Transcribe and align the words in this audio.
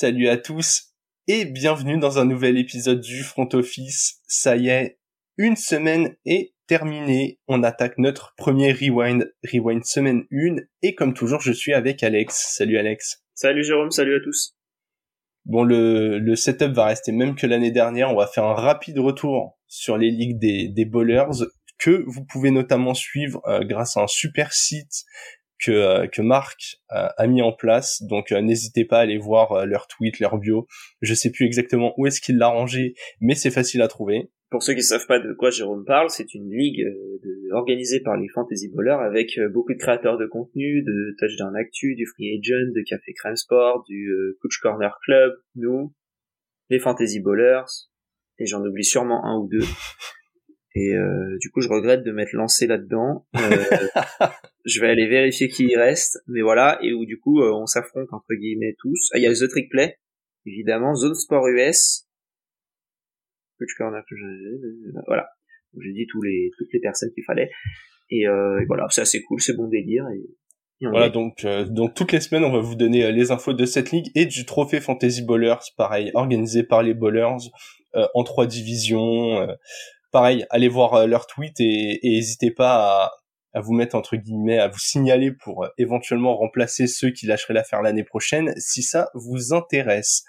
Salut 0.00 0.28
à 0.28 0.36
tous 0.36 0.94
et 1.26 1.44
bienvenue 1.44 1.98
dans 1.98 2.20
un 2.20 2.24
nouvel 2.24 2.56
épisode 2.56 3.00
du 3.00 3.24
Front 3.24 3.48
Office. 3.52 4.20
Ça 4.28 4.54
y 4.54 4.68
est, 4.68 5.00
une 5.36 5.56
semaine 5.56 6.14
est 6.24 6.54
terminée. 6.68 7.40
On 7.48 7.64
attaque 7.64 7.98
notre 7.98 8.32
premier 8.36 8.70
Rewind, 8.70 9.28
Rewind 9.42 9.84
semaine 9.84 10.22
1 10.30 10.62
et 10.82 10.94
comme 10.94 11.14
toujours 11.14 11.40
je 11.40 11.50
suis 11.50 11.74
avec 11.74 12.04
Alex. 12.04 12.54
Salut 12.56 12.78
Alex. 12.78 13.24
Salut 13.34 13.64
Jérôme, 13.64 13.90
salut 13.90 14.14
à 14.14 14.20
tous. 14.22 14.56
Bon, 15.46 15.64
le, 15.64 16.20
le 16.20 16.36
setup 16.36 16.70
va 16.70 16.84
rester 16.84 17.10
même 17.10 17.34
que 17.34 17.48
l'année 17.48 17.72
dernière. 17.72 18.12
On 18.12 18.16
va 18.16 18.28
faire 18.28 18.44
un 18.44 18.54
rapide 18.54 19.00
retour 19.00 19.58
sur 19.66 19.98
les 19.98 20.12
ligues 20.12 20.38
des, 20.38 20.68
des 20.68 20.84
bowlers 20.84 21.48
que 21.78 22.04
vous 22.06 22.24
pouvez 22.24 22.52
notamment 22.52 22.94
suivre 22.94 23.40
euh, 23.48 23.64
grâce 23.64 23.96
à 23.96 24.02
un 24.02 24.06
super 24.06 24.52
site 24.52 25.04
que, 25.62 25.70
euh, 25.70 26.06
que 26.06 26.22
Marc 26.22 26.78
euh, 26.92 27.08
a 27.16 27.26
mis 27.26 27.42
en 27.42 27.52
place. 27.52 28.02
Donc 28.02 28.30
n'hésitez 28.30 28.84
pas 28.84 28.98
à 28.98 29.00
aller 29.02 29.18
voir 29.18 29.66
leur 29.66 29.86
tweet, 29.86 30.20
leur 30.20 30.38
bio. 30.38 30.66
Je 31.00 31.14
sais 31.14 31.30
plus 31.30 31.46
exactement 31.46 31.94
où 31.96 32.06
est-ce 32.06 32.20
qu'il 32.20 32.38
l'a 32.38 32.48
rangé, 32.48 32.94
mais 33.20 33.34
c'est 33.34 33.50
facile 33.50 33.82
à 33.82 33.88
trouver. 33.88 34.30
Pour 34.50 34.62
ceux 34.62 34.72
qui 34.72 34.78
ne 34.78 34.84
savent 34.84 35.06
pas 35.06 35.18
de 35.18 35.34
quoi 35.34 35.50
Jérôme 35.50 35.84
parle, 35.84 36.08
c'est 36.08 36.32
une 36.34 36.50
ligue 36.50 36.82
de, 36.82 37.54
organisée 37.54 38.00
par 38.00 38.16
les 38.16 38.28
Fantasy 38.28 38.68
Bowlers 38.68 39.04
avec 39.04 39.38
beaucoup 39.52 39.74
de 39.74 39.78
créateurs 39.78 40.16
de 40.16 40.26
contenu, 40.26 40.82
de 40.82 41.14
Touchdown 41.18 41.54
Actu, 41.54 41.94
du 41.94 42.06
Free 42.06 42.38
Agent, 42.38 42.72
de 42.74 42.82
Café 42.88 43.12
Crème 43.12 43.36
Sport, 43.36 43.84
du 43.86 44.10
Coach 44.40 44.58
Corner 44.62 44.98
Club, 45.04 45.34
nous, 45.54 45.92
les 46.70 46.78
Fantasy 46.78 47.20
Bowlers, 47.20 47.66
et 48.38 48.46
j'en 48.46 48.64
oublie 48.64 48.84
sûrement 48.84 49.22
un 49.26 49.36
ou 49.38 49.48
deux. 49.48 49.60
Et 50.78 50.94
euh, 50.94 51.36
du 51.40 51.50
coup, 51.50 51.60
je 51.60 51.68
regrette 51.68 52.04
de 52.04 52.12
m'être 52.12 52.32
lancé 52.34 52.68
là-dedans. 52.68 53.26
Euh, 53.34 53.40
je 54.64 54.80
vais 54.80 54.88
aller 54.88 55.08
vérifier 55.08 55.48
qui 55.48 55.66
y 55.66 55.76
reste, 55.76 56.22
mais 56.28 56.40
voilà. 56.40 56.78
Et 56.82 56.92
où 56.92 57.04
du 57.04 57.18
coup, 57.18 57.40
euh, 57.42 57.52
on 57.52 57.66
s'affronte 57.66 58.06
entre 58.12 58.34
guillemets 58.34 58.76
tous. 58.78 59.10
Ah, 59.12 59.18
il 59.18 59.24
y 59.24 59.26
a 59.26 59.32
The 59.32 59.48
Trick 59.48 59.70
Play, 59.70 59.98
évidemment, 60.46 60.94
Zone 60.94 61.16
Sport 61.16 61.48
US, 61.48 62.04
voilà. 65.06 65.28
J'ai 65.80 65.92
dit 65.92 66.06
tous 66.06 66.22
les 66.22 66.50
toutes 66.56 66.72
les 66.72 66.78
personnes 66.78 67.10
qu'il 67.12 67.24
fallait. 67.24 67.50
Et, 68.10 68.22
et 68.22 68.64
voilà, 68.68 68.86
c'est 68.90 69.00
assez 69.00 69.20
cool, 69.22 69.40
c'est 69.40 69.56
bon 69.56 69.66
délire. 69.66 70.04
Et, 70.14 70.86
voilà, 70.86 71.10
donc 71.10 71.44
donc 71.44 71.94
toutes 71.94 72.12
les 72.12 72.20
semaines, 72.20 72.44
on 72.44 72.52
va 72.52 72.60
vous 72.60 72.76
donner 72.76 73.10
les 73.10 73.32
infos 73.32 73.52
de 73.52 73.64
cette 73.64 73.90
ligue 73.90 74.12
et 74.14 74.26
du 74.26 74.46
trophée 74.46 74.80
Fantasy 74.80 75.22
Bowlers, 75.22 75.72
pareil, 75.76 76.12
organisé 76.14 76.62
par 76.62 76.84
les 76.84 76.94
Bowlers 76.94 77.50
en 78.14 78.22
trois 78.22 78.46
divisions 78.46 79.44
pareil, 80.10 80.46
allez 80.50 80.68
voir 80.68 80.94
euh, 80.94 81.06
leur 81.06 81.26
tweet 81.26 81.60
et 81.60 82.00
n'hésitez 82.02 82.50
pas 82.50 83.12
à, 83.54 83.60
vous 83.60 83.72
mettre 83.72 83.96
entre 83.96 84.16
guillemets, 84.16 84.58
à 84.58 84.68
vous 84.68 84.78
signaler 84.78 85.32
pour 85.32 85.64
euh, 85.64 85.68
éventuellement 85.78 86.36
remplacer 86.36 86.86
ceux 86.86 87.10
qui 87.10 87.26
lâcheraient 87.26 87.54
l'affaire 87.54 87.82
l'année 87.82 88.04
prochaine, 88.04 88.52
si 88.56 88.82
ça 88.82 89.10
vous 89.14 89.52
intéresse. 89.52 90.24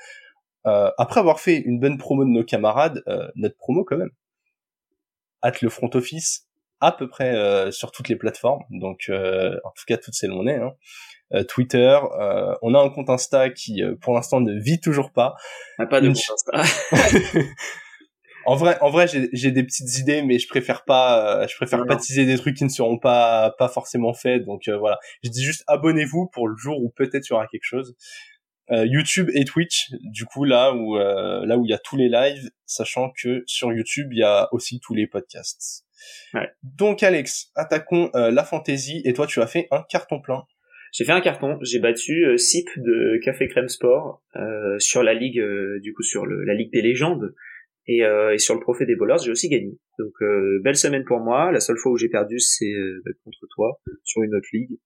Euh, 0.65 0.89
après 0.97 1.19
avoir 1.19 1.39
fait 1.39 1.57
une 1.57 1.79
bonne 1.79 1.97
promo 1.97 2.23
de 2.25 2.29
nos 2.29 2.43
camarades, 2.43 3.03
notre 3.35 3.55
promo 3.57 3.83
quand 3.83 3.97
même, 3.97 4.11
hâte 5.43 5.61
le 5.61 5.69
front 5.69 5.89
office 5.93 6.47
à 6.81 6.91
peu 6.91 7.07
près 7.09 7.71
sur 7.71 7.91
toutes 7.91 8.09
les 8.09 8.15
plateformes, 8.15 8.63
donc 8.69 9.09
en 9.09 9.71
tout 9.75 9.83
cas 9.87 9.97
toutes 9.97 10.13
celles 10.13 10.31
où 10.31 10.39
on 10.39 10.47
est. 10.47 10.57
Hein. 10.57 11.43
Twitter, 11.47 11.97
on 12.61 12.73
a 12.73 12.79
un 12.79 12.89
compte 12.89 13.09
Insta 13.09 13.49
qui 13.49 13.81
pour 14.01 14.13
l'instant 14.13 14.41
ne 14.41 14.59
vit 14.59 14.81
toujours 14.81 15.11
pas. 15.11 15.35
pas 15.89 16.01
de 16.01 16.07
compte 16.07 16.17
Insta. 16.17 16.61
En 18.49 18.55
vrai, 18.55 18.79
en 18.81 18.89
vrai, 18.89 19.05
j'ai 19.07 19.51
des 19.51 19.63
petites 19.63 19.99
idées, 19.99 20.23
mais 20.23 20.39
je 20.39 20.47
préfère 20.47 20.83
pas, 20.83 21.43
euh, 21.43 21.47
je 21.47 21.55
préfère 21.55 21.85
pas 21.85 21.95
teaser 21.95 22.25
des 22.25 22.35
trucs 22.35 22.57
qui 22.57 22.63
ne 22.63 22.69
seront 22.69 22.97
pas 22.97 23.53
pas 23.59 23.69
forcément 23.69 24.11
faits. 24.15 24.43
Donc 24.43 24.67
euh, 24.67 24.75
voilà, 24.75 24.97
je 25.23 25.29
dis 25.29 25.43
juste 25.43 25.63
abonnez-vous 25.67 26.31
pour 26.33 26.47
le 26.47 26.57
jour 26.57 26.81
où 26.81 26.89
peut-être 26.89 27.29
il 27.29 27.33
y 27.33 27.33
aura 27.33 27.45
quelque 27.45 27.63
chose. 27.63 27.95
Euh, 28.71 28.87
YouTube 28.87 29.29
et 29.35 29.45
Twitch, 29.45 29.91
du 30.01 30.25
coup 30.25 30.45
là 30.45 30.73
où 30.73 30.97
là 30.97 31.59
où 31.59 31.65
il 31.65 31.69
y 31.69 31.75
a 31.75 31.77
tous 31.77 31.95
les 31.95 32.09
lives, 32.09 32.49
sachant 32.65 33.11
que 33.11 33.43
sur 33.45 33.71
YouTube 33.71 34.07
il 34.13 34.17
y 34.17 34.23
a 34.23 34.51
aussi 34.51 34.79
tous 34.79 34.95
les 34.95 35.05
podcasts. 35.05 35.85
Ouais. 36.33 36.49
Donc 36.63 37.03
Alex, 37.03 37.51
attaquons 37.53 38.09
la 38.15 38.43
fantasy 38.43 39.03
et 39.05 39.13
toi 39.13 39.27
tu 39.27 39.43
as 39.43 39.47
fait 39.47 39.67
un 39.69 39.83
carton 39.87 40.21
plein. 40.21 40.41
J'ai 40.91 41.05
fait 41.05 41.11
un 41.11 41.21
carton, 41.21 41.59
j'ai 41.61 41.77
battu 41.77 42.35
SIP 42.39 42.67
de 42.77 43.19
Café 43.23 43.47
Crème 43.47 43.69
Sport 43.69 44.23
sur 44.79 45.03
la 45.03 45.13
ligue, 45.13 45.39
du 45.83 45.93
coup 45.93 46.01
sur 46.01 46.25
le, 46.25 46.43
la 46.45 46.55
ligue 46.55 46.73
des 46.73 46.81
légendes. 46.81 47.35
Et, 47.91 48.03
euh, 48.03 48.35
et, 48.35 48.37
sur 48.37 48.53
le 48.53 48.61
trophée 48.61 48.85
des 48.85 48.95
bowlers, 48.95 49.17
j'ai 49.25 49.31
aussi 49.31 49.49
gagné. 49.49 49.75
Donc 49.97 50.13
euh, 50.21 50.61
belle 50.63 50.75
semaine 50.75 51.03
pour 51.05 51.19
moi. 51.21 51.51
La 51.51 51.59
seule 51.59 51.77
fois 51.77 51.91
où 51.91 51.97
j'ai 51.97 52.07
perdu, 52.07 52.39
c'est 52.39 52.71
euh, 52.71 53.01
bah, 53.03 53.11
contre 53.23 53.47
toi 53.55 53.81
sur 54.03 54.21
une 54.21 54.35
autre 54.35 54.47
ligue 54.53 54.77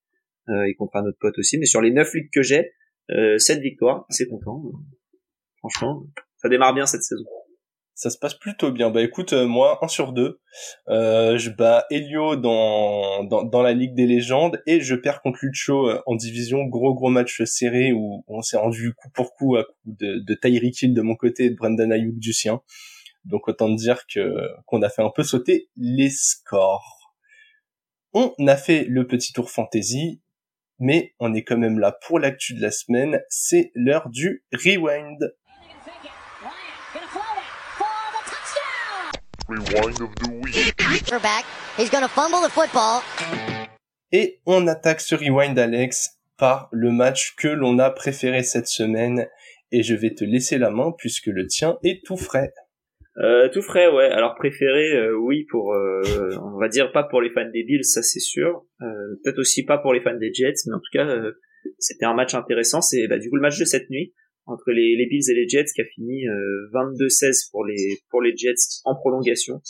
et 0.66 0.74
contre 0.74 0.96
un 0.96 1.06
autre 1.06 1.18
pote 1.20 1.38
aussi. 1.38 1.58
Mais 1.58 1.66
sur 1.66 1.82
les 1.82 1.90
neuf 1.90 2.14
ligues 2.14 2.30
que 2.32 2.42
j'ai, 2.42 2.72
euh, 3.10 3.36
7 3.36 3.60
victoires. 3.60 4.06
C'est 4.08 4.26
content. 4.26 4.62
Franchement, 5.58 6.06
ça 6.36 6.48
démarre 6.48 6.72
bien 6.72 6.86
cette 6.86 7.02
saison. 7.02 7.24
Ça 7.94 8.08
se 8.08 8.18
passe 8.18 8.34
plutôt 8.34 8.72
bien. 8.72 8.90
Bah 8.90 9.02
écoute, 9.02 9.34
moi, 9.34 9.78
un 9.82 9.88
sur 9.88 10.12
deux. 10.12 10.40
je 10.88 11.50
bats 11.50 11.84
Elio 11.90 12.36
dans, 12.36 13.24
dans, 13.24 13.44
dans, 13.44 13.62
la 13.62 13.72
Ligue 13.72 13.94
des 13.94 14.06
légendes 14.06 14.62
et 14.66 14.80
je 14.80 14.94
perds 14.94 15.20
contre 15.20 15.40
Lucho 15.42 15.90
en 16.06 16.16
division. 16.16 16.64
Gros 16.64 16.94
gros 16.94 17.10
match 17.10 17.42
serré 17.44 17.92
où 17.92 18.24
on 18.28 18.40
s'est 18.40 18.56
rendu 18.56 18.94
coup 18.94 19.10
pour 19.14 19.34
coup 19.34 19.56
à 19.56 19.64
coup 19.64 19.72
de, 19.84 20.24
de 20.26 20.34
Tyreek 20.34 20.80
Hill 20.82 20.94
de 20.94 21.02
mon 21.02 21.16
côté 21.16 21.44
et 21.44 21.50
de 21.50 21.56
Brendan 21.56 21.92
Ayuk 21.92 22.18
du 22.18 22.32
sien. 22.32 22.62
Donc 23.24 23.48
autant 23.48 23.70
dire 23.70 24.06
que 24.06 24.48
qu'on 24.66 24.82
a 24.82 24.88
fait 24.88 25.02
un 25.02 25.10
peu 25.10 25.22
sauter 25.22 25.70
les 25.76 26.10
scores. 26.10 27.14
On 28.12 28.32
a 28.46 28.56
fait 28.56 28.84
le 28.84 29.06
petit 29.06 29.32
tour 29.32 29.50
fantasy, 29.50 30.22
mais 30.78 31.14
on 31.18 31.34
est 31.34 31.42
quand 31.42 31.56
même 31.56 31.78
là 31.78 31.98
pour 32.06 32.18
l'actu 32.18 32.54
de 32.54 32.62
la 32.62 32.70
semaine. 32.70 33.20
C'est 33.28 33.72
l'heure 33.74 34.08
du 34.08 34.44
rewind. 34.52 35.34
Et 44.12 44.40
on 44.46 44.66
attaque 44.68 45.00
ce 45.00 45.14
rewind, 45.14 45.58
Alex, 45.58 46.18
par 46.36 46.68
le 46.72 46.90
match 46.90 47.34
que 47.36 47.48
l'on 47.48 47.78
a 47.78 47.90
préféré 47.90 48.42
cette 48.42 48.68
semaine. 48.68 49.28
Et 49.72 49.82
je 49.82 49.94
vais 49.94 50.14
te 50.14 50.24
laisser 50.24 50.56
la 50.56 50.70
main 50.70 50.92
puisque 50.96 51.26
le 51.26 51.46
tien 51.46 51.78
est 51.82 52.04
tout 52.04 52.16
frais. 52.16 52.52
Euh, 53.18 53.48
tout 53.48 53.62
frais, 53.62 53.88
ouais. 53.88 54.06
Alors 54.06 54.34
préféré, 54.34 54.96
euh, 54.96 55.16
oui, 55.16 55.44
pour, 55.44 55.72
euh, 55.72 56.02
on 56.42 56.58
va 56.58 56.68
dire 56.68 56.90
pas 56.90 57.04
pour 57.04 57.22
les 57.22 57.30
fans 57.30 57.48
des 57.48 57.62
Bills, 57.62 57.84
ça 57.84 58.02
c'est 58.02 58.20
sûr. 58.20 58.66
Euh, 58.82 58.86
peut-être 59.22 59.38
aussi 59.38 59.64
pas 59.64 59.78
pour 59.78 59.94
les 59.94 60.00
fans 60.00 60.16
des 60.16 60.32
Jets, 60.32 60.54
mais 60.66 60.74
en 60.74 60.80
tout 60.80 60.90
cas, 60.92 61.06
c'était 61.78 62.06
un 62.06 62.14
match 62.14 62.34
intéressant. 62.34 62.80
C'est 62.80 63.06
bah, 63.06 63.18
du 63.18 63.30
coup 63.30 63.36
le 63.36 63.42
match 63.42 63.58
de 63.58 63.64
cette 63.64 63.88
nuit 63.88 64.12
entre 64.46 64.72
les, 64.72 64.96
les 64.96 65.06
Bills 65.06 65.30
et 65.30 65.34
les 65.34 65.48
Jets 65.48 65.66
qui 65.74 65.80
a 65.80 65.84
fini 65.84 66.24
22-16 66.72 67.50
pour 67.52 67.64
les 67.64 67.98
pour 68.10 68.20
les 68.20 68.36
Jets 68.36 68.82
en 68.84 68.96
prolongation. 68.96 69.60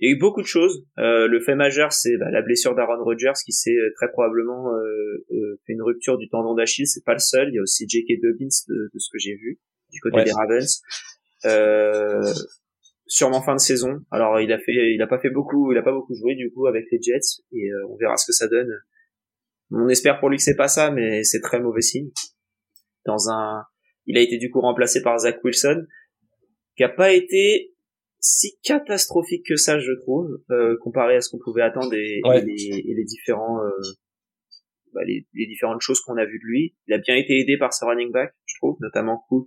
Il 0.00 0.08
y 0.08 0.12
a 0.12 0.14
eu 0.14 0.18
beaucoup 0.20 0.42
de 0.42 0.46
choses. 0.46 0.86
le 0.96 1.40
fait 1.40 1.56
majeur, 1.56 1.92
c'est 1.92 2.16
bah, 2.16 2.30
la 2.30 2.42
blessure 2.42 2.76
d'Aaron 2.76 3.02
Rodgers 3.02 3.32
qui 3.44 3.52
s'est 3.52 3.76
très 3.96 4.08
probablement 4.12 4.70
fait 5.66 5.72
une 5.72 5.82
rupture 5.82 6.16
du 6.16 6.28
tendon 6.28 6.54
d'Achille. 6.54 6.86
C'est 6.86 7.04
pas 7.04 7.14
le 7.14 7.18
seul. 7.18 7.48
Il 7.48 7.56
y 7.56 7.58
a 7.58 7.62
aussi 7.62 7.88
J.K. 7.88 8.20
Dobbins 8.22 8.46
de, 8.68 8.90
de 8.94 8.98
ce 8.98 9.08
que 9.12 9.18
j'ai 9.18 9.34
vu 9.34 9.58
du 9.90 10.00
côté 10.00 10.22
des 10.22 10.32
Ravens. 10.32 10.80
Euh, 11.44 12.32
sûrement 13.08 13.42
fin 13.42 13.54
de 13.54 13.60
saison. 13.60 14.00
Alors 14.10 14.40
il 14.40 14.52
a 14.52 14.58
fait, 14.58 14.94
il 14.94 15.02
a 15.02 15.06
pas 15.06 15.18
fait 15.18 15.30
beaucoup, 15.30 15.72
il 15.72 15.78
a 15.78 15.82
pas 15.82 15.92
beaucoup 15.92 16.14
joué 16.14 16.34
du 16.34 16.52
coup 16.52 16.66
avec 16.66 16.84
les 16.92 17.00
Jets 17.00 17.42
et 17.52 17.70
euh, 17.70 17.88
on 17.88 17.96
verra 17.96 18.16
ce 18.16 18.26
que 18.26 18.32
ça 18.32 18.46
donne. 18.46 18.70
On 19.70 19.88
espère 19.88 20.20
pour 20.20 20.30
lui 20.30 20.36
que 20.36 20.42
c'est 20.42 20.56
pas 20.56 20.68
ça, 20.68 20.90
mais 20.90 21.24
c'est 21.24 21.40
très 21.40 21.60
mauvais 21.60 21.82
signe. 21.82 22.10
Dans 23.04 23.30
un, 23.30 23.64
il 24.06 24.16
a 24.16 24.20
été 24.20 24.38
du 24.38 24.50
coup 24.50 24.60
remplacé 24.60 25.02
par 25.02 25.18
Zach 25.18 25.42
Wilson, 25.44 25.86
qui 26.76 26.84
a 26.84 26.88
pas 26.88 27.12
été 27.12 27.74
si 28.20 28.58
catastrophique 28.62 29.44
que 29.46 29.56
ça, 29.56 29.78
je 29.78 29.92
trouve, 29.92 30.42
euh, 30.50 30.76
comparé 30.82 31.16
à 31.16 31.20
ce 31.20 31.30
qu'on 31.30 31.38
pouvait 31.38 31.62
attendre 31.62 31.92
et, 31.94 32.20
et, 32.24 32.94
les, 32.94 33.04
différents, 33.04 33.62
euh, 33.62 33.70
bah, 34.92 35.02
les, 35.06 35.26
les, 35.34 35.46
différentes 35.46 35.82
choses 35.82 36.00
qu'on 36.00 36.16
a 36.16 36.24
vues 36.24 36.40
de 36.40 36.46
lui. 36.46 36.74
Il 36.88 36.94
a 36.94 36.98
bien 36.98 37.14
été 37.14 37.38
aidé 37.38 37.56
par 37.58 37.72
ce 37.72 37.84
running 37.84 38.10
back, 38.10 38.34
je 38.46 38.54
trouve, 38.56 38.76
notamment 38.80 39.24
Cook, 39.28 39.46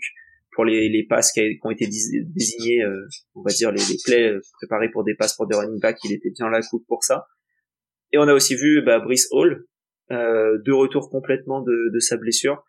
pour 0.62 0.66
les, 0.66 0.90
les 0.90 1.08
passes 1.08 1.32
qui, 1.32 1.42
ont 1.64 1.72
été 1.72 1.88
désignées, 1.88 2.84
euh, 2.84 3.08
on 3.34 3.42
va 3.42 3.52
dire 3.52 3.72
les, 3.72 3.82
les 3.82 3.98
plays 4.06 4.30
euh, 4.30 4.42
préparés 4.60 4.90
pour 4.92 5.04
des 5.04 5.16
passes 5.16 5.36
pour 5.36 5.48
des 5.48 5.56
running 5.56 5.80
backs, 5.80 5.98
il 6.04 6.14
était 6.14 6.30
bien 6.30 6.50
là 6.50 6.60
coup 6.62 6.86
pour 6.88 7.04
ça. 7.04 7.26
Et 8.12 8.20
on 8.20 8.28
a 8.28 8.34
aussi 8.34 8.54
vu 8.56 8.84
bah, 8.86 9.00
Brice 9.00 9.28
Hall, 9.32 9.66
euh, 10.12 10.60
de 10.64 10.72
retour 10.72 11.10
complètement 11.10 11.64
de, 11.64 11.92
de 11.92 12.00
sa 12.00 12.16
blessure. 12.16 12.64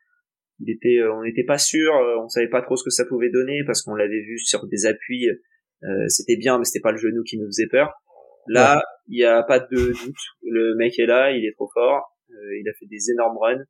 Il 0.60 0.70
était, 0.70 1.00
euh, 1.00 1.12
on 1.12 1.22
n'était 1.22 1.44
pas 1.44 1.58
sûr, 1.58 1.92
on 2.18 2.28
savait 2.28 2.48
pas 2.48 2.62
trop 2.62 2.76
ce 2.76 2.84
que 2.84 2.88
ça 2.88 3.04
pouvait 3.04 3.28
donner 3.28 3.62
parce 3.66 3.82
qu'on 3.82 3.94
l'avait 3.94 4.22
vu 4.22 4.38
sur 4.38 4.66
des 4.68 4.86
appuis, 4.86 5.26
c'était 6.08 6.36
bien, 6.36 6.56
mais 6.56 6.64
c'était 6.64 6.80
pas 6.80 6.92
le 6.92 6.98
genou 6.98 7.22
qui 7.24 7.36
nous 7.36 7.46
faisait 7.48 7.66
peur. 7.66 7.92
Là, 8.46 8.82
il 9.08 9.16
n'y 9.16 9.24
a 9.24 9.42
pas 9.42 9.60
de 9.60 9.66
doute, 9.92 10.16
le 10.48 10.76
mec 10.76 10.98
est 10.98 11.06
là, 11.06 11.32
il 11.32 11.44
est 11.44 11.52
trop 11.52 11.68
fort, 11.74 12.16
il 12.30 12.66
a 12.70 12.72
fait 12.78 12.86
des 12.86 13.10
énormes 13.10 13.36
runs 13.36 13.64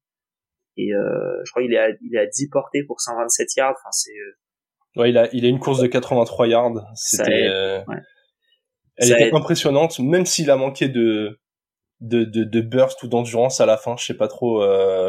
et 0.76 0.92
euh, 0.94 1.42
je 1.44 1.50
crois 1.50 1.62
qu'il 1.62 1.74
est 1.74 1.78
à, 1.78 1.88
il 2.00 2.14
est 2.14 2.20
à 2.20 2.26
10 2.26 2.48
portées 2.48 2.82
pour 2.84 3.00
127 3.00 3.56
yards. 3.56 3.72
Enfin, 3.72 3.90
c'est. 3.90 4.10
Euh, 4.10 5.00
ouais, 5.00 5.10
il 5.10 5.19
a, 5.19 5.28
il 5.32 5.44
a 5.44 5.48
une 5.48 5.58
course 5.58 5.80
de 5.80 5.86
83 5.86 6.48
yards. 6.48 6.84
C'était. 6.94 7.48
Euh, 7.48 7.84
ouais. 7.86 7.96
Elle 8.96 9.12
était 9.12 9.34
impressionnante, 9.34 9.98
même 10.00 10.26
s'il 10.26 10.50
a 10.50 10.56
manqué 10.56 10.88
de 10.88 11.40
de, 12.00 12.24
de, 12.24 12.44
de 12.44 12.60
burst 12.60 13.02
ou 13.02 13.08
d'endurance 13.08 13.60
à 13.60 13.66
la 13.66 13.76
fin. 13.76 13.96
Je 13.96 14.04
sais 14.04 14.16
pas 14.16 14.28
trop 14.28 14.62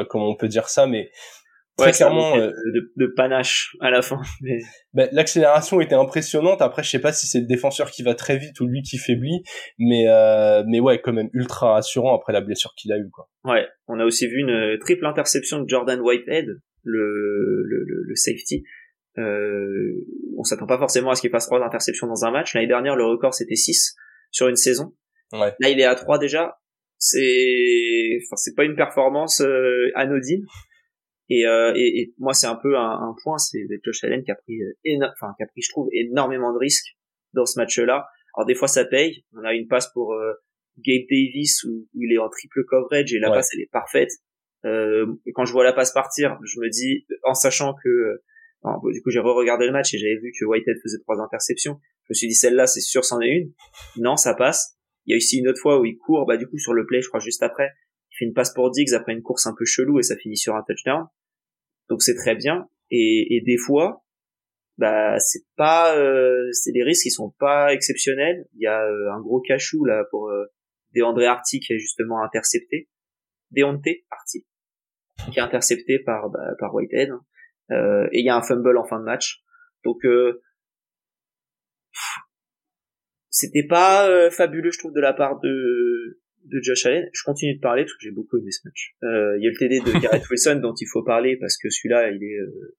comment 0.10 0.30
on 0.30 0.36
peut 0.36 0.48
dire 0.48 0.70
ça, 0.70 0.88
mais 0.88 1.12
très 1.78 1.92
clairement 1.92 2.38
euh, 2.38 2.52
de, 2.96 3.08
panache 3.08 3.76
à 3.80 3.90
la 3.90 4.02
fin. 4.02 4.22
Mais... 4.42 4.60
Ben, 4.94 5.10
l'accélération 5.12 5.82
était 5.82 5.96
impressionnante. 5.96 6.62
Après, 6.62 6.84
je 6.84 6.90
sais 6.90 7.00
pas 7.00 7.14
si 7.14 7.28
c'est 7.28 7.40
le 7.40 7.48
défenseur 7.48 7.92
qui 7.92 8.04
va 8.04 8.16
très 8.16 8.38
vite 8.38 8.60
ou 8.60 8.68
lui 8.68 8.82
qui 8.82 8.98
faiblit, 8.98 9.44
mais 9.80 10.08
euh, 10.08 10.64
mais 10.68 10.80
ouais, 10.80 11.02
quand 11.02 11.14
même 11.14 11.30
ultra 11.34 11.74
rassurant 11.74 12.16
après 12.16 12.34
la 12.34 12.42
blessure 12.42 12.74
qu'il 12.78 12.92
a 12.92 12.98
eu 12.98 13.10
quoi. 13.12 13.30
Ouais, 13.44 13.68
on 13.88 14.00
a 14.00 14.06
aussi 14.06 14.28
vu 14.28 14.40
une 14.40 14.78
triple 14.80 15.06
interception 15.06 15.60
de 15.62 15.68
Jordan 15.68 16.00
Whitehead, 16.00 16.46
le 16.84 17.64
le, 17.66 17.86
le, 17.86 18.16
safety. 18.16 18.64
Euh, 19.18 19.94
on 20.38 20.44
s'attend 20.44 20.66
pas 20.66 20.78
forcément 20.78 21.12
à 21.12 21.16
ce 21.16 21.22
qu'il 21.22 21.30
fasse 21.30 21.46
trois 21.46 21.64
interceptions 21.64 22.08
dans 22.08 22.26
un 22.26 22.32
match. 22.32 22.54
L'année 22.54 22.68
dernière, 22.68 22.96
le 22.96 23.06
record 23.06 23.34
c'était 23.34 23.56
6 23.56 23.96
sur 24.32 24.48
une 24.48 24.56
saison. 24.56 24.94
Ouais. 25.32 25.54
Là, 25.60 25.70
il 25.70 25.80
est 25.80 25.86
à 25.86 25.96
3 25.96 26.20
déjà. 26.20 26.58
C'est, 26.98 28.20
enfin, 28.26 28.36
c'est 28.38 28.56
pas 28.56 28.64
une 28.64 28.76
performance 28.76 29.42
euh, 29.42 29.92
anodine. 29.96 30.46
Et, 31.30 31.46
euh, 31.46 31.74
et, 31.76 32.02
et, 32.02 32.14
moi, 32.18 32.34
c'est 32.34 32.48
un 32.48 32.56
peu 32.56 32.78
un, 32.78 32.92
un 32.92 33.16
point, 33.24 33.38
c'est 33.38 33.66
Josh 33.84 34.04
Allen 34.04 34.24
qui 34.24 34.32
a 34.32 34.36
pris, 34.36 34.62
euh, 34.62 35.08
enfin, 35.14 35.34
qui 35.38 35.44
a 35.44 35.48
pris, 35.48 35.62
je 35.62 35.70
trouve, 35.70 35.88
énormément 35.94 36.54
de 36.54 36.58
risques 36.58 36.98
dans 37.34 37.46
ce 37.46 37.60
match-là. 37.60 38.06
Alors 38.36 38.46
des 38.46 38.56
fois, 38.56 38.68
ça 38.68 38.86
paye. 38.86 39.24
On 39.34 39.44
a 39.44 39.54
une 39.54 39.68
passe 39.68 39.92
pour 39.94 40.14
euh, 40.14 40.34
Gabe 40.80 41.06
Davis 41.10 41.64
où, 41.64 41.88
il 41.94 42.14
est 42.14 42.18
en 42.18 42.30
triple 42.30 42.64
coverage 42.66 43.14
et 43.14 43.20
la 43.20 43.30
passe 43.30 43.50
elle 43.54 43.62
est 43.62 43.72
parfaite. 43.72 44.10
Euh, 44.66 45.06
quand 45.34 45.46
je 45.46 45.52
vois 45.52 45.64
la 45.64 45.74
passe 45.74 45.92
partir, 45.92 46.38
je 46.44 46.60
me 46.60 46.70
dis, 46.70 47.06
en 47.24 47.34
sachant 47.34 47.74
que, 47.84 48.22
du 48.92 49.02
coup, 49.02 49.10
j'ai 49.10 49.20
re-regardé 49.20 49.66
le 49.66 49.72
match 49.72 49.94
et 49.94 49.98
j'avais 49.98 50.16
vu 50.16 50.32
que 50.38 50.46
Whitehead 50.46 50.78
faisait 50.82 51.00
trois 51.00 51.22
interceptions. 51.22 51.80
Je 52.06 52.12
me 52.12 52.16
suis 52.16 52.28
dit, 52.28 52.36
celle-là, 52.36 52.68
c'est 52.68 52.82
sûr, 52.82 53.04
c'en 53.06 53.22
est 53.22 53.30
une. 53.30 53.54
Non, 53.98 54.18
ça 54.18 54.34
passe. 54.34 54.78
Il 55.06 55.12
y 55.12 55.14
a 55.16 55.18
aussi 55.18 55.40
une 55.40 55.48
autre 55.48 55.60
fois 55.62 55.80
où 55.80 55.86
il 55.86 55.98
court, 55.98 56.26
bah 56.26 56.38
du 56.38 56.48
coup 56.48 56.58
sur 56.58 56.74
le 56.74 56.86
play, 56.86 57.02
je 57.02 57.08
crois 57.10 57.20
juste 57.20 57.44
après, 57.44 57.70
fait 58.24 58.28
une 58.28 58.34
passe 58.34 58.54
pour 58.54 58.72
Diggs 58.72 58.94
après 58.94 59.14
une 59.14 59.22
course 59.22 59.46
un 59.46 59.56
peu 59.58 59.66
chelou 59.66 60.00
et 60.00 60.04
ça 60.04 60.16
finit 60.16 60.38
sur 60.38 60.56
un 60.56 60.64
touchdown. 60.64 61.06
Donc 61.90 62.02
c'est 62.02 62.16
très 62.16 62.36
bien. 62.36 62.68
Et, 62.90 63.36
et 63.36 63.42
des 63.42 63.58
fois, 63.58 64.04
bah 64.78 65.20
c'est 65.20 65.46
pas, 65.56 65.98
euh, 65.98 66.50
c'est 66.52 66.72
des 66.72 66.84
risques 66.84 67.04
qui 67.04 67.12
sont 67.12 67.34
pas 67.40 67.74
exceptionnels. 67.74 68.48
Il 68.54 68.62
y 68.62 68.68
a 68.68 68.84
euh, 68.84 69.12
un 69.12 69.22
gros 69.22 69.42
cachou 69.42 69.86
là 69.86 70.06
pour 70.12 70.30
euh, 70.30 70.46
Deandre 70.96 71.24
Arty 71.24 71.60
qui 71.60 71.74
est 71.74 71.80
justement 71.80 72.24
intercepté, 72.24 72.90
Deonte 73.52 73.88
Arty 74.10 74.46
qui 75.32 75.40
est 75.40 75.44
intercepté 75.44 76.00
par 76.00 76.30
bah, 76.30 76.56
par 76.60 76.74
Whitehead. 76.74 77.12
Hein. 77.12 77.26
Euh, 77.72 78.08
et 78.12 78.20
il 78.20 78.26
y 78.26 78.30
a 78.30 78.36
un 78.36 78.42
fumble 78.42 78.78
en 78.78 78.84
fin 78.84 79.00
de 79.00 79.06
match. 79.06 79.44
Donc 79.84 80.04
euh, 80.06 80.42
c'était 83.30 83.66
pas 83.68 84.08
euh, 84.08 84.30
fabuleux, 84.30 84.72
je 84.72 84.80
trouve, 84.80 84.94
de 84.94 85.02
la 85.02 85.14
part 85.14 85.40
de 85.40 86.22
de 86.46 86.60
Josh 86.62 86.86
Allen. 86.86 87.10
Je 87.14 87.24
continue 87.24 87.56
de 87.56 87.60
parler 87.60 87.84
parce 87.84 87.94
que 87.94 88.02
j'ai 88.02 88.12
beaucoup 88.12 88.38
aimé 88.38 88.52
ce 88.52 88.68
match. 88.68 88.96
Euh, 89.04 89.38
il 89.38 89.44
y 89.44 89.48
a 89.48 89.52
le 89.52 89.58
TD 89.58 89.80
de 89.80 90.00
Garrett 90.00 90.24
Wilson 90.30 90.60
dont 90.62 90.74
il 90.80 90.88
faut 90.92 91.04
parler 91.04 91.38
parce 91.38 91.58
que 91.58 91.70
celui-là, 91.70 92.12
il 92.12 92.24
est, 92.24 92.40
euh, 92.40 92.76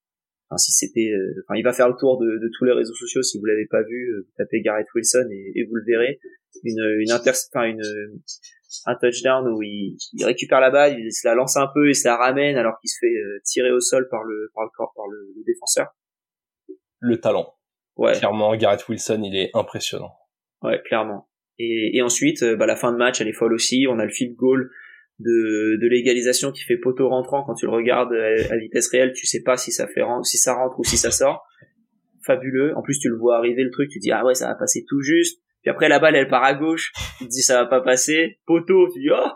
enfin 0.49 0.59
si 0.59 0.73
c'était, 0.73 1.11
enfin 1.47 1.59
il 1.59 1.63
va 1.63 1.73
faire 1.73 1.89
le 1.89 1.97
tour 1.99 2.19
de, 2.19 2.27
de, 2.27 2.51
tous 2.57 2.65
les 2.65 2.73
réseaux 2.73 2.95
sociaux. 2.95 3.23
Si 3.23 3.39
vous 3.39 3.45
l'avez 3.45 3.67
pas 3.67 3.83
vu, 3.83 4.13
vous 4.17 4.33
tapez 4.37 4.61
Garrett 4.61 4.87
Wilson 4.95 5.29
et, 5.31 5.53
et, 5.55 5.65
vous 5.65 5.75
le 5.77 5.85
verrez. 5.87 6.21
Une 6.63 7.01
une 7.01 7.11
inter, 7.11 7.33
enfin 7.53 7.65
une 7.65 7.83
un 8.87 8.95
touchdown 8.97 9.47
où 9.49 9.63
il, 9.63 9.97
il, 10.13 10.25
récupère 10.25 10.61
la 10.61 10.71
balle, 10.71 10.99
il 10.99 11.13
se 11.13 11.27
la 11.27 11.35
lance 11.35 11.57
un 11.57 11.69
peu 11.75 11.89
et 11.89 11.95
se 11.95 12.07
la 12.07 12.17
ramène 12.17 12.57
alors 12.57 12.79
qu'il 12.81 12.91
se 12.91 12.99
fait 13.01 13.15
tirer 13.45 13.73
au 13.73 13.81
sol 13.81 14.09
par 14.09 14.23
le 14.23 14.51
par 14.55 14.65
le 14.65 14.71
corps 14.75 14.93
par 14.95 15.07
le, 15.09 15.33
le 15.37 15.43
défenseur. 15.45 15.89
Le 17.01 17.21
talent. 17.21 17.55
Ouais. 17.97 18.13
Clairement, 18.13 18.55
Garrett 18.57 18.87
Wilson, 18.89 19.23
il 19.23 19.37
est 19.37 19.51
impressionnant. 19.55 20.17
Ouais, 20.63 20.81
clairement. 20.85 21.29
Et, 21.59 21.97
et 21.97 22.03
ensuite, 22.03 22.43
euh, 22.43 22.57
bah, 22.57 22.67
la 22.67 22.77
fin 22.77 22.93
de 22.93 22.97
match, 22.97 23.21
elle 23.21 23.29
est 23.29 23.33
folle 23.33 23.53
aussi. 23.53 23.87
On 23.89 23.99
a 23.99 24.05
le 24.05 24.11
field 24.11 24.35
goal 24.35 24.71
de, 25.21 25.79
de 25.81 25.89
l'égalisation 25.89 26.51
qui 26.51 26.65
fait 26.65 26.77
poteau 26.77 27.09
rentrant. 27.09 27.45
Quand 27.45 27.55
tu 27.55 27.67
le 27.67 27.73
regardes 27.73 28.13
à, 28.13 28.57
vitesse 28.57 28.89
réelle, 28.89 29.13
tu 29.13 29.27
sais 29.27 29.43
pas 29.43 29.57
si 29.57 29.73
ça 29.73 29.87
fait 29.87 30.03
si 30.25 30.39
ça 30.39 30.55
rentre 30.55 30.79
ou 30.79 30.85
si 30.85 30.97
ça 30.97 31.11
sort. 31.11 31.47
Fabuleux. 32.27 32.77
En 32.77 32.83
plus, 32.83 32.99
tu 32.99 33.09
le 33.09 33.17
vois 33.17 33.37
arriver 33.37 33.63
le 33.63 33.71
truc, 33.71 33.91
tu 33.91 33.99
dis 33.99 34.11
ah 34.11 34.25
ouais, 34.25 34.35
ça 34.35 34.49
va 34.49 34.55
passer 34.55 34.85
tout 34.89 35.01
juste. 35.01 35.41
Puis 35.63 35.71
après 35.71 35.89
la 35.89 35.99
balle, 35.99 36.17
elle 36.17 36.29
part 36.29 36.45
à 36.45 36.55
gauche. 36.55 36.93
Tu 37.19 37.25
te 37.25 37.31
dis 37.31 37.43
ça 37.43 37.63
va 37.63 37.67
pas 37.67 37.81
passer. 37.81 38.39
Poteau, 38.47 38.89
tu 38.93 39.01
dis 39.01 39.11
oh. 39.11 39.31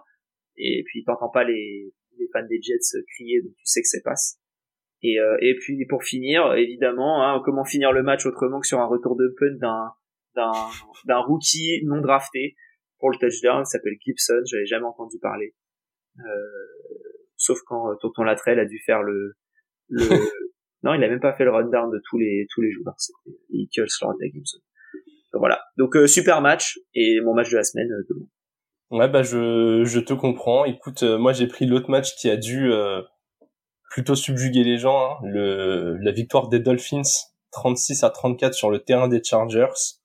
Et 0.56 0.82
puis 0.86 1.04
t'entends 1.04 1.30
pas 1.30 1.44
les, 1.44 1.92
les 2.18 2.28
fans 2.32 2.46
des 2.48 2.60
Jets 2.60 3.00
crier, 3.14 3.42
donc 3.42 3.52
tu 3.52 3.64
sais 3.64 3.80
que 3.80 3.88
ça 3.88 3.98
passe. 4.04 4.38
Et, 5.02 5.20
euh, 5.20 5.36
et 5.40 5.54
puis 5.54 5.86
pour 5.88 6.02
finir, 6.02 6.54
évidemment, 6.54 7.22
hein, 7.22 7.40
comment 7.44 7.64
finir 7.64 7.92
le 7.92 8.02
match 8.02 8.26
autrement 8.26 8.58
que 8.58 8.66
sur 8.66 8.80
un 8.80 8.86
retour 8.86 9.16
de 9.16 9.32
punt 9.38 9.56
d'un 9.60 9.92
d'un 10.34 11.18
rookie 11.18 11.80
non 11.84 12.00
drafté 12.00 12.56
pour 12.98 13.10
le 13.10 13.18
touchdown, 13.18 13.62
il 13.62 13.66
s'appelle 13.66 13.96
Gibson, 14.04 14.42
j'avais 14.44 14.66
jamais 14.66 14.86
entendu 14.86 15.18
parler. 15.20 15.54
Euh, 16.18 16.24
sauf 17.36 17.60
quand 17.66 17.90
euh, 17.90 17.94
Tonton 18.00 18.24
Latrell 18.24 18.58
a 18.58 18.64
dû 18.64 18.78
faire 18.84 19.02
le, 19.02 19.36
le 19.88 20.08
non, 20.82 20.94
il 20.94 21.02
a 21.02 21.08
même 21.08 21.20
pas 21.20 21.32
fait 21.32 21.44
le 21.44 21.52
rundown 21.52 21.90
de 21.90 22.00
tous 22.08 22.18
les 22.18 22.46
tous 22.52 22.60
les 22.60 22.70
joueurs, 22.72 22.94
c'était 22.98 23.38
Eagles 23.50 23.88
et 24.20 24.30
Gibson. 24.30 24.58
Donc, 25.32 25.40
voilà. 25.40 25.60
Donc 25.76 25.96
euh, 25.96 26.06
super 26.06 26.40
match 26.40 26.78
et 26.94 27.20
mon 27.20 27.34
match 27.34 27.50
de 27.50 27.56
la 27.56 27.64
semaine 27.64 27.90
euh, 27.90 28.06
demain. 28.10 28.26
Ouais 28.90 29.08
bah 29.08 29.22
je 29.22 29.84
je 29.84 30.00
te 30.00 30.14
comprends. 30.14 30.64
Écoute, 30.64 31.02
moi 31.02 31.32
j'ai 31.32 31.46
pris 31.46 31.66
l'autre 31.66 31.90
match 31.90 32.16
qui 32.16 32.30
a 32.30 32.38
dû 32.38 32.70
plutôt 33.90 34.14
subjuguer 34.14 34.64
les 34.64 34.78
gens, 34.78 35.10
hein, 35.10 35.16
le 35.24 35.98
la 36.00 36.10
victoire 36.10 36.48
des 36.48 36.58
Dolphins 36.58 37.02
36 37.52 38.02
à 38.02 38.08
34 38.08 38.54
sur 38.54 38.70
le 38.70 38.78
terrain 38.78 39.08
des 39.08 39.22
Chargers. 39.22 39.97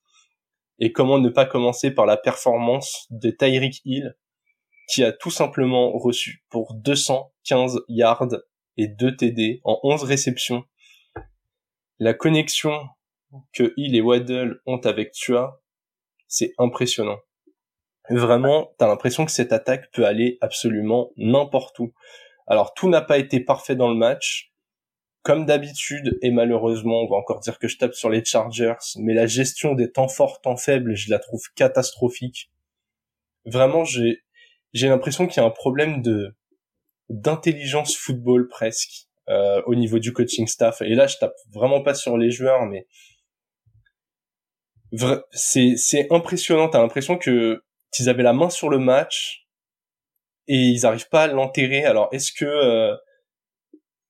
Et 0.78 0.92
comment 0.92 1.18
ne 1.18 1.28
pas 1.28 1.46
commencer 1.46 1.90
par 1.92 2.06
la 2.06 2.16
performance 2.16 3.06
de 3.10 3.30
Tyreek 3.30 3.80
Hill, 3.84 4.16
qui 4.88 5.04
a 5.04 5.12
tout 5.12 5.30
simplement 5.30 5.92
reçu 5.92 6.44
pour 6.50 6.74
215 6.74 7.80
yards 7.88 8.36
et 8.76 8.88
2 8.88 9.16
TD 9.16 9.60
en 9.64 9.78
11 9.82 10.02
réceptions. 10.04 10.64
La 11.98 12.12
connexion 12.12 12.88
que 13.52 13.72
Hill 13.76 13.94
et 13.96 14.00
Waddle 14.00 14.60
ont 14.66 14.78
avec 14.78 15.12
Tua, 15.12 15.62
c'est 16.26 16.52
impressionnant. 16.58 17.18
Vraiment, 18.10 18.74
t'as 18.78 18.86
l'impression 18.86 19.24
que 19.24 19.32
cette 19.32 19.52
attaque 19.52 19.90
peut 19.92 20.04
aller 20.04 20.36
absolument 20.40 21.10
n'importe 21.16 21.78
où. 21.78 21.94
Alors 22.46 22.74
tout 22.74 22.88
n'a 22.88 23.00
pas 23.00 23.18
été 23.18 23.40
parfait 23.40 23.76
dans 23.76 23.88
le 23.88 23.94
match, 23.94 24.52
comme 25.24 25.46
d'habitude, 25.46 26.18
et 26.20 26.30
malheureusement, 26.30 27.00
on 27.00 27.08
va 27.08 27.16
encore 27.16 27.40
dire 27.40 27.58
que 27.58 27.66
je 27.66 27.78
tape 27.78 27.94
sur 27.94 28.10
les 28.10 28.22
Chargers, 28.22 28.84
mais 28.98 29.14
la 29.14 29.26
gestion 29.26 29.74
des 29.74 29.90
temps 29.90 30.06
forts, 30.06 30.42
temps 30.42 30.58
faibles, 30.58 30.94
je 30.94 31.10
la 31.10 31.18
trouve 31.18 31.42
catastrophique. 31.56 32.50
Vraiment, 33.46 33.84
j'ai, 33.84 34.22
j'ai 34.74 34.86
l'impression 34.86 35.26
qu'il 35.26 35.40
y 35.40 35.44
a 35.44 35.46
un 35.46 35.50
problème 35.50 36.02
de, 36.02 36.36
d'intelligence 37.08 37.96
football 37.96 38.48
presque, 38.48 39.08
euh, 39.30 39.62
au 39.64 39.74
niveau 39.74 39.98
du 39.98 40.12
coaching 40.12 40.46
staff. 40.46 40.82
Et 40.82 40.94
là, 40.94 41.06
je 41.06 41.16
tape 41.16 41.34
vraiment 41.52 41.82
pas 41.82 41.94
sur 41.94 42.18
les 42.18 42.30
joueurs, 42.30 42.66
mais 42.66 42.86
c'est, 45.32 45.76
c'est 45.78 46.06
impressionnant. 46.12 46.68
T'as 46.68 46.82
l'impression 46.82 47.16
que, 47.16 47.64
qu'ils 47.92 48.10
avaient 48.10 48.22
la 48.22 48.34
main 48.34 48.50
sur 48.50 48.68
le 48.68 48.78
match, 48.78 49.46
et 50.48 50.58
ils 50.58 50.84
arrivent 50.84 51.08
pas 51.08 51.22
à 51.22 51.26
l'enterrer. 51.28 51.86
Alors, 51.86 52.10
est-ce 52.12 52.30
que, 52.30 52.44
euh, 52.44 52.94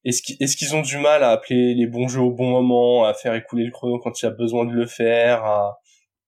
est-ce 0.05 0.57
qu'ils 0.57 0.75
ont 0.77 0.83
du 0.83 0.99
mal 0.99 1.23
à 1.23 1.31
appeler 1.31 1.75
les 1.75 1.87
bons 1.87 2.09
jeux 2.09 2.21
au 2.21 2.31
bon 2.31 2.51
moment, 2.51 3.05
à 3.05 3.15
faire 3.15 3.35
écouler 3.35 3.65
le 3.65 3.71
chrono 3.71 3.99
quand 3.99 4.21
il 4.21 4.27
y 4.27 4.29
a 4.29 4.33
besoin 4.33 4.67
de 4.67 4.73
le 4.73 4.87
faire, 4.87 5.45
à, 5.45 5.79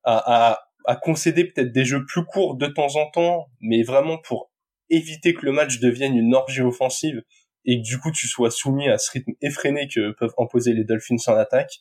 à, 0.05 0.61
à, 0.87 0.97
concéder 0.97 1.45
peut-être 1.45 1.73
des 1.73 1.85
jeux 1.85 2.05
plus 2.07 2.25
courts 2.25 2.57
de 2.57 2.67
temps 2.67 2.97
en 2.97 3.11
temps, 3.11 3.49
mais 3.61 3.83
vraiment 3.83 4.19
pour 4.19 4.51
éviter 4.89 5.35
que 5.35 5.45
le 5.45 5.53
match 5.53 5.79
devienne 5.81 6.17
une 6.17 6.35
orgie 6.35 6.63
offensive 6.63 7.23
et 7.67 7.79
que 7.79 7.83
du 7.83 7.99
coup 7.99 8.13
tu 8.13 8.29
sois 8.29 8.51
soumis 8.51 8.89
à 8.89 8.97
ce 8.97 9.11
rythme 9.11 9.33
effréné 9.43 9.89
que 9.89 10.13
peuvent 10.13 10.35
imposer 10.39 10.73
les 10.73 10.85
Dolphins 10.85 11.17
en 11.27 11.35
attaque? 11.35 11.81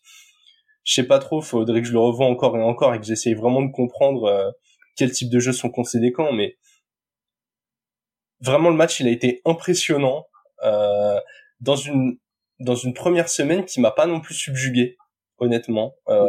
Je 0.84 0.94
sais 0.94 1.08
pas 1.08 1.20
trop, 1.20 1.42
faudrait 1.42 1.82
que 1.82 1.88
je 1.88 1.94
le 1.94 2.00
revoie 2.00 2.26
encore 2.28 2.58
et 2.58 2.62
encore 2.62 2.94
et 2.94 3.00
que 3.00 3.06
j'essaye 3.06 3.36
vraiment 3.36 3.62
de 3.62 3.72
comprendre 3.72 4.26
euh, 4.26 4.52
quel 4.98 5.12
type 5.12 5.30
de 5.30 5.40
jeux 5.40 5.54
sont 5.54 5.70
concédés 5.70 6.12
quand, 6.12 6.34
mais 6.34 6.58
vraiment 8.42 8.70
le 8.70 8.76
match 8.76 9.00
il 9.00 9.08
a 9.08 9.12
été 9.12 9.42
impressionnant. 9.46 10.28
Euh, 10.64 11.20
dans 11.60 11.76
une 11.76 12.18
dans 12.60 12.76
une 12.76 12.94
première 12.94 13.28
semaine 13.30 13.66
qui 13.66 13.82
m'a 13.82 13.92
pas 13.92 14.06
non 14.06 14.22
plus 14.22 14.36
subjugué 14.36 14.98
honnêtement. 15.38 15.96
Euh, 16.08 16.26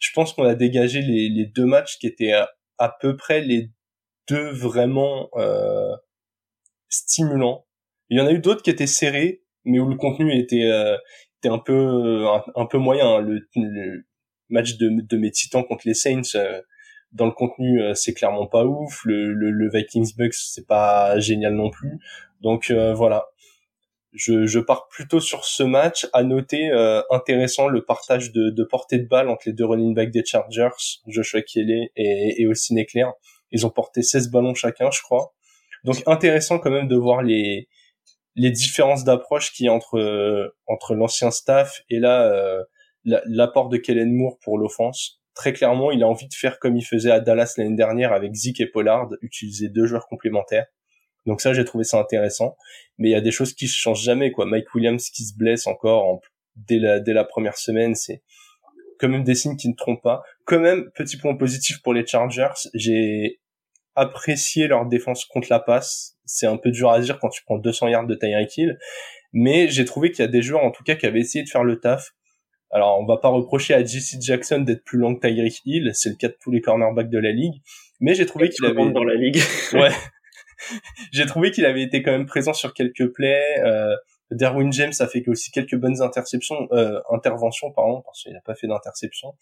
je 0.00 0.10
pense 0.12 0.32
qu'on 0.32 0.44
a 0.44 0.54
dégagé 0.54 1.00
les, 1.02 1.28
les 1.28 1.46
deux 1.46 1.66
matchs 1.66 1.98
qui 1.98 2.08
étaient 2.08 2.32
à, 2.32 2.96
peu 3.00 3.16
près 3.16 3.40
les 3.40 3.70
deux 4.28 4.50
vraiment 4.50 5.28
euh, 5.36 5.94
stimulants. 6.88 7.66
Il 8.08 8.18
y 8.18 8.20
en 8.20 8.26
a 8.26 8.32
eu 8.32 8.40
d'autres 8.40 8.62
qui 8.62 8.70
étaient 8.70 8.88
serrés 8.88 9.46
mais 9.66 9.80
où 9.80 9.88
le 9.88 9.96
contenu 9.96 10.32
était 10.38 10.64
euh, 10.64 10.96
était 11.38 11.50
un 11.50 11.58
peu 11.58 12.24
un, 12.54 12.66
peu 12.66 12.78
moyen. 12.78 13.16
Hein. 13.16 13.20
le, 13.20 14.06
match 14.48 14.76
de, 14.76 14.88
de 15.02 15.16
mes 15.16 15.32
titans 15.32 15.64
contre 15.64 15.82
les 15.86 15.94
Saints 15.94 16.36
euh, 16.36 16.62
dans 17.10 17.26
le 17.26 17.32
contenu 17.32 17.82
euh, 17.82 17.94
c'est 17.94 18.14
clairement 18.14 18.46
pas 18.46 18.64
ouf. 18.64 19.02
Le, 19.04 19.34
le, 19.34 19.50
le 19.50 19.68
Vikings 19.68 20.14
Bucks 20.16 20.34
c'est 20.34 20.66
pas 20.66 21.18
génial 21.18 21.54
non 21.54 21.70
plus. 21.70 21.98
Donc 22.40 22.70
voilà 22.70 23.26
je, 24.16 24.46
je, 24.46 24.58
pars 24.58 24.88
plutôt 24.88 25.20
sur 25.20 25.44
ce 25.44 25.62
match. 25.62 26.06
À 26.12 26.22
noter, 26.22 26.70
euh, 26.70 27.02
intéressant, 27.10 27.68
le 27.68 27.84
partage 27.84 28.32
de, 28.32 28.50
de 28.50 28.64
portée 28.64 28.98
de 28.98 29.06
balle 29.06 29.28
entre 29.28 29.42
les 29.46 29.52
deux 29.52 29.66
running 29.66 29.94
backs 29.94 30.10
des 30.10 30.24
Chargers, 30.24 30.76
Joshua 31.06 31.42
Kelly 31.42 31.90
et, 31.96 32.42
et 32.42 32.46
aussi 32.46 32.74
Neclair. 32.74 33.12
Ils 33.52 33.66
ont 33.66 33.70
porté 33.70 34.02
16 34.02 34.30
ballons 34.30 34.54
chacun, 34.54 34.90
je 34.90 35.02
crois. 35.02 35.34
Donc 35.84 36.02
intéressant 36.06 36.58
quand 36.58 36.70
même 36.70 36.88
de 36.88 36.96
voir 36.96 37.22
les 37.22 37.68
les 38.34 38.50
différences 38.50 39.04
d'approche 39.04 39.52
qui 39.52 39.68
entre 39.68 40.52
entre 40.66 40.94
l'ancien 40.94 41.30
staff 41.30 41.82
et 41.88 42.00
là 42.00 42.64
l'apport 43.04 43.68
de 43.68 43.76
Kellen 43.76 44.12
Moore 44.12 44.38
pour 44.42 44.58
l'offense. 44.58 45.20
Très 45.34 45.52
clairement, 45.52 45.90
il 45.90 46.02
a 46.02 46.08
envie 46.08 46.28
de 46.28 46.34
faire 46.34 46.58
comme 46.58 46.76
il 46.76 46.84
faisait 46.84 47.10
à 47.10 47.20
Dallas 47.20 47.54
l'année 47.58 47.76
dernière 47.76 48.12
avec 48.12 48.34
Zeke 48.34 48.60
et 48.60 48.66
Pollard, 48.66 49.10
utiliser 49.20 49.68
deux 49.68 49.86
joueurs 49.86 50.06
complémentaires. 50.08 50.66
Donc 51.26 51.40
ça, 51.40 51.52
j'ai 51.52 51.64
trouvé 51.64 51.84
ça 51.84 51.98
intéressant. 51.98 52.56
Mais 52.98 53.08
il 53.08 53.12
y 53.12 53.16
a 53.16 53.20
des 53.20 53.30
choses 53.30 53.52
qui 53.52 53.66
changent 53.66 54.02
jamais, 54.02 54.30
quoi. 54.30 54.46
Mike 54.46 54.74
Williams 54.74 55.10
qui 55.10 55.24
se 55.24 55.36
blesse 55.36 55.66
encore 55.66 56.20
dès 56.56 56.78
la 56.78 57.00
dès 57.00 57.12
la 57.12 57.24
première 57.24 57.58
semaine, 57.58 57.94
c'est 57.94 58.22
quand 58.98 59.08
même 59.08 59.24
des 59.24 59.34
signes 59.34 59.56
qui 59.56 59.68
ne 59.68 59.74
trompent 59.74 60.02
pas. 60.02 60.22
Quand 60.44 60.60
même, 60.60 60.90
petit 60.94 61.16
point 61.16 61.34
positif 61.36 61.82
pour 61.82 61.92
les 61.92 62.06
Chargers, 62.06 62.68
j'ai 62.74 63.40
apprécié 63.94 64.68
leur 64.68 64.86
défense 64.86 65.24
contre 65.24 65.48
la 65.50 65.60
passe. 65.60 66.16
C'est 66.24 66.46
un 66.46 66.56
peu 66.56 66.70
dur 66.70 66.90
à 66.90 67.00
dire 67.00 67.18
quand 67.18 67.28
tu 67.28 67.42
prends 67.44 67.58
200 67.58 67.88
yards 67.88 68.06
de 68.06 68.14
Tyreek 68.14 68.56
Hill, 68.56 68.78
mais 69.32 69.68
j'ai 69.68 69.84
trouvé 69.84 70.10
qu'il 70.10 70.24
y 70.24 70.28
a 70.28 70.30
des 70.30 70.42
joueurs 70.42 70.64
en 70.64 70.70
tout 70.70 70.84
cas 70.84 70.94
qui 70.94 71.06
avaient 71.06 71.20
essayé 71.20 71.44
de 71.44 71.48
faire 71.48 71.64
le 71.64 71.78
taf. 71.80 72.12
Alors, 72.70 73.00
on 73.00 73.06
va 73.06 73.16
pas 73.16 73.28
reprocher 73.28 73.74
à 73.74 73.84
JC 73.84 74.20
Jackson 74.20 74.58
d'être 74.58 74.84
plus 74.84 74.98
long 74.98 75.14
que 75.14 75.26
Tyreek 75.26 75.62
Hill, 75.64 75.90
c'est 75.94 76.10
le 76.10 76.16
cas 76.16 76.28
de 76.28 76.36
tous 76.40 76.50
les 76.50 76.60
cornerbacks 76.60 77.10
de 77.10 77.18
la 77.18 77.32
ligue, 77.32 77.62
mais 78.00 78.14
j'ai 78.14 78.26
trouvé 78.26 78.50
qu'il 78.50 78.64
avait 78.64 78.90
dans 78.90 79.04
la 79.04 79.14
ligue. 79.14 79.40
ouais. 79.72 79.90
j'ai 81.12 81.26
trouvé 81.26 81.50
qu'il 81.50 81.66
avait 81.66 81.82
été 81.82 82.02
quand 82.02 82.12
même 82.12 82.26
présent 82.26 82.52
sur 82.52 82.74
quelques 82.74 83.12
plays. 83.12 83.60
Euh, 83.64 83.96
Derwin 84.30 84.72
James 84.72 84.92
a 84.98 85.06
fait 85.06 85.22
aussi 85.28 85.50
quelques 85.50 85.76
bonnes 85.76 86.02
interceptions, 86.02 86.68
euh, 86.72 87.00
interventions 87.10 87.70
pardon, 87.72 88.02
parce 88.04 88.22
qu'il 88.22 88.32
n'a 88.32 88.40
pas 88.40 88.54
fait 88.54 88.66
d'interception. 88.66 89.34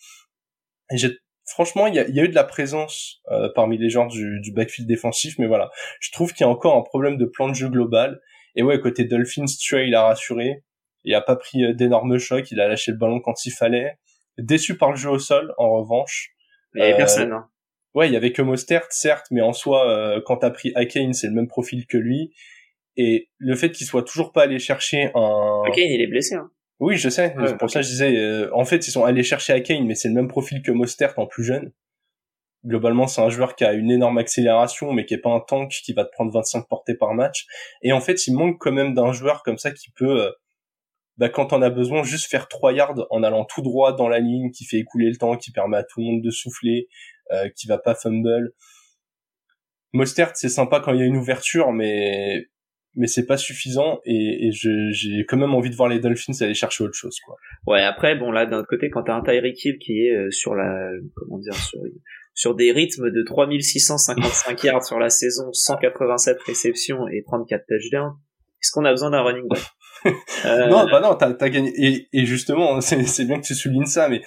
Et 0.90 0.98
j'ai 0.98 1.18
franchement, 1.46 1.86
il 1.86 1.94
y 1.94 1.98
a, 1.98 2.08
y 2.08 2.20
a, 2.20 2.24
eu 2.24 2.28
de 2.28 2.34
la 2.34 2.44
présence 2.44 3.20
euh, 3.30 3.48
parmi 3.54 3.78
les 3.78 3.90
joueurs 3.90 4.08
du, 4.08 4.40
du, 4.40 4.52
backfield 4.52 4.88
défensif, 4.88 5.38
mais 5.38 5.46
voilà, 5.46 5.70
je 6.00 6.10
trouve 6.10 6.32
qu'il 6.32 6.44
y 6.44 6.48
a 6.48 6.50
encore 6.50 6.76
un 6.76 6.82
problème 6.82 7.16
de 7.16 7.26
plan 7.26 7.48
de 7.48 7.54
jeu 7.54 7.68
global. 7.68 8.20
Et 8.56 8.62
ouais, 8.62 8.80
côté 8.80 9.04
Dolphins, 9.04 9.46
Trey, 9.66 9.88
il 9.88 9.94
a 9.94 10.04
rassuré. 10.04 10.62
Il 11.04 11.14
a 11.14 11.20
pas 11.20 11.36
pris 11.36 11.64
euh, 11.64 11.74
d'énormes 11.74 12.18
chocs, 12.18 12.50
il 12.50 12.60
a 12.60 12.68
lâché 12.68 12.92
le 12.92 12.98
ballon 12.98 13.20
quand 13.20 13.44
il 13.44 13.50
fallait. 13.50 13.98
Déçu 14.38 14.76
par 14.76 14.90
le 14.90 14.96
jeu 14.96 15.10
au 15.10 15.18
sol, 15.18 15.54
en 15.58 15.70
revanche. 15.70 16.30
Il 16.74 16.80
y 16.80 16.84
avait 16.84 16.96
personne. 16.96 17.32
Hein. 17.32 17.48
Ouais, 17.94 18.08
il 18.08 18.12
y 18.12 18.16
avait 18.16 18.32
que 18.32 18.42
Mostert, 18.42 18.86
certes, 18.90 19.26
mais 19.30 19.40
en 19.40 19.52
soi, 19.52 19.88
euh, 19.88 20.20
quand 20.24 20.38
t'as 20.38 20.50
pris 20.50 20.72
Akane, 20.74 21.12
c'est 21.12 21.28
le 21.28 21.32
même 21.34 21.46
profil 21.46 21.86
que 21.86 21.96
lui. 21.96 22.32
Et 22.96 23.28
le 23.38 23.54
fait 23.54 23.70
qu'il 23.70 23.86
soit 23.86 24.02
toujours 24.02 24.32
pas 24.32 24.42
allé 24.42 24.58
chercher 24.58 25.10
un... 25.14 25.62
Akane, 25.66 25.84
il 25.88 26.00
est 26.00 26.06
blessé. 26.08 26.34
Hein. 26.34 26.50
Oui, 26.80 26.96
je 26.96 27.08
sais. 27.08 27.34
pour 27.58 27.70
ça, 27.70 27.82
je 27.82 27.88
disais, 27.88 28.16
euh, 28.16 28.50
en 28.52 28.64
fait, 28.64 28.86
ils 28.88 28.90
sont 28.90 29.04
allés 29.04 29.22
chercher 29.22 29.52
Akane, 29.52 29.86
mais 29.86 29.94
c'est 29.94 30.08
le 30.08 30.14
même 30.14 30.28
profil 30.28 30.60
que 30.62 30.72
Mostert 30.72 31.14
en 31.18 31.26
plus 31.26 31.44
jeune. 31.44 31.72
Globalement, 32.66 33.06
c'est 33.06 33.20
un 33.20 33.28
joueur 33.28 33.56
qui 33.56 33.64
a 33.64 33.74
une 33.74 33.90
énorme 33.90 34.18
accélération, 34.18 34.92
mais 34.92 35.04
qui 35.04 35.14
est 35.14 35.18
pas 35.18 35.30
un 35.30 35.40
tank 35.40 35.70
qui 35.70 35.92
va 35.92 36.04
te 36.04 36.10
prendre 36.10 36.32
25 36.32 36.66
portées 36.66 36.94
par 36.94 37.14
match. 37.14 37.46
Et 37.82 37.92
en 37.92 38.00
fait, 38.00 38.26
il 38.26 38.34
manque 38.34 38.56
quand 38.58 38.72
même 38.72 38.94
d'un 38.94 39.12
joueur 39.12 39.42
comme 39.42 39.58
ça 39.58 39.70
qui 39.70 39.90
peut, 39.90 40.22
euh, 40.22 40.30
bah, 41.16 41.28
quand 41.28 41.52
on 41.52 41.62
a 41.62 41.70
besoin, 41.70 42.02
juste 42.02 42.28
faire 42.28 42.48
3 42.48 42.72
yards 42.72 43.06
en 43.10 43.22
allant 43.22 43.44
tout 43.44 43.62
droit 43.62 43.94
dans 43.94 44.08
la 44.08 44.18
ligne, 44.18 44.50
qui 44.50 44.64
fait 44.64 44.78
écouler 44.78 45.10
le 45.10 45.16
temps, 45.16 45.36
qui 45.36 45.52
permet 45.52 45.76
à 45.76 45.84
tout 45.84 46.00
le 46.00 46.06
monde 46.06 46.22
de 46.22 46.30
souffler, 46.30 46.88
euh, 47.32 47.48
qui 47.56 47.66
va 47.66 47.78
pas 47.78 47.94
fumble. 47.94 48.52
Mostert, 49.92 50.36
c'est 50.36 50.48
sympa 50.48 50.80
quand 50.80 50.92
il 50.92 51.00
y 51.00 51.02
a 51.02 51.06
une 51.06 51.16
ouverture, 51.16 51.72
mais 51.72 52.48
mais 52.96 53.06
c'est 53.06 53.26
pas 53.26 53.36
suffisant 53.36 54.00
et, 54.04 54.46
et 54.46 54.50
j'ai 54.52 55.24
quand 55.26 55.36
même 55.36 55.54
envie 55.54 55.70
de 55.70 55.74
voir 55.74 55.88
les 55.88 55.98
Dolphins 55.98 56.32
aller 56.40 56.54
chercher 56.54 56.84
autre 56.84 56.94
chose 56.94 57.18
quoi. 57.24 57.36
Ouais 57.66 57.82
après 57.82 58.16
bon 58.16 58.30
là 58.30 58.46
d'un 58.46 58.58
autre 58.58 58.68
côté 58.68 58.88
quand 58.88 59.02
t'as 59.02 59.14
un 59.14 59.22
Tyreek 59.22 59.64
Hill 59.64 59.78
qui 59.78 60.06
est 60.06 60.14
euh, 60.14 60.30
sur 60.30 60.54
la 60.54 60.90
comment 61.16 61.38
dire 61.38 61.54
sur 61.54 61.80
sur 62.34 62.54
des 62.54 62.72
rythmes 62.72 63.10
de 63.10 63.22
3655 63.24 64.62
yards 64.64 64.84
sur 64.84 64.98
la 64.98 65.08
saison, 65.08 65.52
187 65.52 66.40
réceptions 66.42 67.06
et 67.08 67.22
34 67.24 67.64
touchdowns, 67.68 68.14
est-ce 68.60 68.72
qu'on 68.72 68.84
a 68.84 68.90
besoin 68.90 69.10
d'un 69.10 69.22
running 69.22 69.48
back? 69.48 69.62
Euh... 70.44 70.68
Non 70.68 70.86
bah 70.90 71.00
non 71.00 71.14
t'as 71.14 71.34
as 71.38 71.50
gagné 71.50 71.72
et, 71.76 72.08
et 72.12 72.26
justement 72.26 72.80
c'est 72.80 73.24
bien 73.24 73.40
que 73.40 73.46
tu 73.46 73.54
soulignes 73.54 73.86
ça 73.86 74.08
mais 74.08 74.22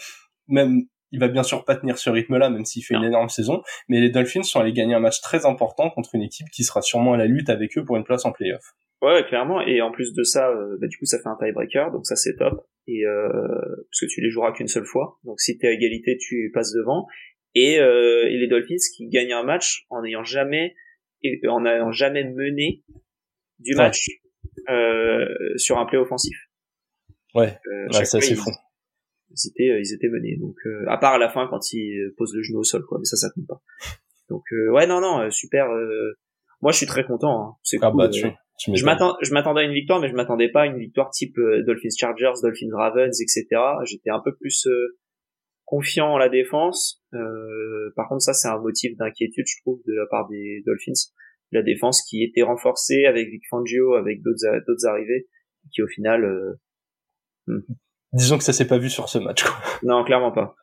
même 0.48 0.82
il 1.12 1.20
va 1.20 1.28
bien 1.28 1.44
sûr 1.44 1.66
pas 1.66 1.76
tenir 1.76 1.98
ce 1.98 2.10
rythme-là, 2.10 2.50
même 2.50 2.66
s'il 2.66 2.84
fait 2.84 2.96
une 2.96 3.04
énorme 3.04 3.30
saison. 3.30 3.62
Mais 3.88 4.00
les 4.00 4.10
Dolphins 4.10 4.44
sont 4.44 4.60
allés 4.60 4.74
gagner 4.74 4.94
un 4.94 5.00
match 5.00 5.22
très 5.22 5.46
important 5.46 5.90
contre 5.90 6.16
une 6.16 6.24
équipe 6.24 6.48
qui 6.52 6.64
sera 6.64 6.82
sûrement 6.82 7.14
à 7.14 7.18
la 7.18 7.26
lutte 7.26 7.50
avec 7.50 7.78
eux 7.78 7.84
pour 7.84 7.98
une 7.98 8.04
place 8.04 8.26
en 8.26 8.32
playoff. 8.32 8.74
Ouais, 9.02 9.24
clairement. 9.28 9.62
Et 9.62 9.82
en 9.82 9.92
plus 9.92 10.14
de 10.14 10.24
ça, 10.24 10.50
euh, 10.50 10.78
bah, 10.82 10.88
du 10.88 10.98
coup, 10.98 11.06
ça 11.06 11.20
fait 11.20 11.30
un 11.30 11.38
tiebreaker, 11.40 11.92
donc 11.92 12.06
ça 12.06 12.16
c'est 12.16 12.36
top. 12.36 12.66
Et 12.88 13.06
euh, 13.06 13.28
parce 13.30 14.00
que 14.02 14.06
tu 14.08 14.22
les 14.22 14.30
joueras 14.30 14.52
qu'une 14.54 14.68
seule 14.68 14.86
fois. 14.86 15.20
Donc 15.24 15.40
si 15.40 15.58
t'es 15.58 15.68
à 15.68 15.72
égalité, 15.72 16.18
tu 16.18 16.52
passes 16.54 16.74
devant. 16.74 17.06
Et, 17.54 17.80
euh, 17.80 18.28
et 18.28 18.38
les 18.38 18.48
Dolphins 18.48 18.76
qui 18.96 19.08
gagnent 19.08 19.34
un 19.34 19.44
match 19.44 19.86
en 19.90 20.02
n'ayant 20.02 20.24
jamais 20.24 20.76
en 21.48 21.62
n'ayant 21.62 21.92
jamais 21.92 22.24
mené 22.24 22.84
du 23.60 23.76
match 23.76 24.08
euh, 24.70 25.26
sur 25.56 25.78
un 25.78 25.86
play 25.86 25.98
offensif. 25.98 26.38
Ouais, 27.34 27.58
euh, 27.68 27.88
ouais 27.88 28.06
ça 28.06 28.22
c'est 28.22 28.36
fou 28.36 28.52
ils 29.32 29.50
étaient 29.50 29.72
euh, 29.72 29.80
ils 29.80 29.94
étaient 29.94 30.10
menés. 30.10 30.38
Donc 30.38 30.56
euh, 30.66 30.86
à 30.88 30.98
part 30.98 31.14
à 31.14 31.18
la 31.18 31.30
fin 31.30 31.48
quand 31.50 31.74
ils 31.74 32.12
posent 32.18 32.36
le 32.36 32.42
genou 32.42 32.60
au 32.60 32.64
sol 32.64 32.84
quoi. 32.86 32.98
Mais 33.00 33.06
ça 33.06 33.18
ça 33.18 33.30
compte 33.34 33.48
pas. 33.48 33.62
Donc 34.30 34.44
euh, 34.52 34.72
ouais 34.72 34.88
non 34.88 35.02
non 35.02 35.30
super 35.32 35.68
moi 36.62 36.72
je 36.72 36.78
suis 36.78 36.86
très 36.86 37.06
content 37.06 37.42
hein. 37.42 37.56
c'est 37.64 37.78
ah, 37.82 37.92
cool, 37.92 37.98
bah, 37.98 38.10
tu, 38.10 38.28
je 38.74 38.84
m'attends 38.84 39.16
je 39.22 39.32
m'attendais 39.32 39.62
à 39.62 39.64
une 39.64 39.74
victoire 39.74 40.02
mais 40.02 40.10
je 40.10 40.16
m'attendais 40.16 40.50
pas 40.50 40.62
à 40.62 40.66
une 40.66 40.80
victoire 40.80 41.12
type 41.12 41.36
Dolphins 41.66 41.96
Chargers 41.98 42.34
Dolphins 42.42 42.74
Ravens 42.74 43.22
etc 43.22 43.48
j'étais 43.86 44.10
un 44.10 44.20
peu 44.20 44.36
plus 44.36 44.68
confiant 45.66 46.14
en 46.14 46.18
la 46.18 46.30
défense. 46.30 47.04
Par 47.96 48.10
contre 48.10 48.22
ça 48.22 48.34
c'est 48.34 48.48
un 48.48 48.60
motif 48.60 48.98
d'inquiétude 48.98 49.46
je 49.48 49.62
trouve 49.62 49.82
de 49.86 49.94
la 49.94 50.06
part 50.10 50.28
des 50.28 50.64
Dolphins. 50.66 51.12
La 51.54 51.62
défense 51.62 52.02
qui 52.02 52.24
était 52.24 52.42
renforcée 52.42 53.06
avec 53.06 53.30
Vic 53.30 53.44
Fangio 53.50 53.94
avec 53.94 54.22
d'autres 54.22 54.66
d'autres 54.68 54.88
arrivées 54.88 55.28
qui 55.72 55.82
au 55.82 55.88
final 55.88 56.58
hmm. 57.46 57.60
Disons 58.14 58.38
que 58.38 58.44
ça 58.44 58.54
s'est 58.54 58.68
pas 58.68 58.78
vu 58.78 58.90
sur 58.90 59.10
ce 59.10 59.18
match. 59.18 59.44
Quoi. 59.44 59.56
Non, 59.84 60.04
clairement 60.04 60.32
pas. 60.32 60.56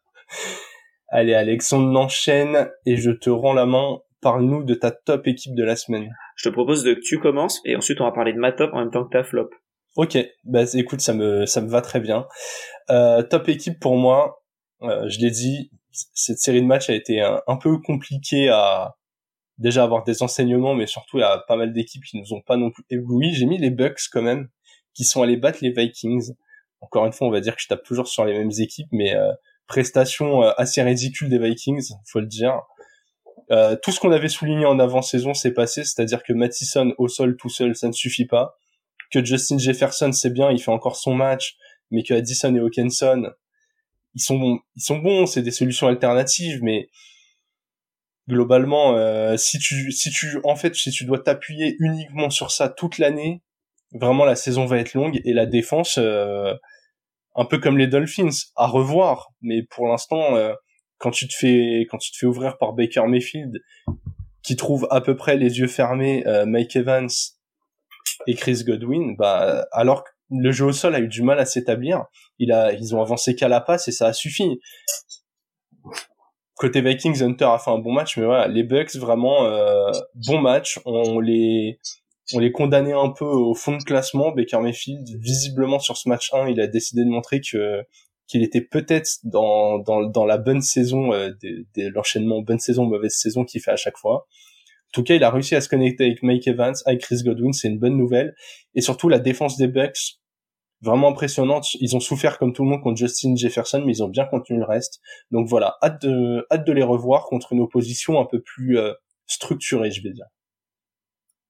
Allez 1.08 1.34
Alex, 1.34 1.72
on 1.72 1.94
enchaîne 1.94 2.70
et 2.86 2.96
je 2.96 3.10
te 3.10 3.30
rends 3.30 3.52
la 3.52 3.66
main. 3.66 3.98
Parle-nous 4.20 4.64
de 4.64 4.74
ta 4.74 4.90
top 4.90 5.26
équipe 5.26 5.54
de 5.54 5.62
la 5.62 5.76
semaine. 5.76 6.08
Je 6.36 6.48
te 6.48 6.52
propose 6.52 6.82
de 6.82 6.94
que 6.94 7.00
tu 7.00 7.20
commences 7.20 7.60
et 7.64 7.76
ensuite 7.76 8.00
on 8.00 8.04
va 8.04 8.12
parler 8.12 8.32
de 8.32 8.38
ma 8.38 8.52
top 8.52 8.70
en 8.72 8.80
même 8.80 8.90
temps 8.90 9.04
que 9.04 9.10
ta 9.10 9.22
flop. 9.22 9.50
Ok, 9.96 10.18
bah 10.44 10.64
écoute, 10.72 11.00
ça 11.00 11.14
me 11.14 11.46
ça 11.46 11.60
me 11.60 11.68
va 11.68 11.82
très 11.82 12.00
bien. 12.00 12.26
Euh, 12.90 13.22
top 13.22 13.48
équipe 13.48 13.78
pour 13.78 13.96
moi, 13.96 14.42
euh, 14.82 15.08
je 15.08 15.20
l'ai 15.20 15.30
dit, 15.30 15.70
cette 15.92 16.38
série 16.38 16.62
de 16.62 16.66
matchs 16.66 16.90
a 16.90 16.94
été 16.94 17.20
un, 17.20 17.40
un, 17.46 17.56
peu 17.56 17.78
compliquée 17.78 18.48
à 18.48 18.96
déjà 19.58 19.84
avoir 19.84 20.02
des 20.02 20.22
enseignements, 20.22 20.74
mais 20.74 20.86
surtout 20.86 21.18
il 21.18 21.20
y 21.20 21.24
a 21.24 21.44
pas 21.46 21.56
mal 21.56 21.72
d'équipes 21.72 22.02
qui 22.02 22.18
nous 22.18 22.32
ont 22.32 22.40
pas 22.40 22.56
non 22.56 22.72
plus 22.72 22.82
ébloui. 22.90 23.34
J'ai 23.34 23.46
mis 23.46 23.58
les 23.58 23.70
Bucks 23.70 24.08
quand 24.10 24.22
même, 24.22 24.48
qui 24.94 25.04
sont 25.04 25.22
allés 25.22 25.36
battre 25.36 25.58
les 25.62 25.70
Vikings 25.70 26.32
encore 26.84 27.06
une 27.06 27.12
fois, 27.12 27.26
on 27.26 27.30
va 27.30 27.40
dire 27.40 27.56
que 27.56 27.62
je 27.62 27.68
tape 27.68 27.82
toujours 27.82 28.08
sur 28.08 28.24
les 28.24 28.36
mêmes 28.36 28.52
équipes, 28.58 28.88
mais 28.92 29.14
euh, 29.14 29.32
prestation 29.66 30.42
euh, 30.42 30.52
assez 30.56 30.82
ridicule 30.82 31.28
des 31.28 31.38
Vikings, 31.38 31.92
faut 32.06 32.20
le 32.20 32.26
dire. 32.26 32.60
Euh, 33.50 33.76
tout 33.82 33.90
ce 33.90 34.00
qu'on 34.00 34.12
avait 34.12 34.28
souligné 34.28 34.66
en 34.66 34.78
avant-saison 34.78 35.34
s'est 35.34 35.52
passé, 35.52 35.84
c'est-à-dire 35.84 36.22
que 36.22 36.32
Mattison 36.32 36.92
au 36.98 37.08
sol 37.08 37.36
tout 37.36 37.48
seul, 37.48 37.74
ça 37.74 37.88
ne 37.88 37.92
suffit 37.92 38.26
pas. 38.26 38.56
Que 39.10 39.24
Justin 39.24 39.58
Jefferson, 39.58 40.12
c'est 40.12 40.30
bien, 40.30 40.50
il 40.50 40.60
fait 40.60 40.70
encore 40.70 40.96
son 40.96 41.14
match, 41.14 41.56
mais 41.90 42.02
que 42.02 42.14
Addison 42.14 42.54
et 42.54 42.60
Hawkinson, 42.60 43.30
ils 44.14 44.22
sont 44.22 44.38
bons, 44.38 44.60
ils 44.76 44.82
sont 44.82 44.98
bons, 44.98 45.26
c'est 45.26 45.42
des 45.42 45.50
solutions 45.50 45.88
alternatives, 45.88 46.60
mais 46.62 46.88
globalement, 48.28 48.96
euh, 48.96 49.36
si 49.36 49.58
tu, 49.58 49.92
si 49.92 50.10
tu, 50.10 50.38
en 50.44 50.56
fait, 50.56 50.74
si 50.74 50.90
tu 50.90 51.04
dois 51.04 51.18
t'appuyer 51.18 51.76
uniquement 51.80 52.30
sur 52.30 52.50
ça 52.50 52.68
toute 52.68 52.98
l'année, 52.98 53.42
vraiment 53.92 54.24
la 54.24 54.36
saison 54.36 54.66
va 54.66 54.78
être 54.78 54.94
longue 54.94 55.20
et 55.24 55.32
la 55.32 55.46
défense, 55.46 55.98
euh, 55.98 56.54
un 57.34 57.44
peu 57.44 57.58
comme 57.58 57.78
les 57.78 57.86
Dolphins, 57.86 58.30
à 58.56 58.66
revoir. 58.66 59.32
Mais 59.42 59.62
pour 59.62 59.88
l'instant, 59.88 60.36
euh, 60.36 60.54
quand 60.98 61.10
tu 61.10 61.28
te 61.28 61.34
fais 61.34 61.86
quand 61.90 61.98
tu 61.98 62.12
te 62.12 62.16
fais 62.18 62.26
ouvrir 62.26 62.58
par 62.58 62.72
Baker 62.72 63.06
Mayfield, 63.06 63.58
qui 64.42 64.56
trouve 64.56 64.86
à 64.90 65.00
peu 65.00 65.16
près 65.16 65.36
les 65.36 65.58
yeux 65.58 65.66
fermés 65.66 66.26
euh, 66.26 66.46
Mike 66.46 66.76
Evans 66.76 67.08
et 68.26 68.34
Chris 68.34 68.62
Godwin, 68.64 69.16
bah 69.16 69.66
alors 69.72 70.04
que 70.04 70.10
le 70.30 70.52
jeu 70.52 70.66
au 70.66 70.72
sol 70.72 70.94
a 70.94 71.00
eu 71.00 71.08
du 71.08 71.22
mal 71.22 71.38
à 71.38 71.44
s'établir, 71.44 72.04
il 72.38 72.54
ils 72.78 72.94
ont 72.94 73.00
avancé 73.00 73.34
qu'à 73.34 73.48
la 73.48 73.60
passe 73.60 73.88
et 73.88 73.92
ça 73.92 74.08
a 74.08 74.12
suffi. 74.12 74.60
Côté 76.56 76.82
Vikings, 76.82 77.20
Hunter 77.22 77.46
a 77.46 77.58
fait 77.58 77.72
un 77.72 77.78
bon 77.78 77.92
match, 77.92 78.16
mais 78.16 78.24
voilà, 78.24 78.46
les 78.46 78.62
Bucks 78.62 78.94
vraiment 78.94 79.44
euh, 79.44 79.90
bon 80.26 80.40
match. 80.40 80.78
On 80.84 81.18
les 81.18 81.80
on 82.32 82.38
les 82.38 82.52
condamnait 82.52 82.92
un 82.92 83.10
peu 83.10 83.24
au 83.24 83.54
fond 83.54 83.76
de 83.76 83.82
classement. 83.82 84.32
Baker 84.32 84.60
Mayfield, 84.60 85.08
visiblement 85.20 85.78
sur 85.78 85.96
ce 85.96 86.08
match 86.08 86.32
1, 86.32 86.48
il 86.48 86.60
a 86.60 86.66
décidé 86.66 87.04
de 87.04 87.10
montrer 87.10 87.40
que 87.40 87.82
qu'il 88.26 88.42
était 88.42 88.62
peut-être 88.62 89.18
dans, 89.24 89.78
dans, 89.78 90.02
dans 90.02 90.24
la 90.24 90.38
bonne 90.38 90.62
saison, 90.62 91.12
euh, 91.12 91.30
de, 91.42 91.88
l'enchaînement 91.88 92.40
bonne 92.40 92.58
saison, 92.58 92.86
mauvaise 92.86 93.14
saison 93.14 93.44
qu'il 93.44 93.60
fait 93.60 93.72
à 93.72 93.76
chaque 93.76 93.98
fois. 93.98 94.26
En 94.88 94.92
tout 94.94 95.02
cas, 95.02 95.14
il 95.14 95.24
a 95.24 95.30
réussi 95.30 95.54
à 95.54 95.60
se 95.60 95.68
connecter 95.68 96.04
avec 96.06 96.22
Mike 96.22 96.46
Evans, 96.48 96.74
avec 96.86 97.02
Chris 97.02 97.22
Godwin, 97.22 97.52
c'est 97.52 97.68
une 97.68 97.78
bonne 97.78 97.98
nouvelle. 97.98 98.34
Et 98.74 98.80
surtout, 98.80 99.08
la 99.08 99.18
défense 99.18 99.58
des 99.58 99.68
Bucks, 99.68 100.20
vraiment 100.80 101.08
impressionnante. 101.08 101.74
Ils 101.80 101.96
ont 101.96 102.00
souffert 102.00 102.38
comme 102.38 102.52
tout 102.52 102.62
le 102.62 102.70
monde 102.70 102.82
contre 102.82 102.98
Justin 102.98 103.34
Jefferson, 103.34 103.82
mais 103.84 103.92
ils 103.92 104.02
ont 104.02 104.08
bien 104.08 104.24
contenu 104.24 104.58
le 104.58 104.64
reste. 104.64 105.00
Donc 105.30 105.48
voilà, 105.48 105.76
hâte 105.82 106.02
de, 106.02 106.46
hâte 106.52 106.66
de 106.66 106.72
les 106.72 106.82
revoir 106.82 107.24
contre 107.24 107.52
une 107.52 107.60
opposition 107.60 108.20
un 108.20 108.24
peu 108.24 108.40
plus 108.40 108.78
euh, 108.78 108.92
structurée, 109.26 109.90
je 109.90 110.02
vais 110.02 110.12
dire. 110.12 110.26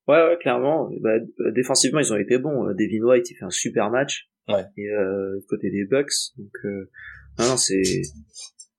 Ouais, 0.07 0.23
ouais, 0.29 0.37
clairement. 0.41 0.91
Bah, 1.01 1.19
défensivement, 1.53 2.01
ils 2.01 2.13
ont 2.13 2.19
été 2.19 2.39
bons. 2.39 2.67
Devin 2.75 3.05
White, 3.05 3.31
il 3.31 3.37
fait 3.37 3.45
un 3.45 3.51
super 3.51 3.91
match. 3.91 4.29
Ouais. 4.49 4.65
Et 4.77 4.91
euh, 4.91 5.41
côté 5.49 5.71
des 5.71 5.85
Bucks, 5.85 6.13
donc 6.37 6.53
euh, 6.65 6.91
non, 7.39 7.49
non 7.49 7.57
c'est 7.57 7.83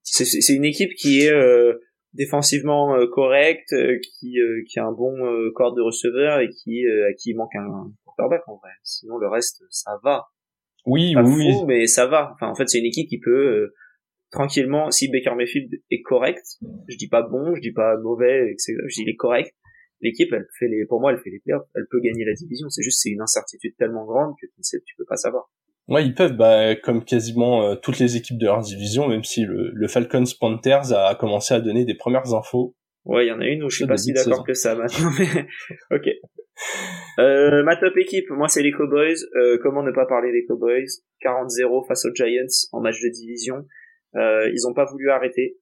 c'est 0.03 0.53
une 0.53 0.63
équipe 0.65 0.93
qui 0.93 1.21
est 1.21 1.31
euh, 1.31 1.73
défensivement 2.13 2.95
euh, 2.95 3.07
correcte, 3.07 3.73
euh, 3.73 3.97
qui 3.99 4.37
qui 4.69 4.79
a 4.79 4.85
un 4.85 4.91
bon 4.91 5.17
corps 5.55 5.73
de 5.73 5.81
receveur 5.81 6.39
et 6.39 6.49
qui 6.49 6.85
à 6.87 7.13
qui 7.13 7.31
il 7.31 7.35
manque 7.35 7.55
un 7.55 7.91
quarterback 8.05 8.47
en 8.47 8.57
vrai. 8.57 8.69
Sinon 8.83 9.17
le 9.17 9.27
reste 9.27 9.63
ça 9.71 9.99
va. 10.03 10.27
Oui, 10.85 11.15
Pas 11.15 11.23
oui, 11.23 11.51
fou, 11.51 11.65
mais 11.65 11.87
ça 11.87 12.05
va. 12.05 12.31
Enfin 12.33 12.47
en 12.47 12.55
fait 12.55 12.69
c'est 12.69 12.77
une 12.77 12.85
équipe 12.85 13.09
qui 13.09 13.19
peut 13.19 13.73
tranquillement 14.31 14.91
si 14.91 15.09
Baker 15.09 15.33
Mayfield 15.35 15.71
est 15.89 16.01
correct, 16.03 16.45
je 16.87 16.95
dis 16.95 17.07
pas 17.07 17.23
bon, 17.23 17.55
je 17.55 17.61
dis 17.61 17.71
pas 17.73 17.97
mauvais, 17.97 18.51
etc. 18.51 18.75
Je 18.87 18.95
dis 18.95 19.01
il 19.01 19.09
est 19.09 19.15
correct 19.15 19.51
l'équipe, 20.05 20.31
elle 20.31 20.47
fait 20.57 20.67
les, 20.67 20.85
pour 20.85 21.01
moi, 21.01 21.11
elle 21.11 21.19
fait 21.19 21.29
les 21.29 21.39
playoffs, 21.39 21.67
elle 21.75 21.87
peut 21.89 21.99
gagner 21.99 22.23
la 22.25 22.33
division. 22.33 22.69
C'est 22.69 22.83
juste, 22.83 23.01
c'est 23.01 23.09
une 23.09 23.21
incertitude 23.21 23.75
tellement 23.77 24.05
grande 24.05 24.33
que 24.41 24.45
tu 24.45 24.53
ne 24.57 24.63
sais, 24.63 24.77
tu 24.85 24.95
peux 24.95 25.05
pas 25.05 25.17
savoir. 25.17 25.49
Ouais, 25.87 26.05
ils 26.05 26.15
peuvent, 26.15 26.35
bah, 26.35 26.75
comme 26.75 27.03
quasiment 27.03 27.63
euh, 27.63 27.75
toutes 27.75 27.99
les 27.99 28.15
équipes 28.15 28.39
de 28.39 28.45
leur 28.45 28.61
division, 28.61 29.07
même 29.07 29.23
si 29.23 29.45
le, 29.45 29.71
le 29.71 29.87
Falcons 29.87 30.23
Panthers 30.39 30.93
a 30.93 31.15
commencé 31.15 31.53
à 31.53 31.59
donner 31.59 31.85
des 31.85 31.95
premières 31.95 32.33
infos. 32.33 32.75
Ouais, 33.03 33.25
il 33.25 33.29
y 33.29 33.31
en 33.31 33.39
a 33.39 33.45
une 33.45 33.63
où 33.63 33.69
je 33.69 33.77
suis 33.77 33.87
pas 33.87 33.97
si 33.97 34.13
d'accord 34.13 34.43
que 34.43 34.55
ça 34.55 34.73
maintenant, 34.75 35.11
mais 35.19 35.45
ok. 35.91 36.07
Euh, 37.19 37.63
ma 37.63 37.75
top 37.75 37.95
équipe, 37.97 38.29
moi 38.31 38.47
c'est 38.47 38.63
les 38.63 38.71
Cowboys. 38.71 39.17
Euh, 39.35 39.59
comment 39.61 39.83
ne 39.83 39.91
pas 39.91 40.07
parler 40.07 40.31
des 40.31 40.45
Cowboys? 40.45 40.87
40-0 41.21 41.87
face 41.87 42.05
aux 42.05 42.13
Giants 42.15 42.67
en 42.71 42.81
match 42.81 42.99
de 43.01 43.09
division. 43.09 43.67
Ils 44.15 44.65
ont 44.67 44.73
pas 44.73 44.85
voulu 44.85 45.11
arrêter. 45.11 45.57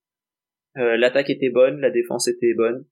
L'attaque 0.76 1.32
était 1.32 1.50
bonne, 1.50 1.80
la 1.80 1.90
défense 1.90 2.28
était 2.28 2.54
bonne 2.54 2.86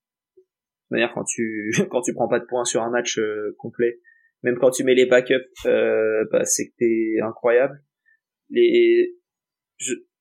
manière, 0.92 1.12
quand 1.14 1.24
tu 1.24 1.72
quand 1.90 2.02
tu 2.02 2.14
prends 2.14 2.28
pas 2.28 2.38
de 2.38 2.46
points 2.46 2.64
sur 2.64 2.82
un 2.82 2.90
match 2.90 3.18
euh, 3.18 3.54
complet, 3.58 4.00
même 4.42 4.56
quand 4.58 4.70
tu 4.70 4.84
mets 4.84 4.94
les 4.94 5.06
backups, 5.06 5.66
euh, 5.66 6.24
bah, 6.30 6.44
c'est 6.44 6.68
que 6.68 6.74
t'es 6.78 7.20
incroyable. 7.22 7.82
Les, 8.50 9.16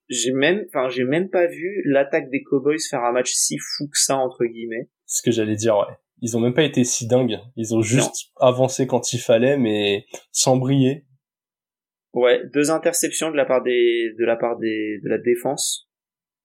j'ai 0.09 0.31
même, 0.31 0.65
enfin, 0.67 0.89
j'ai 0.89 1.03
même 1.03 1.29
pas 1.29 1.47
vu 1.47 1.83
l'attaque 1.85 2.29
des 2.29 2.43
Cowboys 2.43 2.77
faire 2.89 3.03
un 3.03 3.11
match 3.11 3.31
si 3.31 3.57
fou 3.57 3.87
que 3.87 3.97
ça 3.97 4.17
entre 4.17 4.45
guillemets. 4.45 4.89
Ce 5.05 5.21
que 5.21 5.31
j'allais 5.31 5.55
dire, 5.55 5.77
ouais. 5.77 5.95
Ils 6.23 6.37
ont 6.37 6.39
même 6.39 6.53
pas 6.53 6.63
été 6.63 6.83
si 6.83 7.07
dingues. 7.07 7.39
Ils 7.55 7.73
ont 7.73 7.81
juste 7.81 8.31
avancé 8.39 8.85
quand 8.85 9.11
il 9.13 9.19
fallait, 9.19 9.57
mais 9.57 10.05
sans 10.31 10.55
briller. 10.55 11.05
Ouais, 12.13 12.41
deux 12.53 12.69
interceptions 12.69 13.31
de 13.31 13.37
la 13.37 13.45
part 13.45 13.63
des, 13.63 14.13
de 14.19 14.25
la 14.25 14.35
part 14.35 14.57
des, 14.59 14.99
de 15.03 15.09
la 15.09 15.17
défense. 15.17 15.89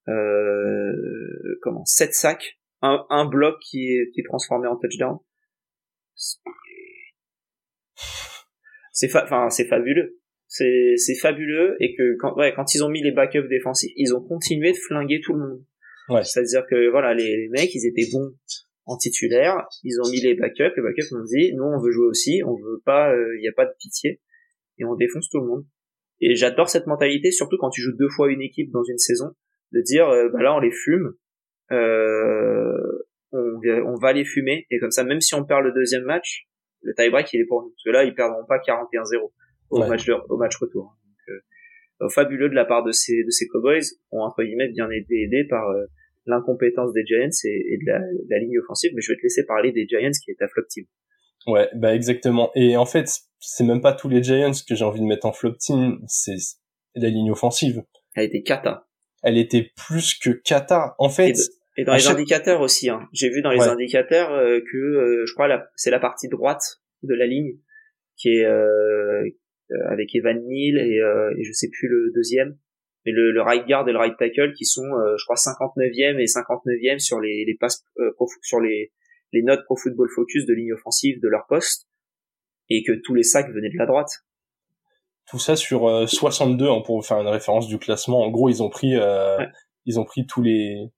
Euh, 0.08 1.58
comment, 1.62 1.84
sept 1.84 2.14
sacs 2.14 2.55
un, 2.82 3.04
un 3.10 3.24
bloc 3.24 3.56
qui 3.60 3.88
est, 3.88 4.10
qui 4.12 4.20
est 4.20 4.24
transformé 4.24 4.68
en 4.68 4.76
touchdown. 4.76 5.18
C'est 8.92 9.14
enfin 9.14 9.50
c'est 9.50 9.66
fabuleux. 9.66 10.18
C'est 10.46 10.94
c'est 10.96 11.16
fabuleux 11.16 11.76
et 11.80 11.94
que 11.94 12.16
quand 12.18 12.34
ouais, 12.36 12.52
quand 12.54 12.74
ils 12.74 12.82
ont 12.82 12.88
mis 12.88 13.02
les 13.02 13.12
backups 13.12 13.48
défensifs, 13.48 13.92
ils 13.96 14.14
ont 14.14 14.22
continué 14.22 14.72
de 14.72 14.76
flinguer 14.76 15.20
tout 15.22 15.34
le 15.34 15.40
monde. 15.40 15.64
Ouais. 16.08 16.22
C'est-à-dire 16.22 16.64
que 16.70 16.90
voilà, 16.90 17.14
les, 17.14 17.36
les, 17.36 17.48
mecs, 17.48 17.74
ils 17.74 17.86
étaient 17.86 18.08
bons 18.12 18.32
en 18.86 18.96
titulaire, 18.96 19.66
ils 19.82 20.00
ont 20.00 20.08
mis 20.08 20.20
les 20.20 20.34
backups, 20.34 20.72
les 20.76 20.82
backups 20.82 21.12
ont 21.12 21.24
dit 21.24 21.52
nous 21.54 21.64
on 21.64 21.80
veut 21.80 21.90
jouer 21.90 22.06
aussi, 22.06 22.42
on 22.46 22.54
veut 22.54 22.80
pas 22.84 23.12
il 23.12 23.18
euh, 23.18 23.40
y 23.42 23.48
a 23.48 23.52
pas 23.52 23.66
de 23.66 23.74
pitié 23.78 24.20
et 24.78 24.84
on 24.84 24.94
défonce 24.94 25.28
tout 25.28 25.40
le 25.40 25.46
monde. 25.46 25.66
Et 26.20 26.36
j'adore 26.36 26.68
cette 26.68 26.86
mentalité 26.86 27.32
surtout 27.32 27.56
quand 27.58 27.70
tu 27.70 27.82
joues 27.82 27.96
deux 27.98 28.08
fois 28.08 28.30
une 28.30 28.40
équipe 28.40 28.70
dans 28.70 28.84
une 28.84 28.98
saison 28.98 29.32
de 29.72 29.80
dire 29.82 30.08
euh, 30.08 30.28
bah 30.32 30.42
là 30.42 30.54
on 30.54 30.60
les 30.60 30.70
fume 30.70 31.14
on, 31.70 33.60
on 33.62 33.94
va 33.96 34.12
les 34.12 34.24
fumer. 34.24 34.66
Et 34.70 34.78
comme 34.78 34.90
ça 34.90 35.04
même 35.04 35.20
si 35.20 35.34
on 35.34 35.44
perd 35.44 35.64
le 35.64 35.72
deuxième 35.72 36.04
match 36.04 36.46
le 36.86 36.94
tie 36.94 37.10
break 37.10 37.32
il 37.32 37.40
est 37.40 37.46
pour 37.46 37.62
nous. 37.62 37.70
Parce 37.70 37.84
que 37.84 37.90
là 37.90 38.04
ils 38.04 38.14
perdront 38.14 38.44
pas 38.46 38.58
41-0 38.58 39.30
au 39.70 39.78
match 39.86 40.08
au 40.28 40.36
match 40.36 40.56
retour. 40.56 40.96
Donc, 41.04 41.36
euh, 42.02 42.08
fabuleux 42.08 42.48
de 42.48 42.54
la 42.54 42.64
part 42.64 42.84
de 42.84 42.92
ces 42.92 43.24
de 43.24 43.30
ces 43.30 43.46
Cowboys 43.48 43.84
ont 44.12 44.20
entre 44.20 44.42
guillemets 44.42 44.68
bien 44.68 44.88
été 44.90 45.22
aidés 45.22 45.44
par 45.48 45.68
euh, 45.70 45.84
l'incompétence 46.26 46.92
des 46.92 47.04
Giants 47.04 47.28
et, 47.44 47.78
de, 47.78 47.86
la, 47.86 48.38
ligne 48.38 48.58
offensive. 48.58 48.92
Mais 48.94 49.00
je 49.00 49.12
vais 49.12 49.16
te 49.16 49.22
laisser 49.22 49.44
parler 49.44 49.72
des 49.72 49.86
Giants 49.86 50.10
qui 50.24 50.30
est 50.30 50.42
à 50.42 50.48
flop 50.48 50.64
team. 50.68 50.84
Ouais 51.46 51.68
bah 51.74 51.94
exactement. 51.94 52.50
Et 52.54 52.76
en 52.76 52.86
fait 52.86 53.08
c'est 53.38 53.64
même 53.64 53.80
pas 53.80 53.92
tous 53.92 54.08
les 54.08 54.22
Giants 54.22 54.52
que 54.66 54.74
j'ai 54.74 54.84
envie 54.84 55.00
de 55.00 55.06
mettre 55.06 55.26
en 55.26 55.32
flop 55.32 55.54
team. 55.58 55.98
C'est 56.06 56.36
la 56.94 57.08
ligne 57.08 57.30
offensive. 57.30 57.82
Elle 58.14 58.22
a 58.22 58.26
été 58.26 58.42
cata 58.42 58.85
elle 59.26 59.38
était 59.38 59.72
plus 59.76 60.14
que 60.14 60.30
cata 60.30 60.94
en 60.98 61.08
fait 61.08 61.34
et 61.76 61.84
dans 61.84 61.94
les 61.94 62.06
indicateurs 62.06 62.62
aussi, 62.62 62.88
hein. 62.88 63.06
j'ai 63.12 63.28
vu 63.28 63.42
dans 63.42 63.50
les 63.50 63.60
indicateurs 63.60 64.32
euh, 64.32 64.60
que 64.60 64.76
euh, 64.76 65.26
je 65.26 65.34
crois 65.34 65.48
c'est 65.74 65.90
la 65.90 65.98
partie 65.98 66.28
droite 66.28 66.80
de 67.02 67.14
la 67.14 67.26
ligne 67.26 67.58
qui 68.16 68.30
est 68.30 68.46
euh, 68.46 69.28
avec 69.90 70.14
Evan 70.14 70.38
Neal 70.46 70.78
et, 70.78 71.00
et 71.38 71.44
je 71.44 71.52
sais 71.52 71.68
plus 71.68 71.88
le 71.88 72.12
deuxième, 72.14 72.56
mais 73.04 73.12
le, 73.12 73.32
le 73.32 73.42
right 73.42 73.66
guard 73.66 73.86
et 73.88 73.92
le 73.92 73.98
right 73.98 74.16
tackle 74.16 74.54
qui 74.54 74.64
sont 74.64 74.84
je 74.84 75.24
crois 75.24 75.36
59e 75.36 76.18
et 76.18 76.24
59e 76.24 76.98
sur 76.98 77.20
les, 77.20 77.44
les 77.44 77.56
passes 77.56 77.84
sur 78.42 78.60
les 78.60 78.92
les 79.32 79.42
notes 79.42 79.64
pro 79.64 79.76
football 79.76 80.08
focus 80.14 80.46
de 80.46 80.54
ligne 80.54 80.72
offensive 80.72 81.20
de 81.20 81.28
leur 81.28 81.46
poste 81.46 81.88
et 82.70 82.84
que 82.84 82.92
tous 82.92 83.14
les 83.14 83.24
sacs 83.24 83.52
venaient 83.52 83.70
de 83.70 83.78
la 83.78 83.86
droite. 83.86 84.10
Tout 85.28 85.38
ça 85.38 85.56
sur 85.56 86.08
62 86.08 86.68
hein, 86.68 86.82
pour 86.84 87.04
faire 87.04 87.20
une 87.20 87.28
référence 87.28 87.66
du 87.66 87.78
classement. 87.78 88.22
En 88.22 88.30
gros, 88.30 88.48
ils 88.48 88.62
ont 88.62 88.70
pris 88.70 88.94
ils 89.84 90.00
ont 90.00 90.04
pris 90.04 90.26
tous 90.26 90.42
les 90.42 90.90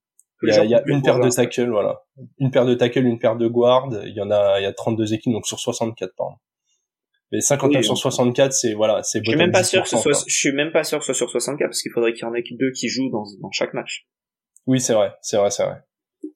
il 0.43 0.71
y 0.71 0.75
a, 0.75 0.83
une 0.87 1.03
paire 1.03 1.19
de 1.19 1.29
tackles, 1.29 1.69
voilà. 1.69 2.03
Une 2.39 2.51
paire 2.51 2.65
de 2.65 2.75
tackles, 2.75 3.05
une 3.05 3.19
paire 3.19 3.37
de 3.37 3.49
guards. 3.49 3.89
Il 4.07 4.15
y 4.15 4.21
en 4.21 4.31
a, 4.31 4.61
il 4.61 4.63
y 4.63 4.67
a 4.67 4.73
32 4.73 5.15
équipes, 5.15 5.33
donc 5.33 5.47
sur 5.47 5.59
64, 5.59 6.13
pardon. 6.17 6.37
Mais 7.33 7.41
59 7.41 7.85
sur 7.85 7.99
64, 7.99 8.53
c'est, 8.53 8.73
voilà, 8.73 9.03
c'est 9.03 9.21
Je 9.23 9.31
suis 9.31 9.37
même 9.37 9.51
pas 9.51 9.63
sûr 9.63 9.83
que 9.83 9.89
ce 9.89 9.97
soit, 9.99 10.13
je 10.27 10.35
suis 10.35 10.53
même 10.53 10.73
pas 10.73 10.85
sûr 10.85 10.99
que 10.99 11.05
ce 11.05 11.13
soit 11.13 11.27
sur 11.27 11.31
64 11.31 11.69
parce 11.69 11.83
qu'il 11.83 11.93
faudrait 11.93 12.13
qu'il 12.15 12.23
y 12.23 12.25
en 12.25 12.35
ait 12.35 12.43
deux 12.53 12.71
qui 12.71 12.89
jouent 12.89 13.11
dans, 13.11 13.25
dans 13.43 13.51
chaque 13.51 13.75
match. 13.75 14.07
Oui, 14.67 14.81
c'est 14.81 14.95
vrai, 14.95 15.13
c'est 15.21 15.37
vrai, 15.37 15.51
c'est 15.51 15.65
vrai. 15.65 15.77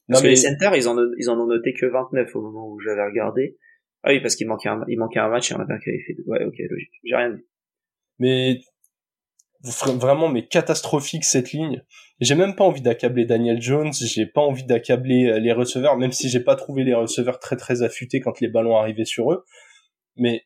Parce 0.08 0.22
que 0.22 0.28
les 0.28 0.36
centers, 0.36 0.74
ils 0.76 0.88
en, 0.88 0.96
ils 1.18 1.30
en 1.30 1.38
ont 1.38 1.46
noté 1.46 1.72
que 1.72 1.86
29 1.86 2.34
au 2.34 2.42
moment 2.42 2.68
où 2.68 2.80
j'avais 2.80 3.04
regardé. 3.04 3.56
Ah 4.02 4.10
oui, 4.10 4.20
parce 4.20 4.36
qu'il 4.36 4.48
manquait 4.48 4.68
un, 4.68 4.84
il 4.88 4.98
manquait 4.98 5.20
un 5.20 5.28
match 5.28 5.50
et 5.50 5.54
un 5.54 5.64
qui 5.64 5.88
avait 5.88 6.02
fait 6.06 6.14
deux. 6.14 6.24
Ouais, 6.26 6.44
ok, 6.44 6.56
logique. 6.58 6.90
J'ai 7.04 7.16
rien 7.16 7.30
dit. 7.30 7.46
Mais, 8.18 8.60
vraiment, 9.62 10.28
mais 10.28 10.46
catastrophique 10.46 11.24
cette 11.24 11.52
ligne 11.52 11.82
j'ai 12.22 12.36
même 12.36 12.54
pas 12.54 12.64
envie 12.64 12.82
d'accabler 12.82 13.24
Daniel 13.24 13.60
Jones, 13.60 13.92
j'ai 13.92 14.26
pas 14.26 14.40
envie 14.40 14.64
d'accabler 14.64 15.26
euh, 15.26 15.40
les 15.40 15.52
receveurs, 15.52 15.96
même 15.96 16.12
si 16.12 16.28
j'ai 16.28 16.38
pas 16.38 16.54
trouvé 16.54 16.84
les 16.84 16.94
receveurs 16.94 17.40
très 17.40 17.56
très 17.56 17.82
affûtés 17.82 18.20
quand 18.20 18.40
les 18.40 18.46
ballons 18.46 18.76
arrivaient 18.76 19.04
sur 19.04 19.32
eux. 19.32 19.44
Mais 20.16 20.44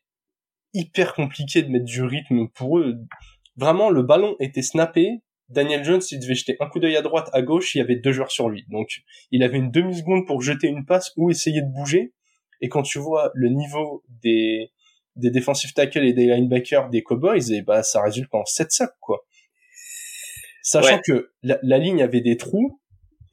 hyper 0.73 1.13
compliqué 1.13 1.61
de 1.61 1.69
mettre 1.69 1.85
du 1.85 2.01
rythme 2.01 2.47
pour 2.49 2.79
eux. 2.79 2.95
Vraiment, 3.57 3.91
le 3.91 4.01
ballon 4.01 4.35
était 4.39 4.63
snappé. 4.63 5.21
Daniel 5.49 5.83
Jones, 5.83 6.01
il 6.11 6.19
devait 6.19 6.33
jeter 6.33 6.57
un 6.59 6.67
coup 6.67 6.79
d'œil 6.79 6.97
à 6.97 7.01
droite, 7.01 7.29
à 7.31 7.43
gauche, 7.43 7.75
il 7.75 7.77
y 7.77 7.81
avait 7.81 7.95
deux 7.95 8.11
joueurs 8.11 8.31
sur 8.31 8.49
lui. 8.49 8.65
Donc, 8.69 8.89
il 9.31 9.43
avait 9.43 9.57
une 9.57 9.71
demi-seconde 9.71 10.25
pour 10.25 10.41
jeter 10.41 10.67
une 10.67 10.83
passe 10.83 11.13
ou 11.15 11.29
essayer 11.29 11.61
de 11.61 11.71
bouger. 11.71 12.13
Et 12.59 12.69
quand 12.69 12.81
tu 12.81 12.97
vois 12.97 13.31
le 13.35 13.49
niveau 13.49 14.03
des, 14.23 14.71
des 15.17 15.31
defensive 15.31 15.73
tackles 15.73 16.05
et 16.05 16.13
des 16.13 16.27
linebackers 16.27 16.89
des 16.89 17.03
Cowboys, 17.03 17.51
et 17.51 17.61
bah, 17.61 17.83
ça 17.83 18.01
résulte 18.01 18.33
en 18.33 18.45
7 18.45 18.71
sacs, 18.71 18.95
quoi 18.99 19.25
sachant 20.67 20.99
que 20.99 21.31
la, 21.43 21.77
ligne 21.77 22.03
avait 22.03 22.19
des 22.19 22.35
trous 22.35 22.81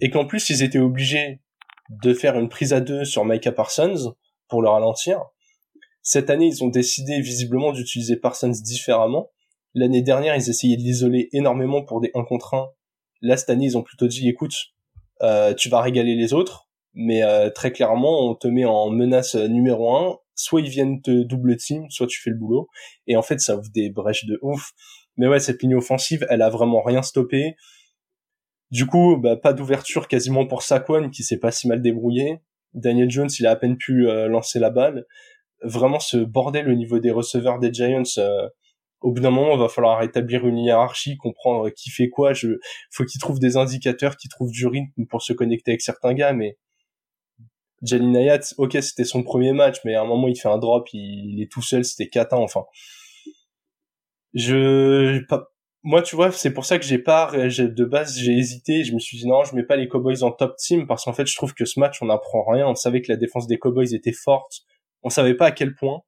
et 0.00 0.08
qu'en 0.08 0.24
plus 0.24 0.50
ils 0.50 0.62
étaient 0.62 0.78
obligés 0.78 1.40
de 1.90 2.14
faire 2.14 2.38
une 2.38 2.48
prise 2.48 2.72
à 2.72 2.80
deux 2.80 3.04
sur 3.04 3.24
Micah 3.24 3.50
Parsons 3.50 4.14
pour 4.48 4.62
le 4.62 4.68
ralentir. 4.68 5.20
Cette 6.00 6.30
année, 6.30 6.46
ils 6.46 6.62
ont 6.62 6.68
décidé 6.68 7.20
visiblement 7.20 7.72
d'utiliser 7.72 8.16
Parsons 8.16 8.52
différemment. 8.62 9.30
L'année 9.74 10.02
dernière, 10.02 10.36
ils 10.36 10.48
essayaient 10.48 10.76
de 10.76 10.82
l'isoler 10.82 11.28
énormément 11.32 11.82
pour 11.82 12.00
des 12.00 12.10
1 12.14 12.24
contre 12.24 12.54
1. 12.54 12.68
Là, 13.22 13.36
cette 13.36 13.50
année, 13.50 13.64
ils 13.64 13.76
ont 13.76 13.82
plutôt 13.82 14.06
dit, 14.06 14.28
écoute, 14.28 14.54
euh, 15.22 15.54
tu 15.54 15.68
vas 15.68 15.80
régaler 15.80 16.14
les 16.14 16.34
autres, 16.34 16.68
mais 16.92 17.22
euh, 17.22 17.50
très 17.50 17.72
clairement, 17.72 18.30
on 18.30 18.34
te 18.34 18.46
met 18.46 18.64
en 18.64 18.90
menace 18.90 19.34
numéro 19.34 19.96
1. 19.96 20.18
Soit 20.34 20.60
ils 20.60 20.68
viennent 20.68 21.00
te 21.00 21.22
double 21.22 21.56
team, 21.56 21.88
soit 21.90 22.06
tu 22.06 22.20
fais 22.20 22.30
le 22.30 22.36
boulot. 22.36 22.68
Et 23.06 23.16
en 23.16 23.22
fait, 23.22 23.40
ça 23.40 23.56
ouvre 23.56 23.70
des 23.72 23.90
brèches 23.90 24.26
de 24.26 24.38
ouf. 24.42 24.72
Mais 25.16 25.28
ouais, 25.28 25.40
cette 25.40 25.62
ligne 25.62 25.76
offensive, 25.76 26.26
elle 26.28 26.42
a 26.42 26.50
vraiment 26.50 26.82
rien 26.82 27.02
stoppé. 27.02 27.54
Du 28.70 28.86
coup, 28.86 29.16
bah, 29.16 29.36
pas 29.36 29.52
d'ouverture 29.52 30.08
quasiment 30.08 30.46
pour 30.46 30.62
Saquon 30.62 31.10
qui 31.10 31.22
s'est 31.22 31.38
pas 31.38 31.52
si 31.52 31.68
mal 31.68 31.80
débrouillé. 31.80 32.40
Daniel 32.72 33.10
Jones, 33.10 33.30
il 33.38 33.46
a 33.46 33.52
à 33.52 33.56
peine 33.56 33.76
pu 33.76 34.08
euh, 34.08 34.26
lancer 34.26 34.58
la 34.58 34.70
balle. 34.70 35.06
Vraiment 35.62 36.00
ce 36.00 36.16
bordel 36.16 36.68
au 36.68 36.74
niveau 36.74 36.98
des 36.98 37.12
receveurs 37.12 37.60
des 37.60 37.72
Giants. 37.72 38.02
Euh, 38.18 38.48
au 39.00 39.12
bout 39.12 39.20
d'un 39.20 39.30
moment, 39.30 39.54
il 39.54 39.60
va 39.60 39.68
falloir 39.68 39.98
rétablir 40.00 40.46
une 40.46 40.58
hiérarchie, 40.58 41.16
comprendre 41.16 41.70
qui 41.70 41.90
fait 41.90 42.08
quoi. 42.08 42.32
Je, 42.32 42.58
faut 42.90 43.04
qu'ils 43.04 43.20
trouvent 43.20 43.38
des 43.38 43.56
indicateurs, 43.56 44.16
qu'ils 44.16 44.30
trouvent 44.30 44.50
du 44.50 44.66
rythme 44.66 45.06
pour 45.08 45.22
se 45.22 45.32
connecter 45.32 45.72
avec 45.72 45.82
certains 45.82 46.14
gars. 46.14 46.32
Mais 46.32 46.56
Jalin 47.84 48.14
Ayat, 48.14 48.40
ok, 48.58 48.76
c'était 48.80 49.04
son 49.04 49.22
premier 49.22 49.52
match, 49.52 49.78
mais 49.84 49.94
à 49.94 50.02
un 50.02 50.06
moment, 50.06 50.28
il 50.28 50.36
fait 50.36 50.48
un 50.48 50.58
drop, 50.58 50.88
il, 50.92 51.40
est 51.42 51.50
tout 51.50 51.62
seul, 51.62 51.84
c'était 51.84 52.08
Kata, 52.08 52.36
enfin 52.36 52.64
je 54.36 55.22
moi 55.84 56.02
tu 56.02 56.16
vois 56.16 56.32
c'est 56.32 56.52
pour 56.52 56.64
ça 56.64 56.76
que 56.76 56.84
j'ai 56.84 56.98
pas 56.98 57.30
de 57.30 57.84
base 57.84 58.18
j'ai 58.18 58.32
hésité 58.32 58.82
je 58.82 58.92
me 58.94 58.98
suis 58.98 59.16
dit 59.16 59.28
non 59.28 59.44
je 59.44 59.54
mets 59.54 59.62
pas 59.62 59.76
les 59.76 59.86
Cowboys 59.86 60.24
en 60.24 60.32
top 60.32 60.56
team 60.56 60.88
parce 60.88 61.04
qu'en 61.04 61.12
fait 61.12 61.24
je 61.24 61.36
trouve 61.36 61.54
que 61.54 61.64
ce 61.64 61.78
match 61.78 62.02
on 62.02 62.06
n'apprend 62.06 62.44
rien 62.44 62.66
on 62.66 62.74
savait 62.74 63.00
que 63.00 63.12
la 63.12 63.16
défense 63.16 63.46
des 63.46 63.58
Cowboys 63.58 63.94
était 63.94 64.10
forte 64.10 64.64
On 65.04 65.10
savait 65.10 65.34
pas 65.34 65.46
à 65.46 65.52
quel 65.52 65.74
point. 65.74 66.00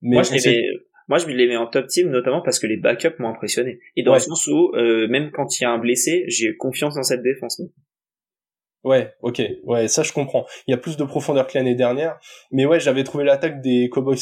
Mais 0.00 0.16
moi, 0.16 0.22
je 0.22 0.32
les 0.32 0.62
moi, 1.08 1.18
je 1.18 1.26
les 1.26 1.48
mets 1.48 1.56
en 1.56 1.66
top 1.66 1.88
team, 1.88 2.08
notamment 2.10 2.40
parce 2.40 2.58
que 2.58 2.66
les 2.66 2.76
backups 2.76 3.18
m'ont 3.18 3.28
impressionné. 3.28 3.80
Et 3.96 4.02
dans 4.02 4.14
le 4.14 4.20
sens 4.20 4.46
où, 4.46 4.70
euh, 4.74 5.08
même 5.08 5.30
quand 5.32 5.58
il 5.58 5.64
y 5.64 5.66
a 5.66 5.70
un 5.70 5.78
blessé, 5.78 6.24
j'ai 6.28 6.56
confiance 6.56 6.94
dans 6.94 7.02
cette 7.02 7.22
défense. 7.22 7.60
Ouais, 8.84 9.14
ok, 9.20 9.40
ouais, 9.64 9.86
ça 9.86 10.02
je 10.02 10.12
comprends. 10.12 10.44
Il 10.66 10.72
y 10.72 10.74
a 10.74 10.76
plus 10.76 10.96
de 10.96 11.04
profondeur 11.04 11.46
que 11.46 11.56
l'année 11.56 11.76
dernière, 11.76 12.18
mais 12.50 12.66
ouais, 12.66 12.80
j'avais 12.80 13.04
trouvé 13.04 13.24
l'attaque 13.24 13.60
des 13.60 13.88
Cowboys 13.88 14.18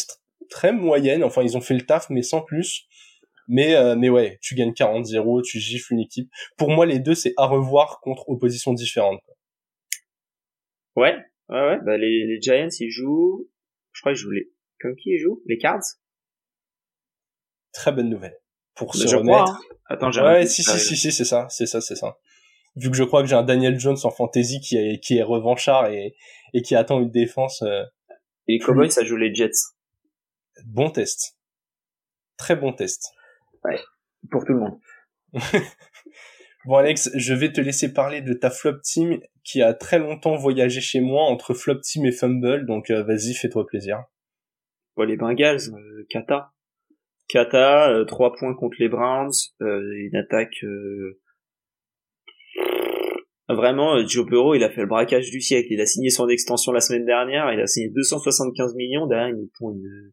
très 0.50 0.72
moyenne. 0.72 1.24
Enfin, 1.24 1.42
ils 1.42 1.56
ont 1.56 1.62
fait 1.62 1.74
le 1.74 1.86
taf, 1.86 2.10
mais 2.10 2.22
sans 2.22 2.42
plus. 2.42 2.86
Mais 3.48 3.74
euh, 3.74 3.96
mais 3.96 4.10
ouais, 4.10 4.38
tu 4.42 4.54
gagnes 4.54 4.72
40-0, 4.72 5.42
tu 5.42 5.58
gifles 5.58 5.94
une 5.94 6.00
équipe. 6.00 6.30
Pour 6.56 6.70
moi, 6.70 6.86
les 6.86 6.98
deux, 6.98 7.14
c'est 7.14 7.32
à 7.36 7.46
revoir 7.46 8.00
contre 8.00 8.28
oppositions 8.28 8.74
différentes. 8.74 9.20
Ouais, 10.94 11.16
ouais, 11.48 11.60
ouais. 11.60 11.78
Bah, 11.84 11.96
les, 11.96 12.26
les 12.26 12.40
Giants, 12.40 12.68
ils 12.78 12.90
jouent. 12.90 13.48
Je 13.92 14.02
crois 14.02 14.12
qu'ils 14.12 14.20
jouent 14.20 14.30
les. 14.30 14.52
Comme 14.80 14.94
qui 14.94 15.10
ils 15.10 15.18
jouent? 15.18 15.42
Les 15.46 15.58
Cards? 15.58 15.82
Très 17.72 17.92
bonne 17.92 18.08
nouvelle 18.08 18.38
pour 18.74 18.94
se 18.94 19.14
remettre. 19.14 19.52
Hein. 19.52 19.58
Attends, 19.86 20.10
j'ai 20.10 20.20
ouais, 20.20 20.46
si, 20.46 20.62
si, 20.62 20.78
si, 20.78 20.96
si, 20.96 21.12
c'est 21.12 21.24
ça, 21.24 21.48
c'est 21.50 21.66
ça, 21.66 21.80
c'est 21.80 21.96
ça. 21.96 22.18
Vu 22.76 22.90
que 22.90 22.96
je 22.96 23.04
crois 23.04 23.22
que 23.22 23.28
j'ai 23.28 23.34
un 23.34 23.42
Daniel 23.42 23.78
Jones 23.78 23.98
en 24.04 24.10
fantasy 24.10 24.60
qui 24.60 24.76
est, 24.76 25.00
qui 25.00 25.18
est 25.18 25.22
revanchard 25.22 25.86
et, 25.90 26.14
et 26.54 26.62
qui 26.62 26.74
attend 26.74 27.00
une 27.00 27.10
défense. 27.10 27.62
Euh, 27.62 27.82
et 28.46 28.54
les 28.54 28.58
Cowboys, 28.58 28.90
ça 28.90 29.04
joue 29.04 29.16
les 29.16 29.34
Jets. 29.34 29.50
Bon 30.66 30.90
test. 30.90 31.36
Très 32.36 32.56
bon 32.56 32.72
test. 32.72 33.12
Ouais. 33.64 33.78
Pour 34.30 34.44
tout 34.44 34.52
le 34.52 34.60
monde. 34.60 34.80
bon 36.64 36.76
Alex, 36.76 37.10
je 37.14 37.34
vais 37.34 37.52
te 37.52 37.60
laisser 37.60 37.92
parler 37.92 38.22
de 38.22 38.32
ta 38.34 38.50
flop 38.50 38.80
team 38.82 39.20
qui 39.44 39.62
a 39.62 39.74
très 39.74 39.98
longtemps 39.98 40.36
voyagé 40.36 40.80
chez 40.80 41.00
moi 41.00 41.24
entre 41.24 41.54
flop 41.54 41.80
team 41.80 42.06
et 42.06 42.12
fumble, 42.12 42.66
donc 42.66 42.90
euh, 42.90 43.02
vas-y, 43.02 43.34
fais-toi 43.34 43.66
plaisir. 43.66 44.04
Bon, 44.96 45.04
les 45.04 45.16
Bengals, 45.16 45.72
euh, 45.72 46.06
Kata. 46.08 46.52
Kata, 47.28 47.90
euh, 47.90 48.04
3 48.04 48.34
points 48.34 48.54
contre 48.54 48.76
les 48.80 48.88
Browns, 48.88 49.32
euh, 49.62 49.92
une 49.96 50.16
attaque 50.16 50.64
euh, 50.64 51.20
vraiment 53.54 53.96
euh, 53.96 54.06
Joe 54.06 54.26
Burrow, 54.26 54.54
il 54.54 54.64
a 54.64 54.70
fait 54.70 54.82
le 54.82 54.86
braquage 54.86 55.30
du 55.30 55.40
siècle. 55.40 55.68
Il 55.70 55.80
a 55.80 55.86
signé 55.86 56.10
son 56.10 56.28
extension 56.28 56.72
la 56.72 56.80
semaine 56.80 57.04
dernière, 57.04 57.52
il 57.52 57.60
a 57.60 57.66
signé 57.66 57.88
275 57.88 58.74
millions 58.74 59.06
derrière 59.06 59.28
une 59.28 59.48
une 59.60 60.12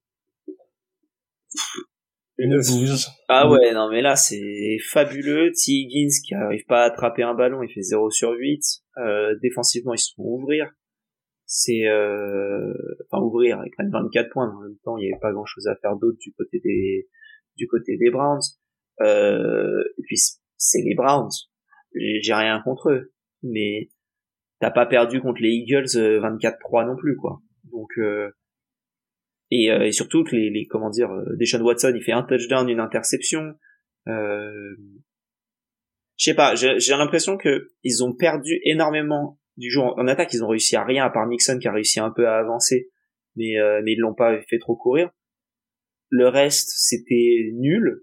une 2.39 2.57
bouse. 2.57 3.07
Ah 3.29 3.49
ouais, 3.49 3.73
non 3.73 3.89
mais 3.89 4.01
là 4.01 4.15
c'est 4.15 4.77
fabuleux. 4.91 5.51
T. 5.51 5.71
Higgins 5.71 6.13
qui 6.25 6.35
arrive 6.35 6.65
pas 6.65 6.83
à 6.83 6.85
attraper 6.85 7.23
un 7.23 7.33
ballon, 7.33 7.63
il 7.63 7.73
fait 7.73 7.81
0 7.81 8.11
sur 8.11 8.31
8. 8.31 8.61
Euh, 8.97 9.35
défensivement, 9.41 9.93
ils 9.93 9.99
se 9.99 10.13
font 10.15 10.23
ouvrir. 10.23 10.71
C'est 11.45 11.87
euh... 11.87 12.73
enfin 13.09 13.23
ouvrir, 13.23 13.61
ils 13.65 13.71
prennent 13.71 13.89
24 13.89 14.29
points. 14.31 14.53
En 14.55 14.61
même 14.61 14.77
temps, 14.83 14.97
il 14.97 15.07
n'y 15.07 15.11
avait 15.11 15.19
pas 15.19 15.31
grand 15.31 15.45
chose 15.45 15.65
à 15.67 15.75
faire 15.77 15.95
d'autre 15.95 16.17
du 16.19 16.33
côté 16.33 16.59
des 16.63 17.07
du 17.55 17.67
côté 17.67 17.97
des 17.97 18.11
Browns. 18.11 18.41
Euh... 19.01 19.83
Et 19.97 20.01
puis 20.03 20.17
c'est 20.57 20.81
les 20.81 20.93
Browns. 20.93 21.31
J'ai 21.95 22.33
rien 22.33 22.61
contre 22.63 22.91
eux, 22.91 23.13
mais 23.43 23.89
t'as 24.59 24.71
pas 24.71 24.85
perdu 24.85 25.21
contre 25.21 25.41
les 25.41 25.49
Eagles 25.49 25.85
24-3 25.85 26.83
euh, 26.83 26.85
non 26.85 26.95
plus 26.95 27.15
quoi. 27.15 27.41
Donc 27.71 27.97
euh... 27.97 28.31
et, 29.51 29.71
euh, 29.71 29.85
et, 29.85 29.91
surtout 29.91 30.23
que 30.23 30.35
les, 30.35 30.49
les 30.49 30.65
comment 30.65 30.89
dire, 30.89 31.11
euh, 31.11 31.35
Deshaun 31.37 31.61
Watson 31.61 31.93
il 31.95 32.03
fait 32.03 32.11
un 32.11 32.23
touchdown, 32.23 32.67
une 32.69 32.79
interception. 32.79 33.53
Euh... 34.07 34.75
Je 36.17 36.23
sais 36.23 36.33
pas, 36.33 36.55
j'ai 36.55 36.95
l'impression 36.97 37.37
que 37.37 37.69
ils 37.83 38.03
ont 38.03 38.11
perdu 38.11 38.59
énormément 38.63 39.39
du 39.55 39.69
jour 39.69 39.93
en 39.99 40.07
attaque. 40.07 40.33
Ils 40.33 40.43
ont 40.43 40.47
réussi 40.47 40.75
à 40.75 40.83
rien 40.83 41.05
à 41.05 41.11
part 41.11 41.27
Nixon 41.27 41.59
qui 41.59 41.67
a 41.67 41.71
réussi 41.71 41.99
un 41.99 42.09
peu 42.09 42.27
à 42.27 42.39
avancer, 42.39 42.89
mais 43.35 43.59
euh, 43.59 43.81
mais 43.83 43.93
ils 43.93 43.99
l'ont 43.99 44.15
pas 44.15 44.41
fait 44.49 44.57
trop 44.57 44.75
courir. 44.75 45.11
Le 46.09 46.27
reste 46.27 46.69
c'était 46.73 47.51
nul 47.53 48.01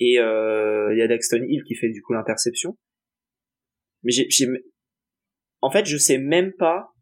et 0.00 0.16
il 0.16 0.96
y 0.96 1.02
a 1.02 1.08
Daxton 1.08 1.46
Hill 1.48 1.62
qui 1.64 1.76
fait 1.76 1.88
du 1.88 2.02
coup 2.02 2.12
l'interception. 2.12 2.76
Mais 4.02 4.12
j'ai 4.12 4.28
en 5.60 5.70
fait 5.70 5.86
je 5.86 5.96
sais 5.96 6.18
même 6.18 6.52
pas 6.52 6.92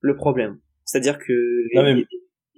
le 0.00 0.16
problème. 0.16 0.60
C'est-à-dire 0.84 1.18
que 1.18 1.32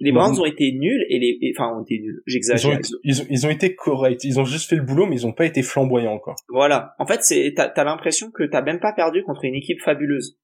les 0.01 0.11
Browns 0.11 0.39
ont 0.39 0.45
été 0.45 0.71
nuls 0.71 1.05
et 1.09 1.19
les, 1.19 1.53
enfin, 1.55 1.77
ont 1.77 1.83
été 1.83 1.99
nuls. 1.99 2.23
J'exagère. 2.25 2.79
Ils, 3.03 3.21
ont, 3.21 3.25
ils, 3.29 3.45
ont, 3.45 3.49
été 3.49 3.75
corrects. 3.75 4.23
Ils 4.23 4.39
ont 4.39 4.45
juste 4.45 4.67
fait 4.67 4.75
le 4.75 4.81
boulot, 4.81 5.05
mais 5.05 5.15
ils 5.15 5.27
ont 5.27 5.31
pas 5.31 5.45
été 5.45 5.61
flamboyants 5.61 6.13
encore. 6.13 6.35
Voilà. 6.49 6.95
En 6.97 7.05
fait, 7.05 7.23
c'est, 7.23 7.53
t'as, 7.55 7.67
as, 7.67 7.83
l'impression 7.83 8.31
que 8.31 8.43
t'as 8.43 8.63
même 8.63 8.79
pas 8.79 8.93
perdu 8.93 9.23
contre 9.23 9.45
une 9.45 9.53
équipe 9.53 9.79
fabuleuse. 9.79 10.39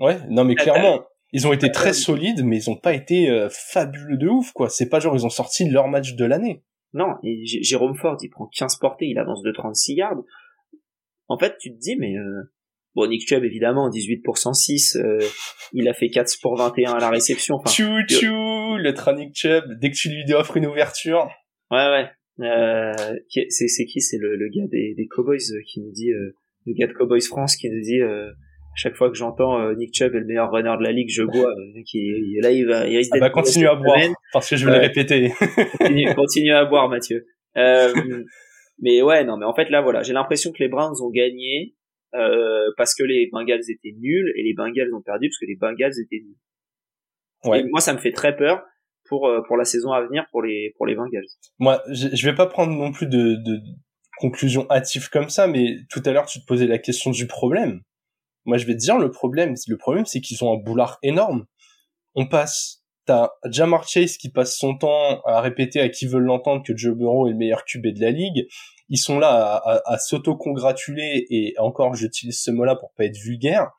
Ouais. 0.00 0.18
Non, 0.28 0.44
mais 0.44 0.56
clairement, 0.56 1.04
ils 1.32 1.46
ont 1.46 1.52
été 1.52 1.70
très 1.70 1.92
solides, 1.92 2.44
mais 2.44 2.56
ils 2.56 2.70
ont 2.70 2.76
pas 2.76 2.92
été 2.92 3.30
euh, 3.30 3.48
fabuleux 3.50 4.16
de 4.16 4.26
ouf, 4.26 4.52
quoi. 4.52 4.68
C'est 4.68 4.88
pas 4.88 4.98
genre 4.98 5.14
ils 5.14 5.24
ont 5.24 5.30
sorti 5.30 5.68
leur 5.68 5.86
match 5.86 6.14
de 6.14 6.24
l'année. 6.24 6.64
Non. 6.92 7.14
Et 7.22 7.44
Jérôme 7.44 7.94
Ford, 7.94 8.16
il 8.22 8.30
prend 8.30 8.46
15 8.46 8.78
portées, 8.78 9.06
il 9.06 9.18
avance 9.18 9.42
de 9.42 9.52
36 9.52 9.94
yards. 9.94 10.22
En 11.28 11.38
fait, 11.38 11.56
tu 11.60 11.70
te 11.70 11.78
dis, 11.78 11.96
mais 11.96 12.16
euh, 12.16 12.52
Bon, 12.98 13.06
Nick 13.06 13.28
Chubb, 13.28 13.44
évidemment, 13.44 13.88
18 13.88 14.24
pour 14.24 14.38
106, 14.38 14.96
euh, 14.96 15.20
il 15.72 15.88
a 15.88 15.94
fait 15.94 16.08
4 16.08 16.34
pour 16.42 16.56
21 16.56 16.94
à 16.94 16.98
la 16.98 17.10
réception. 17.10 17.54
Enfin, 17.54 17.70
tchou 17.70 18.02
tchou, 18.08 18.76
le 18.76 18.92
train 18.92 19.14
Nick 19.14 19.36
Chubb, 19.36 19.78
dès 19.80 19.92
que 19.92 19.94
tu 19.94 20.08
lui 20.08 20.24
offres 20.34 20.56
une 20.56 20.66
ouverture. 20.66 21.30
Ouais, 21.70 21.88
ouais. 21.88 22.08
Euh, 22.40 22.92
c'est, 23.28 23.68
c'est 23.68 23.84
qui? 23.84 24.00
C'est 24.00 24.18
le, 24.18 24.34
le, 24.34 24.48
gars 24.48 24.66
des, 24.66 24.94
des 24.96 25.06
Cowboys 25.06 25.36
euh, 25.36 25.60
qui 25.64 25.80
nous 25.80 25.92
dit, 25.92 26.10
euh, 26.10 26.34
le 26.66 26.74
gars 26.74 26.88
de 26.88 26.92
Cowboys 26.92 27.20
France 27.20 27.54
qui 27.54 27.70
nous 27.70 27.80
dit, 27.80 28.00
chaque 28.74 28.96
fois 28.96 29.10
que 29.10 29.16
j'entends 29.16 29.72
Nick 29.74 29.94
Chubb 29.94 30.16
est 30.16 30.18
le 30.18 30.26
meilleur 30.26 30.50
runner 30.50 30.74
de 30.76 30.82
la 30.82 30.90
ligue, 30.90 31.08
je 31.08 31.22
bois. 31.22 31.54
qui, 31.86 32.36
là, 32.42 32.50
il 32.50 32.66
va, 32.66 32.84
il 32.88 32.96
risque 32.96 33.12
ah 33.14 33.20
bah, 33.20 33.30
continue 33.30 33.68
à 33.68 33.76
boire, 33.76 33.96
parce 34.32 34.50
que 34.50 34.56
je 34.56 34.66
vais 34.66 34.72
le 34.72 34.80
répéter. 34.80 35.30
continue, 35.78 36.14
continue 36.16 36.52
à 36.52 36.64
boire, 36.64 36.88
Mathieu. 36.88 37.26
mais 37.54 39.02
ouais, 39.02 39.22
non, 39.22 39.36
mais 39.36 39.46
en 39.46 39.54
fait 39.54 39.70
là, 39.70 39.82
voilà, 39.82 40.02
j'ai 40.02 40.14
l'impression 40.14 40.50
que 40.50 40.60
les 40.64 40.68
Browns 40.68 41.00
ont 41.00 41.10
gagné 41.10 41.76
euh, 42.14 42.70
parce 42.76 42.94
que 42.94 43.02
les 43.02 43.28
Bengals 43.32 43.62
étaient 43.68 43.94
nuls 43.98 44.32
et 44.36 44.42
les 44.42 44.54
Bengals 44.54 44.94
ont 44.94 45.02
perdu 45.02 45.28
parce 45.28 45.38
que 45.38 45.46
les 45.46 45.56
Bengals 45.56 45.92
étaient 46.00 46.24
nuls. 46.24 46.36
Ouais. 47.44 47.64
moi, 47.70 47.80
ça 47.80 47.92
me 47.92 47.98
fait 47.98 48.12
très 48.12 48.36
peur 48.36 48.64
pour 49.08 49.26
euh, 49.26 49.42
pour 49.46 49.56
la 49.56 49.64
saison 49.64 49.92
à 49.92 50.02
venir 50.02 50.26
pour 50.30 50.42
les 50.42 50.74
pour 50.76 50.86
les 50.86 50.94
Bengals. 50.94 51.26
Moi, 51.58 51.82
je, 51.90 52.08
je 52.12 52.28
vais 52.28 52.34
pas 52.34 52.46
prendre 52.46 52.72
non 52.72 52.92
plus 52.92 53.06
de, 53.06 53.36
de 53.36 53.60
conclusion 54.18 54.66
hâtive 54.70 55.08
comme 55.10 55.28
ça, 55.28 55.46
mais 55.46 55.76
tout 55.90 56.02
à 56.04 56.12
l'heure 56.12 56.26
tu 56.26 56.40
te 56.40 56.46
posais 56.46 56.66
la 56.66 56.78
question 56.78 57.10
du 57.10 57.26
problème. 57.26 57.82
Moi, 58.44 58.56
je 58.56 58.66
vais 58.66 58.74
te 58.74 58.80
dire 58.80 58.98
le 58.98 59.10
problème. 59.10 59.54
Le 59.66 59.76
problème, 59.76 60.06
c'est 60.06 60.20
qu'ils 60.20 60.42
ont 60.42 60.52
un 60.54 60.56
boulard 60.56 60.98
énorme. 61.02 61.44
On 62.14 62.26
passe. 62.26 62.82
T'as 63.04 63.30
Jamar 63.46 63.88
Chase 63.88 64.18
qui 64.18 64.30
passe 64.30 64.58
son 64.58 64.76
temps 64.76 65.22
à 65.22 65.40
répéter 65.40 65.80
à 65.80 65.88
qui 65.88 66.06
veut 66.06 66.18
l'entendre 66.18 66.62
que 66.62 66.76
Joe 66.76 66.94
Burrow 66.94 67.26
est 67.26 67.32
le 67.32 67.38
meilleur 67.38 67.64
QB 67.64 67.86
de 67.86 68.00
la 68.00 68.10
ligue 68.10 68.46
ils 68.88 68.98
sont 68.98 69.18
là 69.18 69.28
à, 69.28 69.80
à, 69.84 69.98
s'auto-congratuler 69.98 71.26
et 71.30 71.54
encore 71.58 71.94
j'utilise 71.94 72.40
ce 72.40 72.50
mot-là 72.50 72.76
pour 72.76 72.92
pas 72.94 73.04
être 73.04 73.16
vulgaire, 73.16 73.70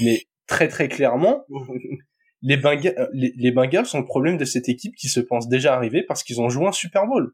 mais 0.00 0.22
très 0.46 0.68
très 0.68 0.88
clairement, 0.88 1.44
les, 2.42 2.56
Bengals, 2.56 3.08
les, 3.12 3.32
les, 3.36 3.50
Bengals 3.52 3.86
sont 3.86 4.00
le 4.00 4.06
problème 4.06 4.36
de 4.36 4.44
cette 4.44 4.68
équipe 4.68 4.94
qui 4.96 5.08
se 5.08 5.20
pense 5.20 5.48
déjà 5.48 5.74
arriver 5.74 6.02
parce 6.02 6.22
qu'ils 6.22 6.40
ont 6.40 6.48
joué 6.48 6.66
un 6.66 6.72
Super 6.72 7.06
Bowl. 7.06 7.32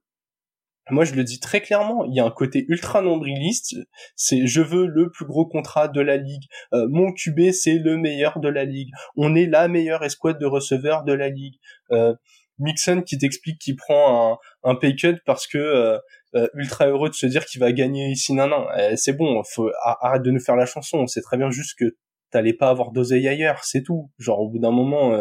Moi, 0.90 1.04
je 1.04 1.14
le 1.14 1.24
dis 1.24 1.40
très 1.40 1.62
clairement, 1.62 2.04
il 2.04 2.14
y 2.14 2.20
a 2.20 2.26
un 2.26 2.30
côté 2.30 2.66
ultra 2.68 3.00
nombriliste. 3.00 3.74
C'est 4.16 4.46
je 4.46 4.60
veux 4.60 4.86
le 4.86 5.10
plus 5.10 5.24
gros 5.24 5.46
contrat 5.46 5.88
de 5.88 6.00
la 6.02 6.18
ligue. 6.18 6.44
Euh, 6.74 6.86
mon 6.90 7.10
QB, 7.12 7.52
c'est 7.52 7.78
le 7.78 7.96
meilleur 7.96 8.38
de 8.38 8.48
la 8.48 8.64
ligue. 8.64 8.90
On 9.16 9.34
est 9.34 9.46
la 9.46 9.68
meilleure 9.68 10.04
escouade 10.04 10.38
de 10.38 10.44
receveurs 10.44 11.04
de 11.04 11.14
la 11.14 11.30
ligue. 11.30 11.54
Euh, 11.90 12.14
Mixon 12.58 13.02
qui 13.02 13.16
t'explique 13.16 13.58
qu'il 13.58 13.76
prend 13.76 14.32
un, 14.32 14.70
un 14.70 14.74
pay 14.74 14.94
cut 14.94 15.16
parce 15.24 15.46
que 15.46 15.58
euh, 15.58 15.98
euh, 16.34 16.48
ultra 16.54 16.86
heureux 16.86 17.08
de 17.08 17.14
se 17.14 17.26
dire 17.26 17.44
qu'il 17.44 17.60
va 17.60 17.72
gagner 17.72 18.08
ici 18.08 18.32
non 18.32 18.48
non 18.48 18.66
euh, 18.76 18.94
c'est 18.96 19.12
bon 19.12 19.42
faut 19.44 19.70
arrête 19.82 20.22
de 20.22 20.30
nous 20.30 20.40
faire 20.40 20.56
la 20.56 20.66
chanson. 20.66 20.98
On 20.98 21.06
sait 21.06 21.22
très 21.22 21.36
bien 21.36 21.50
juste 21.50 21.78
que 21.78 21.96
t'allais 22.30 22.54
pas 22.54 22.68
avoir 22.68 22.90
d'oseille 22.92 23.28
ailleurs 23.28 23.64
c'est 23.64 23.82
tout. 23.82 24.10
Genre 24.18 24.40
au 24.40 24.48
bout 24.48 24.58
d'un 24.58 24.72
moment 24.72 25.16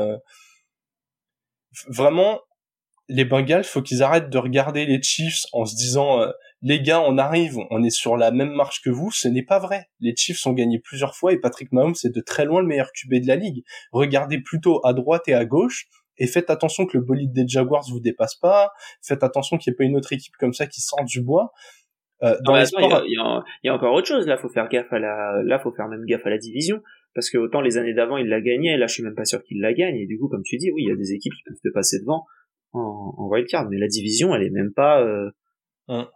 vraiment 1.88 2.40
les 3.10 3.26
Bengals 3.26 3.64
faut 3.64 3.82
qu'ils 3.82 4.02
arrêtent 4.04 4.30
de 4.30 4.38
regarder 4.38 4.86
les 4.86 5.02
Chiefs 5.02 5.44
en 5.52 5.66
se 5.66 5.76
disant 5.76 6.26
les 6.62 6.82
gars 6.82 7.02
on 7.02 7.18
arrive 7.18 7.58
on 7.70 7.84
est 7.84 7.90
sur 7.90 8.18
la 8.18 8.32
même 8.32 8.54
marche 8.54 8.82
que 8.82 8.90
vous. 8.90 9.12
Ce 9.12 9.28
n'est 9.28 9.44
pas 9.44 9.60
vrai. 9.60 9.88
Les 10.00 10.16
Chiefs 10.16 10.46
ont 10.48 10.54
gagné 10.54 10.80
plusieurs 10.80 11.16
fois 11.16 11.34
et 11.34 11.38
Patrick 11.38 11.72
Mahomes 11.72 11.96
c'est 11.96 12.14
de 12.14 12.22
très 12.22 12.46
loin 12.46 12.62
le 12.62 12.68
meilleur 12.68 12.92
QB 12.92 13.22
de 13.22 13.28
la 13.28 13.36
ligue. 13.36 13.64
Regardez 13.92 14.40
plutôt 14.40 14.86
à 14.86 14.94
droite 14.94 15.28
et 15.28 15.34
à 15.34 15.46
gauche 15.46 15.88
et 16.18 16.28
faites 16.28 16.50
attention 16.50 16.86
que 16.86 16.98
le 16.98 17.04
bolide 17.04 17.34
des 17.34 17.48
Jaguars 17.48 17.86
vous 17.90 18.00
dépasse 18.00 18.36
pas, 18.36 18.72
faites 19.02 19.24
attention 19.24 19.58
qu'il 19.58 19.72
n'y 19.72 19.76
ait 19.76 19.78
pas 19.78 19.84
une 19.84 19.98
autre 19.98 20.14
équipe 20.14 20.36
comme 20.38 20.54
ça 20.54 20.68
qui 20.68 20.82
sort 20.82 21.04
du 21.06 21.22
bois. 21.22 21.52
Euh, 22.24 22.38
dans 22.46 22.56
il, 22.56 22.64
y 23.64 23.70
a, 23.70 23.74
encore 23.74 23.94
autre 23.94 24.08
chose. 24.08 24.26
Là, 24.28 24.38
faut 24.38 24.48
faire 24.48 24.70
gaffe 24.70 24.92
à 24.94 25.00
la, 25.00 25.44
là 25.44 25.60
faut 25.60 25.72
faire 25.72 25.90
même 25.90 26.06
gaffe 26.06 26.26
à 26.26 26.30
la 26.30 26.38
division. 26.38 26.82
Parce 27.14 27.30
que 27.30 27.38
autant 27.38 27.62
les 27.62 27.78
années 27.78 27.94
d'avant 27.94 28.18
il 28.18 28.28
l'a 28.28 28.42
gagné, 28.42 28.78
là 28.78 28.88
je 28.88 28.94
suis 28.94 29.04
même 29.04 29.14
pas 29.14 29.26
sûr 29.26 29.44
qu'il 29.44 29.60
la 29.62 29.74
gagne. 29.74 29.98
Et 29.98 30.08
du 30.08 30.18
coup 30.18 30.30
comme 30.30 30.44
tu 30.44 30.58
dis 30.58 30.72
oui 30.72 30.84
il 30.86 30.90
y 30.90 30.92
a 30.92 30.96
des 30.96 31.14
équipes 31.14 31.34
qui 31.34 31.44
peuvent 31.44 31.60
te 31.64 31.74
passer 31.74 32.00
devant 32.00 32.26
en, 32.72 33.14
en 33.18 33.28
wildcard. 33.28 33.70
Mais 33.70 33.78
la 33.78 33.88
division 33.88 34.34
elle 34.34 34.44
est 34.44 34.52
même 34.52 34.74
pas. 34.74 35.02
Euh... 35.02 35.32
Hum. 35.88 36.08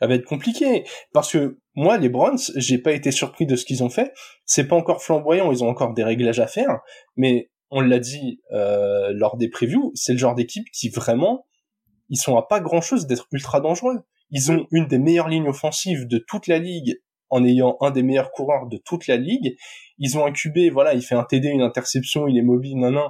Ça 0.00 0.06
va 0.06 0.14
être 0.14 0.24
compliqué. 0.24 0.84
Parce 1.12 1.30
que 1.30 1.58
moi 1.74 1.98
les 1.98 2.08
Browns 2.08 2.38
j'ai 2.56 2.78
pas 2.78 2.92
été 2.92 3.10
surpris 3.10 3.46
de 3.46 3.54
ce 3.54 3.66
qu'ils 3.66 3.84
ont 3.84 3.90
fait, 3.90 4.12
c'est 4.46 4.66
pas 4.66 4.76
encore 4.76 5.02
flamboyant, 5.02 5.52
ils 5.52 5.62
ont 5.62 5.68
encore 5.68 5.92
des 5.92 6.04
réglages 6.04 6.40
à 6.40 6.46
faire, 6.46 6.80
mais 7.16 7.49
on 7.70 7.80
l'a 7.80 7.98
dit 7.98 8.40
euh, 8.52 9.12
lors 9.14 9.36
des 9.36 9.48
previews, 9.48 9.92
c'est 9.94 10.12
le 10.12 10.18
genre 10.18 10.34
d'équipe 10.34 10.66
qui 10.72 10.88
vraiment, 10.88 11.46
ils 12.08 12.18
sont 12.18 12.36
à 12.36 12.42
pas 12.42 12.60
grand 12.60 12.80
chose 12.80 13.06
d'être 13.06 13.26
ultra 13.32 13.60
dangereux. 13.60 14.00
Ils 14.30 14.52
ont 14.52 14.66
une 14.70 14.86
des 14.86 14.98
meilleures 14.98 15.28
lignes 15.28 15.48
offensives 15.48 16.06
de 16.06 16.18
toute 16.18 16.46
la 16.46 16.58
ligue 16.58 17.00
en 17.30 17.44
ayant 17.44 17.76
un 17.80 17.90
des 17.90 18.02
meilleurs 18.02 18.32
coureurs 18.32 18.66
de 18.66 18.76
toute 18.76 19.06
la 19.06 19.16
ligue. 19.16 19.56
Ils 19.98 20.18
ont 20.18 20.26
un 20.26 20.32
QB, 20.32 20.72
voilà, 20.72 20.94
il 20.94 21.02
fait 21.02 21.14
un 21.14 21.24
TD, 21.24 21.48
une 21.48 21.62
interception, 21.62 22.26
il 22.26 22.36
est 22.36 22.42
mobile, 22.42 22.76
nan, 22.78 22.94
nan. 22.94 23.04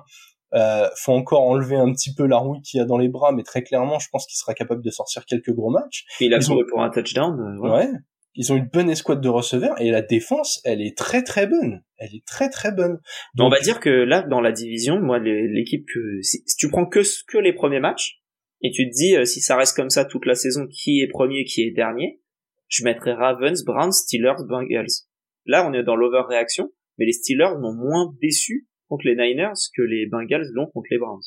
Euh, 0.52 0.88
faut 0.96 1.12
encore 1.12 1.42
enlever 1.42 1.76
un 1.76 1.92
petit 1.92 2.12
peu 2.12 2.26
la 2.26 2.38
rouille 2.38 2.60
qu'il 2.62 2.80
a 2.80 2.84
dans 2.84 2.98
les 2.98 3.08
bras, 3.08 3.30
mais 3.32 3.44
très 3.44 3.62
clairement, 3.62 4.00
je 4.00 4.08
pense 4.10 4.26
qu'il 4.26 4.36
sera 4.36 4.52
capable 4.52 4.82
de 4.82 4.90
sortir 4.90 5.24
quelques 5.24 5.52
gros 5.52 5.70
matchs. 5.70 6.04
il 6.20 6.34
a 6.34 6.40
joué 6.40 6.64
pour 6.68 6.82
un 6.82 6.90
touchdown. 6.90 7.38
Euh, 7.38 7.70
ouais. 7.70 7.88
Ils 8.34 8.52
ont 8.52 8.56
une 8.56 8.68
bonne 8.72 8.88
escouade 8.88 9.20
de 9.20 9.28
receveurs 9.28 9.80
et 9.80 9.90
la 9.90 10.02
défense, 10.02 10.60
elle 10.64 10.80
est 10.80 10.96
très 10.96 11.22
très 11.22 11.46
bonne. 11.46 11.82
Elle 11.98 12.14
est 12.14 12.24
très 12.24 12.48
très 12.48 12.72
bonne. 12.72 13.00
Donc, 13.34 13.48
on 13.48 13.50
va 13.50 13.60
dire 13.60 13.80
que 13.80 13.90
là, 13.90 14.22
dans 14.22 14.40
la 14.40 14.52
division, 14.52 15.00
moi, 15.00 15.18
l'équipe 15.18 15.84
que 15.92 16.22
si, 16.22 16.44
tu 16.56 16.68
prends 16.68 16.86
que 16.86 17.00
que 17.26 17.38
les 17.38 17.52
premiers 17.52 17.80
matchs 17.80 18.20
et 18.62 18.70
tu 18.70 18.88
te 18.88 18.94
dis 18.94 19.16
euh, 19.16 19.24
si 19.24 19.40
ça 19.40 19.56
reste 19.56 19.74
comme 19.74 19.90
ça 19.90 20.04
toute 20.04 20.26
la 20.26 20.34
saison, 20.34 20.66
qui 20.68 21.00
est 21.00 21.08
premier, 21.08 21.44
qui 21.44 21.62
est 21.62 21.70
dernier, 21.70 22.20
je 22.68 22.84
mettrais 22.84 23.14
Ravens, 23.14 23.64
Browns, 23.64 23.92
Steelers, 23.92 24.44
Bengals. 24.48 25.06
Là, 25.46 25.66
on 25.68 25.72
est 25.72 25.82
dans 25.82 25.96
l'overreaction, 25.96 26.70
mais 26.98 27.06
les 27.06 27.12
Steelers 27.12 27.58
m'ont 27.58 27.74
moins 27.74 28.14
déçu 28.20 28.68
contre 28.88 29.06
les 29.06 29.16
Niners 29.16 29.58
que 29.76 29.82
les 29.82 30.06
Bengals 30.06 30.46
l'ont 30.52 30.66
contre 30.66 30.88
les 30.90 30.98
Browns. 30.98 31.22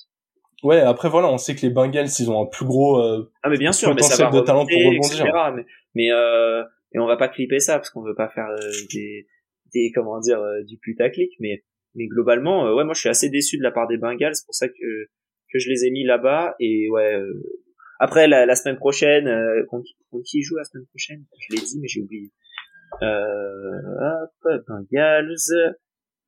Ouais, 0.64 0.80
après 0.80 1.10
voilà, 1.10 1.30
on 1.30 1.38
sait 1.38 1.56
que 1.56 1.62
les 1.62 1.70
Bengals 1.70 2.08
ils 2.20 2.32
ont 2.32 2.44
un 2.44 2.46
plus 2.46 2.66
gros 2.66 3.02
euh, 3.02 3.30
ah 3.44 3.50
mais 3.50 3.58
bien 3.58 3.74
sûr, 3.74 3.90
potentiel 3.90 4.30
mais 4.32 4.40
de 4.40 4.46
talent 4.46 4.66
pour 4.66 4.78
rebondir. 4.78 5.54
mais 5.56 5.66
mais, 5.94 6.12
euh, 6.12 6.64
et 6.94 7.00
on 7.00 7.08
va 7.08 7.18
pas 7.18 7.28
clipper 7.28 7.60
ça 7.60 7.78
parce 7.78 7.90
qu'on 7.90 8.04
veut 8.04 8.16
pas 8.16 8.30
faire 8.30 8.48
euh, 8.48 8.72
des 8.94 9.28
des 9.74 9.92
comment 9.94 10.20
dire 10.20 10.40
euh, 10.40 10.64
du 10.64 10.78
putaclic, 10.78 11.32
mais 11.40 11.64
mais 11.96 12.08
globalement 12.08 12.74
ouais 12.74 12.84
moi 12.84 12.94
je 12.94 13.00
suis 13.00 13.10
assez 13.10 13.30
déçu 13.30 13.58
de 13.58 13.64
la 13.64 13.72
part 13.72 13.88
des 13.88 13.98
Bengals, 13.98 14.36
c'est 14.36 14.46
pour 14.46 14.56
ça 14.56 14.68
que 14.68 15.08
que 15.52 15.60
je 15.60 15.70
les 15.70 15.86
ai 15.86 15.92
mis 15.92 16.04
là-bas 16.04 16.56
et 16.60 16.90
ouais 16.90 17.20
après 18.00 18.28
la, 18.28 18.46
la 18.46 18.56
semaine 18.56 18.78
prochaine 18.78 19.30
contre, 19.70 19.90
qui 20.26 20.42
joue 20.42 20.56
la 20.56 20.64
semaine 20.64 20.86
prochaine? 20.88 21.26
Je 21.40 21.56
l'ai 21.56 21.62
dit 21.62 21.80
mais 21.80 21.88
j'ai 21.88 22.02
oublié. 22.02 22.32
Euh, 23.02 24.26
hop, 24.46 24.64
Bengals 24.68 25.76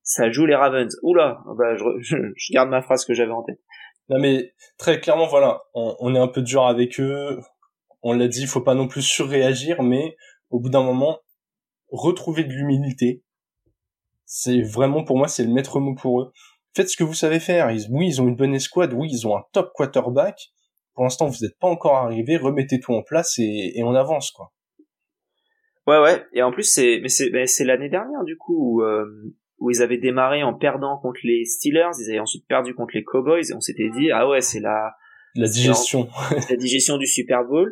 ça 0.06 0.32
joue 0.32 0.46
les 0.46 0.56
Ravens. 0.56 0.96
Oula, 1.02 1.44
bah, 1.58 1.76
je, 2.00 2.16
je, 2.36 2.54
garde 2.54 2.70
ma 2.70 2.82
phrase 2.82 3.04
que 3.04 3.14
j'avais 3.14 3.32
en 3.32 3.44
tête. 3.44 3.60
Non 4.08 4.20
mais 4.20 4.54
très 4.78 5.02
clairement, 5.02 5.28
voilà, 5.28 5.62
on, 5.74 5.96
on 6.00 6.16
est 6.16 6.20
un 6.20 6.28
peu 6.28 6.42
dur 6.42 6.66
avec 6.66 7.00
eux. 7.00 7.40
On 8.04 8.14
l'a 8.14 8.28
dit, 8.28 8.42
il 8.42 8.48
faut 8.48 8.62
pas 8.62 8.76
non 8.76 8.88
plus 8.88 9.02
surréagir, 9.02 9.82
mais 9.82 10.16
au 10.50 10.60
bout 10.60 10.70
d'un 10.70 10.84
moment, 10.84 11.20
retrouver 11.90 12.44
de 12.44 12.54
l'humilité, 12.54 13.24
c'est 14.26 14.62
vraiment 14.62 15.04
pour 15.04 15.18
moi 15.18 15.28
c'est 15.28 15.44
le 15.44 15.54
maître 15.54 15.80
mot 15.80 15.96
pour 15.96 16.22
eux. 16.22 16.32
Faites 16.76 16.90
ce 16.90 16.98
que 16.98 17.04
vous 17.04 17.14
savez 17.14 17.40
faire. 17.40 17.72
Ils, 17.72 17.88
oui, 17.90 18.08
ils 18.08 18.22
ont 18.22 18.28
une 18.28 18.36
bonne 18.36 18.54
escouade. 18.54 18.94
Oui, 18.94 19.08
ils 19.10 19.26
ont 19.26 19.38
un 19.38 19.44
top 19.54 19.72
quarterback. 19.74 20.52
Pour 20.94 21.04
l'instant, 21.04 21.28
vous 21.28 21.38
n'êtes 21.42 21.58
pas 21.58 21.68
encore 21.68 21.96
arrivé. 21.96 22.36
Remettez 22.36 22.80
tout 22.80 22.94
en 22.94 23.02
place 23.02 23.40
et, 23.40 23.74
et 23.76 23.84
on 23.84 23.96
avance 23.96 24.32
quoi. 24.32 24.52
Ouais, 25.88 26.02
ouais. 26.02 26.26
Et 26.34 26.42
en 26.42 26.52
plus, 26.52 26.64
c'est 26.64 27.00
mais 27.02 27.10
c'est 27.10 27.32
c'est 27.46 27.64
l'année 27.64 27.90
dernière 27.90 28.24
du 28.24 28.38
coup 28.38 28.56
où, 28.58 28.82
euh, 28.82 29.06
où 29.60 29.70
ils 29.70 29.82
avaient 29.82 30.00
démarré 30.00 30.44
en 30.44 30.54
perdant 30.54 30.98
contre 30.98 31.20
les 31.24 31.46
Steelers, 31.46 31.92
ils 32.00 32.10
avaient 32.10 32.20
ensuite 32.20 32.48
perdu 32.48 32.74
contre 32.74 32.96
les 32.96 33.04
Cowboys, 33.04 33.50
et 33.50 33.54
on 33.54 33.62
s'était 33.62 33.90
dit 33.98 34.12
ah 34.12 34.28
ouais 34.28 34.42
c'est 34.42 34.60
la 34.60 34.94
la 35.36 35.48
digestion, 35.48 36.08
la 36.50 36.56
digestion 36.56 36.98
du 36.98 37.06
Super 37.06 37.46
Bowl. 37.46 37.72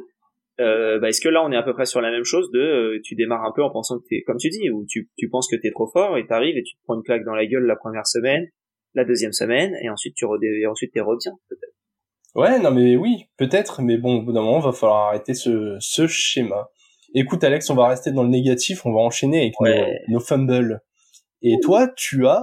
Euh, 0.60 1.00
bah, 1.00 1.10
est-ce 1.10 1.22
que 1.22 1.30
là 1.30 1.44
on 1.44 1.52
est 1.52 1.58
à 1.58 1.64
peu 1.64 1.74
près 1.74 1.86
sur 1.86 2.00
la 2.00 2.12
même 2.12 2.24
chose 2.24 2.52
de 2.52 2.60
euh, 2.60 3.00
tu 3.04 3.16
démarres 3.16 3.44
un 3.44 3.52
peu 3.56 3.64
en 3.64 3.72
pensant 3.72 3.98
que 3.98 4.06
t'es 4.08 4.22
comme 4.22 4.38
tu 4.38 4.50
dis 4.50 4.70
ou 4.70 4.86
tu, 4.88 5.10
tu 5.18 5.28
penses 5.28 5.48
que 5.48 5.56
t'es 5.56 5.72
trop 5.72 5.88
fort 5.88 6.16
et 6.18 6.28
t'arrives 6.28 6.56
et 6.58 6.62
tu 6.62 6.76
te 6.76 6.82
prends 6.84 6.94
une 6.94 7.02
claque 7.02 7.26
dans 7.26 7.34
la 7.34 7.48
gueule 7.48 7.66
la 7.66 7.76
première 7.76 8.06
semaine 8.06 8.46
la 8.94 9.04
deuxième 9.04 9.34
semaine 9.34 9.74
et 9.82 9.90
ensuite 9.90 10.14
tu 10.16 10.26
redé 10.26 10.46
et 10.62 10.68
ensuite 10.68 10.94
t'es 10.94 11.00
reviens 11.00 11.32
peut-être 11.50 11.74
ouais 12.36 12.60
non 12.60 12.70
mais 12.70 12.96
oui 12.96 13.26
peut-être 13.38 13.82
mais 13.82 13.98
bon 13.98 14.18
au 14.18 14.22
bout 14.22 14.32
d'un 14.32 14.44
moment 14.44 14.60
va 14.60 14.74
falloir 14.74 15.08
arrêter 15.08 15.34
ce, 15.34 15.76
ce 15.80 16.06
schéma 16.06 16.70
écoute 17.16 17.44
Alex 17.44 17.72
on 17.72 17.76
va 17.76 17.88
rester 17.88 18.12
dans 18.12 18.22
le 18.22 18.30
négatif 18.30 18.86
on 18.86 18.94
va 18.94 19.00
enchaîner 19.00 19.42
avec 19.42 19.54
nos, 19.60 20.14
nos 20.14 20.20
fumbles 20.20 20.84
et 21.44 21.60
toi, 21.62 21.90
tu 21.90 22.26
as 22.26 22.42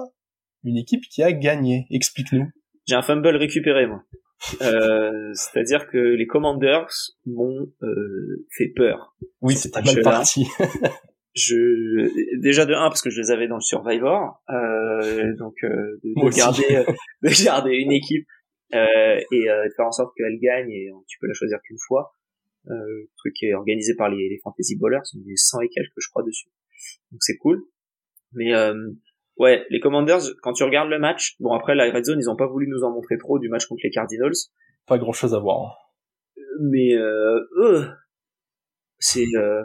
une 0.63 0.77
équipe 0.77 1.05
qui 1.11 1.23
a 1.23 1.33
gagné. 1.33 1.87
Explique-nous. 1.91 2.47
J'ai 2.87 2.95
un 2.95 3.03
fumble 3.03 3.35
récupéré, 3.35 3.87
moi. 3.87 4.03
Euh, 4.63 5.33
c'est-à-dire 5.35 5.89
que 5.89 5.99
les 5.99 6.27
Commanders 6.27 6.91
m'ont 7.27 7.73
euh, 7.83 8.47
fait 8.57 8.69
peur. 8.75 9.15
Oui, 9.41 9.55
c'était 9.55 9.83
mal 9.83 10.03
parti. 10.03 10.47
je 11.35 12.39
déjà 12.41 12.67
de 12.67 12.75
un 12.75 12.89
parce 12.89 13.03
que 13.03 13.11
je 13.11 13.21
les 13.21 13.31
avais 13.31 13.49
dans 13.49 13.57
le 13.57 13.61
Survivor, 13.61 14.43
euh, 14.51 15.35
donc 15.37 15.55
euh, 15.63 16.01
de, 16.03 16.37
garder 16.37 16.85
de 17.23 17.45
garder 17.45 17.77
une 17.77 17.93
équipe 17.93 18.27
et 18.73 18.77
de 18.77 19.75
faire 19.77 19.87
en 19.87 19.93
sorte 19.93 20.15
qu'elle 20.17 20.39
gagne 20.41 20.71
et 20.71 20.91
tu 21.07 21.19
peux 21.21 21.27
la 21.27 21.35
choisir 21.35 21.59
qu'une 21.63 21.79
fois. 21.87 22.13
le 22.67 23.11
truc 23.19 23.35
est 23.43 23.55
organisé 23.55 23.95
par 23.97 24.09
les, 24.09 24.29
les 24.29 24.41
fantasy 24.43 24.77
bowlers, 24.77 25.01
il 25.15 25.27
y 25.27 25.33
a 25.33 25.37
100 25.37 25.61
et 25.63 25.69
quelques 25.69 25.93
je 25.99 26.09
crois 26.09 26.23
dessus, 26.23 26.49
donc 27.11 27.23
c'est 27.23 27.37
cool. 27.37 27.63
Mais 28.33 28.55
euh, 28.55 28.75
ouais, 29.37 29.67
les 29.71 29.81
Commanders, 29.81 30.23
quand 30.43 30.53
tu 30.53 30.65
regardes 30.65 30.91
le 30.91 30.99
match, 30.99 31.37
bon 31.41 31.53
après 31.53 31.75
la 31.75 31.91
Red 31.91 32.05
Zone, 32.05 32.19
ils 32.21 32.31
ont 32.31 32.37
pas 32.37 32.47
voulu 32.47 32.67
nous 32.69 32.85
en 32.85 32.91
montrer 32.91 33.19
trop 33.19 33.39
du 33.39 33.49
match 33.49 33.67
contre 33.67 33.83
les 33.85 33.91
Cardinals. 33.91 34.33
Pas 34.87 34.99
grand 34.99 35.13
chose 35.13 35.35
à 35.35 35.39
voir. 35.39 35.95
Mais 36.61 36.95
euh, 36.95 37.41
euh 37.59 37.85
c'est 39.01 39.27
euh, 39.35 39.65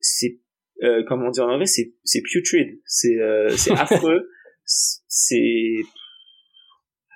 c'est 0.00 0.40
euh, 0.82 1.02
comment 1.08 1.30
dire 1.30 1.44
en 1.44 1.52
anglais, 1.52 1.66
c'est 1.66 1.94
c'est 2.04 2.20
putrid, 2.22 2.80
c'est 2.84 3.18
euh, 3.20 3.48
c'est 3.50 3.72
affreux, 3.78 4.28
c'est 4.64 5.76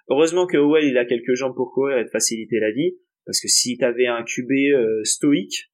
heureusement 0.09 0.47
que 0.47 0.57
Howell 0.57 0.85
il 0.85 0.97
a 0.97 1.05
quelques 1.05 1.35
jambes 1.35 1.55
pour 1.55 1.73
courir 1.73 1.99
et 1.99 2.05
te 2.05 2.11
faciliter 2.11 2.61
la 2.61 2.71
vie, 2.71 2.97
parce 3.27 3.41
que 3.41 3.49
si 3.49 3.77
t'avais 3.77 4.07
un 4.07 4.23
QB 4.23 5.03
stoïque, 5.03 5.73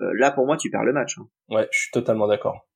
là 0.00 0.30
pour 0.32 0.46
moi 0.46 0.56
tu 0.56 0.70
perds 0.70 0.84
le 0.84 0.92
match. 0.92 1.16
Hein. 1.18 1.28
Ouais, 1.48 1.68
je 1.70 1.78
suis 1.78 1.90
totalement 1.92 2.26
d'accord 2.26 2.68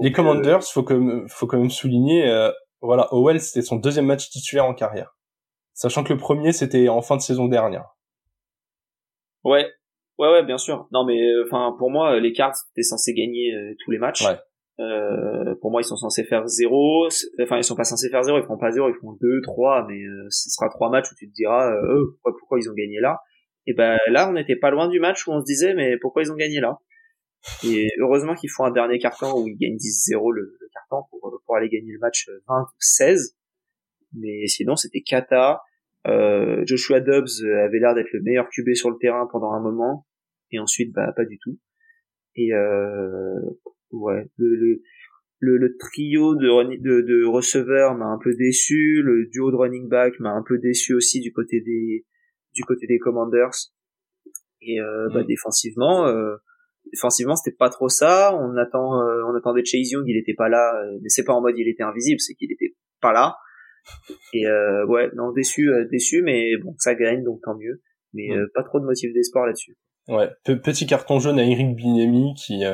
les 0.00 0.12
Commanders, 0.12 0.62
faut 0.62 0.82
que 0.82 1.24
faut 1.28 1.46
quand 1.46 1.58
même 1.58 1.70
souligner, 1.70 2.28
euh, 2.28 2.50
voilà, 2.80 3.08
Howell 3.12 3.40
c'était 3.40 3.62
son 3.62 3.76
deuxième 3.76 4.06
match 4.06 4.28
titulaire 4.30 4.64
en 4.64 4.74
carrière, 4.74 5.16
sachant 5.74 6.04
que 6.04 6.12
le 6.12 6.18
premier 6.18 6.52
c'était 6.52 6.88
en 6.88 7.02
fin 7.02 7.16
de 7.16 7.22
saison 7.22 7.48
dernière. 7.48 7.96
Ouais, 9.44 9.70
ouais, 10.18 10.30
ouais, 10.30 10.44
bien 10.44 10.58
sûr. 10.58 10.86
Non, 10.92 11.04
mais 11.04 11.20
euh, 11.20 11.44
enfin 11.46 11.74
pour 11.78 11.90
moi, 11.90 12.20
les 12.20 12.32
Cards 12.32 12.54
étaient 12.72 12.82
censés 12.82 13.14
gagner 13.14 13.54
euh, 13.54 13.74
tous 13.84 13.90
les 13.90 13.98
matchs. 13.98 14.26
Ouais. 14.26 14.38
Euh, 14.80 15.54
pour 15.60 15.70
moi, 15.70 15.82
ils 15.82 15.84
sont 15.84 15.96
censés 15.96 16.24
faire 16.24 16.46
zéro. 16.46 17.06
Enfin, 17.42 17.58
ils 17.58 17.64
sont 17.64 17.74
pas 17.74 17.84
censés 17.84 18.08
faire 18.08 18.22
zéro. 18.22 18.38
Ils 18.38 18.44
feront 18.44 18.56
pas 18.56 18.70
zéro. 18.70 18.88
Ils 18.88 18.98
font 19.00 19.12
deux, 19.20 19.42
trois. 19.42 19.86
Mais 19.86 20.00
ce 20.30 20.48
sera 20.48 20.70
trois 20.70 20.88
matchs 20.88 21.12
où 21.12 21.14
tu 21.16 21.28
te 21.28 21.34
diras, 21.34 21.70
pourquoi, 22.12 22.32
pourquoi 22.38 22.58
ils 22.58 22.70
ont 22.70 22.74
gagné 22.74 22.98
là? 22.98 23.20
Et 23.66 23.74
ben 23.74 23.98
là, 24.08 24.30
on 24.30 24.32
n'était 24.32 24.56
pas 24.56 24.70
loin 24.70 24.88
du 24.88 24.98
match 24.98 25.26
où 25.26 25.32
on 25.32 25.40
se 25.40 25.44
disait, 25.44 25.74
mais 25.74 25.98
pourquoi 25.98 26.22
ils 26.22 26.32
ont 26.32 26.36
gagné 26.36 26.60
là? 26.60 26.78
Et 27.64 27.88
heureusement 27.98 28.34
qu'ils 28.34 28.50
font 28.50 28.64
un 28.64 28.70
dernier 28.70 28.98
carton 28.98 29.40
où 29.40 29.48
ils 29.48 29.56
gagnent 29.56 29.76
10-0 29.76 30.32
le, 30.32 30.56
le 30.60 30.68
carton 30.72 31.06
pour, 31.10 31.40
pour 31.44 31.56
aller 31.56 31.68
gagner 31.68 31.92
le 31.92 31.98
match 31.98 32.28
20-16. 32.48 33.34
Mais 34.14 34.46
sinon, 34.46 34.76
c'était 34.76 35.02
Kata. 35.02 35.62
Euh, 36.06 36.62
Joshua 36.66 37.00
Dobbs 37.00 37.44
avait 37.64 37.78
l'air 37.78 37.94
d'être 37.94 38.12
le 38.12 38.22
meilleur 38.22 38.48
QB 38.48 38.74
sur 38.74 38.90
le 38.90 38.96
terrain 38.98 39.26
pendant 39.30 39.52
un 39.52 39.60
moment. 39.60 40.06
Et 40.50 40.58
ensuite, 40.58 40.92
bah, 40.92 41.12
pas 41.14 41.24
du 41.24 41.38
tout. 41.38 41.58
Et 42.34 42.52
euh, 42.54 43.40
ouais, 43.92 44.28
le, 44.36 44.56
le, 44.56 45.56
le, 45.56 45.76
trio 45.78 46.34
de, 46.34 46.76
de, 46.76 47.00
de 47.00 47.24
receveurs 47.24 47.94
m'a 47.94 48.06
un 48.06 48.18
peu 48.18 48.34
déçu. 48.34 49.02
Le 49.02 49.26
duo 49.26 49.50
de 49.50 49.56
running 49.56 49.88
back 49.88 50.18
m'a 50.20 50.30
un 50.30 50.42
peu 50.42 50.58
déçu 50.58 50.94
aussi 50.94 51.20
du 51.20 51.32
côté 51.32 51.60
des 51.60 52.06
du 52.52 52.64
côté 52.64 52.86
des 52.86 52.98
Commanders. 52.98 53.72
Et 54.62 54.80
euh, 54.80 55.08
bah, 55.12 55.22
mm. 55.22 55.26
défensivement, 55.26 56.06
euh, 56.06 56.36
défensivement 56.92 57.36
c'était 57.36 57.56
pas 57.56 57.70
trop 57.70 57.88
ça. 57.88 58.34
On 58.34 58.56
attend 58.56 59.00
euh, 59.00 59.22
on 59.26 59.36
attendait 59.36 59.64
Chase 59.64 59.90
Young 59.90 60.04
il 60.06 60.16
était 60.16 60.34
pas 60.34 60.48
là 60.48 60.74
euh, 60.82 60.98
mais 61.02 61.08
c'est 61.08 61.24
pas 61.24 61.32
en 61.32 61.40
mode 61.40 61.54
il 61.56 61.68
était 61.68 61.82
invisible 61.82 62.20
c'est 62.20 62.34
qu'il 62.34 62.52
était 62.52 62.74
pas 63.00 63.12
là. 63.12 63.36
Et 64.34 64.46
euh, 64.46 64.86
ouais 64.86 65.10
non 65.14 65.32
déçu 65.32 65.70
euh, 65.70 65.86
déçu 65.90 66.22
mais 66.22 66.56
bon 66.62 66.74
ça 66.78 66.94
gagne 66.94 67.24
donc 67.24 67.40
tant 67.44 67.56
mieux. 67.56 67.82
Mais 68.12 68.28
pas 68.54 68.64
trop 68.64 68.80
de 68.80 68.84
motifs 68.84 69.12
d'espoir 69.14 69.46
là-dessus. 69.46 69.78
Ouais 70.08 70.28
petit 70.44 70.86
carton 70.86 71.20
jaune 71.20 71.38
à 71.38 71.44
Eric 71.44 71.76
Binemi 71.76 72.34
qui 72.34 72.64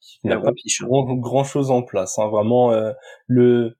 qui 0.00 0.26
n'a 0.26 0.40
pas 0.40 0.52
grand, 0.80 1.16
grand, 1.16 1.44
chose 1.44 1.70
en 1.70 1.82
place 1.82 2.18
hein. 2.18 2.28
vraiment 2.28 2.72
le 3.26 3.76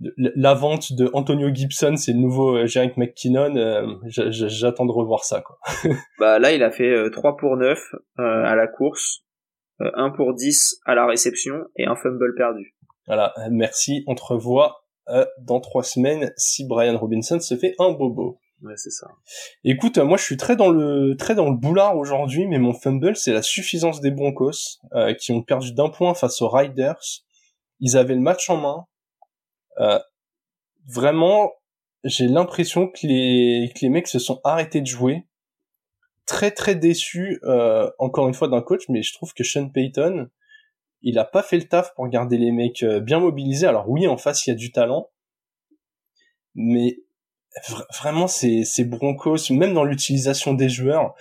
la 0.00 0.54
vente 0.54 0.92
de 0.92 1.10
Antonio 1.14 1.52
Gibson, 1.52 1.96
c'est 1.96 2.12
le 2.12 2.18
nouveau 2.18 2.56
euh, 2.56 2.66
Jerick 2.66 2.96
McKinnon. 2.96 3.56
Euh, 3.56 3.86
j'attends 4.06 4.84
de 4.84 4.92
revoir 4.92 5.24
ça. 5.24 5.40
Quoi. 5.40 5.58
bah 6.18 6.38
là, 6.38 6.52
il 6.52 6.62
a 6.62 6.70
fait 6.70 7.10
3 7.10 7.30
euh, 7.30 7.36
pour 7.36 7.56
9 7.56 7.78
à 8.18 8.54
la 8.54 8.66
course, 8.66 9.24
1 9.80 10.10
pour 10.10 10.34
10 10.34 10.80
à 10.84 10.94
la 10.94 11.06
réception 11.06 11.64
et 11.76 11.86
un 11.86 11.96
fumble 11.96 12.34
perdu. 12.36 12.74
Voilà, 13.06 13.32
merci. 13.50 14.04
On 14.06 14.14
te 14.14 14.24
revoit 14.24 14.82
dans 15.40 15.60
trois 15.60 15.84
semaines 15.84 16.32
si 16.36 16.66
Brian 16.66 16.98
Robinson 16.98 17.38
se 17.38 17.56
fait 17.56 17.74
un 17.78 17.92
bobo. 17.92 18.40
Ouais, 18.62 18.72
c'est 18.76 18.90
ça. 18.90 19.06
Écoute, 19.64 19.98
moi 19.98 20.16
je 20.16 20.24
suis 20.24 20.36
très 20.36 20.56
dans 20.56 20.70
le 20.70 21.14
très 21.16 21.34
dans 21.34 21.48
le 21.48 21.56
boulard 21.56 21.96
aujourd'hui, 21.96 22.46
mais 22.46 22.58
mon 22.58 22.72
fumble 22.72 23.14
c'est 23.14 23.32
la 23.32 23.42
suffisance 23.42 24.00
des 24.00 24.10
Broncos 24.10 24.80
qui 25.20 25.30
ont 25.30 25.42
perdu 25.42 25.72
d'un 25.72 25.88
point 25.88 26.14
face 26.14 26.42
aux 26.42 26.48
Riders. 26.48 27.22
Ils 27.78 27.96
avaient 27.96 28.14
le 28.14 28.20
match 28.20 28.50
en 28.50 28.56
main, 28.56 28.86
euh, 29.78 29.98
vraiment, 30.86 31.52
j'ai 32.04 32.28
l'impression 32.28 32.88
que 32.88 33.06
les, 33.06 33.72
que 33.74 33.80
les 33.80 33.88
mecs 33.88 34.08
se 34.08 34.18
sont 34.18 34.40
arrêtés 34.44 34.80
de 34.80 34.86
jouer. 34.86 35.24
Très 36.26 36.50
très 36.50 36.74
déçu, 36.74 37.40
euh, 37.44 37.90
encore 37.98 38.26
une 38.28 38.34
fois, 38.34 38.48
d'un 38.48 38.62
coach, 38.62 38.88
mais 38.88 39.02
je 39.02 39.14
trouve 39.14 39.32
que 39.32 39.44
Sean 39.44 39.68
Payton, 39.68 40.28
il 41.02 41.18
a 41.18 41.24
pas 41.24 41.42
fait 41.42 41.56
le 41.56 41.68
taf 41.68 41.94
pour 41.94 42.08
garder 42.08 42.36
les 42.36 42.50
mecs 42.50 42.82
euh, 42.82 43.00
bien 43.00 43.20
mobilisés. 43.20 43.66
Alors 43.66 43.88
oui, 43.88 44.08
en 44.08 44.16
face, 44.16 44.46
il 44.46 44.50
y 44.50 44.52
a 44.52 44.56
du 44.56 44.72
talent, 44.72 45.08
mais 46.54 46.98
vraiment, 48.00 48.26
c'est 48.26 48.84
Broncos, 48.84 49.50
même 49.50 49.74
dans 49.74 49.84
l'utilisation 49.84 50.54
des 50.54 50.68
joueurs, 50.68 51.14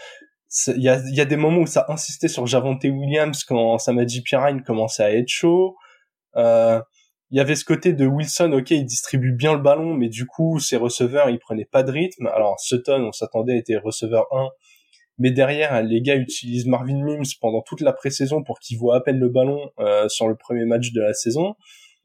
il 0.67 0.81
y 0.81 0.89
a, 0.89 1.01
y 1.09 1.21
a 1.21 1.25
des 1.25 1.35
moments 1.35 1.61
où 1.61 1.67
ça 1.67 1.85
insistait 1.89 2.27
sur 2.27 2.47
Javante 2.47 2.83
Williams 2.83 3.43
quand 3.43 3.77
Samadji 3.77 4.21
Pirine 4.21 4.63
commençait 4.63 5.03
à 5.03 5.13
être 5.13 5.27
chaud. 5.27 5.75
Euh, 6.35 6.81
il 7.35 7.39
y 7.39 7.41
avait 7.41 7.55
ce 7.55 7.65
côté 7.65 7.91
de 7.91 8.05
Wilson, 8.05 8.53
ok, 8.53 8.71
il 8.71 8.85
distribue 8.85 9.33
bien 9.33 9.51
le 9.51 9.59
ballon, 9.59 9.93
mais 9.93 10.07
du 10.07 10.25
coup, 10.25 10.57
ses 10.59 10.77
receveurs, 10.77 11.29
ils 11.29 11.37
prenaient 11.37 11.67
pas 11.69 11.83
de 11.83 11.91
rythme. 11.91 12.27
Alors, 12.27 12.57
Sutton, 12.61 13.03
on 13.03 13.11
s'attendait 13.11 13.57
être 13.57 13.83
receveur 13.83 14.25
1, 14.31 14.47
mais 15.19 15.31
derrière, 15.31 15.83
les 15.83 16.01
gars 16.01 16.15
utilisent 16.15 16.65
Marvin 16.65 17.03
Mims 17.03 17.25
pendant 17.41 17.61
toute 17.61 17.81
la 17.81 17.91
pré-saison 17.91 18.41
pour 18.41 18.59
qu'il 18.59 18.77
voit 18.77 18.95
à 18.95 19.01
peine 19.01 19.19
le 19.19 19.27
ballon 19.27 19.69
euh, 19.79 20.07
sur 20.07 20.29
le 20.29 20.37
premier 20.37 20.63
match 20.63 20.93
de 20.93 21.01
la 21.01 21.13
saison. 21.13 21.55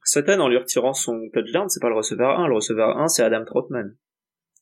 Sutton, 0.05 0.40
en 0.40 0.49
lui 0.49 0.57
retirant 0.57 0.95
son 0.95 1.21
touchdown, 1.33 1.69
c'est 1.69 1.81
pas 1.81 1.90
le 1.90 1.97
receveur 1.97 2.40
1, 2.40 2.49
le 2.49 2.55
receveur 2.57 2.99
1, 2.99 3.07
c'est 3.07 3.23
Adam 3.23 3.45
Trotman. 3.45 3.95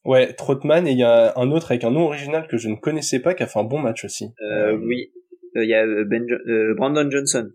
Ouais, 0.04 0.34
Trotman, 0.34 0.86
et 0.86 0.92
il 0.92 0.98
y 0.98 1.02
a 1.02 1.32
un 1.36 1.50
autre 1.50 1.70
avec 1.70 1.84
un 1.84 1.92
nom 1.92 2.04
original 2.04 2.46
que 2.46 2.58
je 2.58 2.68
ne 2.68 2.76
connaissais 2.76 3.20
pas 3.20 3.32
qui 3.32 3.42
a 3.42 3.46
fait 3.46 3.58
un 3.58 3.64
bon 3.64 3.78
match 3.78 4.04
aussi. 4.04 4.34
Euh, 4.42 4.76
oui, 4.76 5.12
euh, 5.56 5.64
il 5.64 5.70
y 5.70 5.74
a 5.74 5.86
ben, 6.04 6.26
Brandon 6.76 7.10
Johnson 7.10 7.48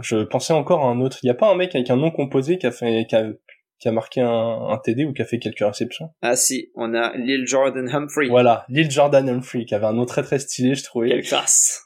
je 0.00 0.24
pensais 0.24 0.52
encore 0.52 0.84
à 0.84 0.88
un 0.88 1.00
autre. 1.00 1.18
Il 1.22 1.26
y 1.26 1.30
a 1.30 1.34
pas 1.34 1.50
un 1.50 1.54
mec 1.54 1.74
avec 1.74 1.90
un 1.90 1.96
nom 1.96 2.10
composé 2.10 2.58
qui 2.58 2.66
a 2.66 2.70
fait, 2.70 3.06
qui 3.08 3.16
a, 3.16 3.30
qui 3.78 3.88
a 3.88 3.92
marqué 3.92 4.20
un, 4.20 4.68
un, 4.70 4.78
TD 4.78 5.04
ou 5.04 5.12
qui 5.12 5.22
a 5.22 5.24
fait 5.24 5.38
quelques 5.38 5.60
réceptions? 5.60 6.10
Ah 6.22 6.36
si, 6.36 6.70
on 6.74 6.94
a 6.94 7.16
Lil 7.16 7.46
Jordan 7.46 7.88
Humphrey. 7.88 8.28
Voilà, 8.28 8.64
Lil 8.68 8.90
Jordan 8.90 9.28
Humphrey, 9.28 9.64
qui 9.64 9.74
avait 9.74 9.86
un 9.86 9.92
nom 9.92 10.06
très 10.06 10.22
très 10.22 10.38
stylé, 10.38 10.74
je 10.74 10.84
trouvais. 10.84 11.08
Quelle 11.08 11.22
classe 11.22 11.82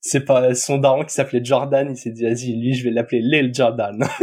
C'est 0.00 0.24
pas 0.24 0.54
son 0.54 0.78
daron 0.78 1.04
qui 1.04 1.14
s'appelait 1.14 1.42
Jordan, 1.42 1.88
il 1.90 1.96
s'est 1.96 2.10
dit, 2.10 2.24
vas-y, 2.24 2.54
lui, 2.60 2.74
je 2.74 2.84
vais 2.84 2.90
l'appeler 2.90 3.20
Lil 3.22 3.54
Jordan. 3.54 3.98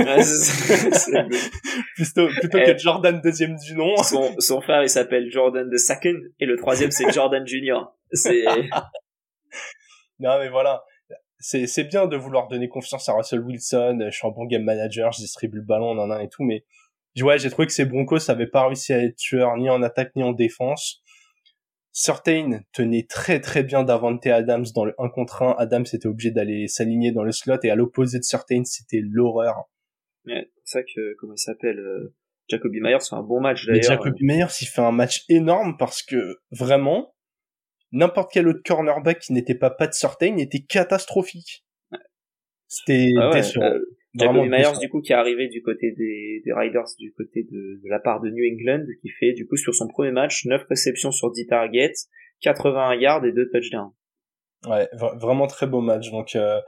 plutôt 1.95 2.27
plutôt 2.27 2.57
que 2.57 2.71
eh. 2.71 2.77
Jordan 2.77 3.19
deuxième 3.23 3.55
du 3.55 3.75
nom. 3.75 3.95
Son, 4.03 4.35
son 4.39 4.61
frère, 4.61 4.83
il 4.83 4.89
s'appelle 4.89 5.31
Jordan 5.31 5.69
the 5.71 5.77
second, 5.77 6.19
et 6.39 6.45
le 6.45 6.57
troisième, 6.57 6.91
c'est 6.91 7.11
Jordan 7.11 7.45
Junior. 7.47 7.95
C'est... 8.11 8.45
non 10.19 10.37
mais 10.39 10.49
voilà 10.49 10.83
c'est 11.39 11.67
c'est 11.67 11.85
bien 11.85 12.07
de 12.07 12.17
vouloir 12.17 12.47
donner 12.47 12.69
confiance 12.69 13.07
à 13.09 13.13
Russell 13.13 13.39
Wilson. 13.39 13.99
Je 14.05 14.15
suis 14.15 14.27
un 14.27 14.31
bon 14.31 14.45
game 14.45 14.63
manager, 14.63 15.11
je 15.11 15.21
distribue 15.21 15.57
le 15.57 15.63
ballon, 15.63 15.97
en 15.97 16.11
un 16.11 16.19
et 16.19 16.29
tout, 16.29 16.43
mais 16.43 16.65
ouais, 17.21 17.39
j'ai 17.39 17.49
trouvé 17.49 17.67
que 17.67 17.73
ces 17.73 17.85
Broncos 17.85 18.19
n'avaient 18.27 18.47
pas 18.47 18.67
réussi 18.67 18.93
à 18.93 19.03
être 19.03 19.15
tueurs 19.15 19.57
ni 19.57 19.69
en 19.69 19.81
attaque 19.81 20.15
ni 20.15 20.23
en 20.23 20.31
défense. 20.31 21.01
Certain 21.91 22.61
tenait 22.71 23.05
très 23.09 23.39
très 23.39 23.63
bien 23.63 23.83
Davante 23.83 24.25
Adams 24.27 24.65
dans 24.75 24.85
le 24.85 24.93
1 24.99 25.09
contre 25.09 25.41
1. 25.41 25.55
Adams 25.57 25.85
était 25.91 26.07
obligé 26.07 26.31
d'aller 26.31 26.67
s'aligner 26.67 27.11
dans 27.11 27.23
le 27.23 27.31
slot 27.31 27.57
et 27.63 27.71
à 27.71 27.75
l'opposé 27.75 28.19
de 28.19 28.23
Certain, 28.23 28.63
c'était 28.63 29.01
l'horreur. 29.03 29.69
Ouais, 30.25 30.49
c'est 30.63 30.79
ça 30.79 30.83
que, 30.83 31.15
comment 31.17 31.33
il 31.33 31.39
s'appelle, 31.39 31.79
euh, 31.79 32.13
Jacoby 32.47 32.79
Myers 32.81 32.99
fait 32.99 33.15
un 33.15 33.23
bon 33.23 33.41
match 33.41 33.65
d'ailleurs. 33.65 33.83
Jacoby 33.83 34.23
Myers, 34.23 34.45
il 34.61 34.67
fait 34.67 34.81
un 34.81 34.91
match 34.91 35.25
énorme 35.29 35.77
parce 35.77 36.03
que 36.03 36.39
vraiment, 36.51 37.13
n'importe 37.91 38.31
quel 38.33 38.47
autre 38.47 38.61
cornerback 38.65 39.19
qui 39.19 39.33
n'était 39.33 39.55
pas 39.55 39.69
Pat 39.69 39.93
Surtain 39.93 40.37
était 40.37 40.59
catastrophique. 40.59 41.65
C'était 42.67 43.11
ah 43.17 43.31
ouais, 43.31 43.41
euh, 43.57 44.43
Myers 44.45 44.79
du 44.79 44.89
coup 44.89 45.01
qui 45.01 45.11
est 45.11 45.15
arrivé 45.15 45.47
du 45.47 45.63
côté 45.63 45.91
des, 45.97 46.41
des 46.45 46.53
Riders 46.53 46.85
du 46.99 47.11
côté 47.13 47.43
de, 47.43 47.81
de, 47.83 47.89
la 47.89 47.99
part 47.99 48.21
de 48.21 48.29
New 48.29 48.43
England 48.43 48.85
qui 49.01 49.09
fait 49.09 49.33
du 49.33 49.47
coup 49.47 49.55
sur 49.55 49.73
son 49.73 49.87
premier 49.87 50.11
match 50.11 50.45
9 50.45 50.65
réceptions 50.69 51.11
sur 51.11 51.31
10 51.31 51.47
targets, 51.47 51.93
81 52.41 52.95
yards 52.95 53.25
et 53.25 53.31
2 53.31 53.49
touchdowns. 53.51 53.91
Ouais, 54.67 54.87
vraiment 54.93 55.47
très 55.47 55.67
beau 55.67 55.81
match. 55.81 56.11
Donc 56.11 56.35
euh, 56.35 56.59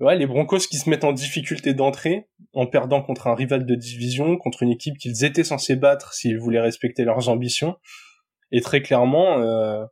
ouais, 0.00 0.16
les 0.16 0.26
Broncos 0.26 0.58
qui 0.58 0.76
se 0.76 0.88
mettent 0.90 1.04
en 1.04 1.12
difficulté 1.12 1.74
d'entrée 1.74 2.28
en 2.52 2.66
perdant 2.66 3.02
contre 3.02 3.26
un 3.26 3.34
rival 3.34 3.64
de 3.64 3.74
division, 3.74 4.36
contre 4.36 4.62
une 4.62 4.70
équipe 4.70 4.98
qu'ils 4.98 5.24
étaient 5.24 5.44
censés 5.44 5.76
battre 5.76 6.12
s'ils 6.12 6.38
voulaient 6.38 6.60
respecter 6.60 7.04
leurs 7.04 7.28
ambitions. 7.28 7.76
Et 8.50 8.60
très 8.60 8.82
clairement, 8.82 9.40
euh, 9.40 9.84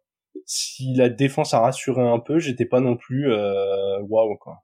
si 0.44 0.94
la 0.96 1.08
défense 1.08 1.54
a 1.54 1.60
rassuré 1.60 2.02
un 2.02 2.18
peu, 2.18 2.38
j'étais 2.38 2.64
pas 2.64 2.80
non 2.80 2.96
plus 2.96 3.30
euh, 3.30 4.00
waouh 4.08 4.36
quoi. 4.36 4.58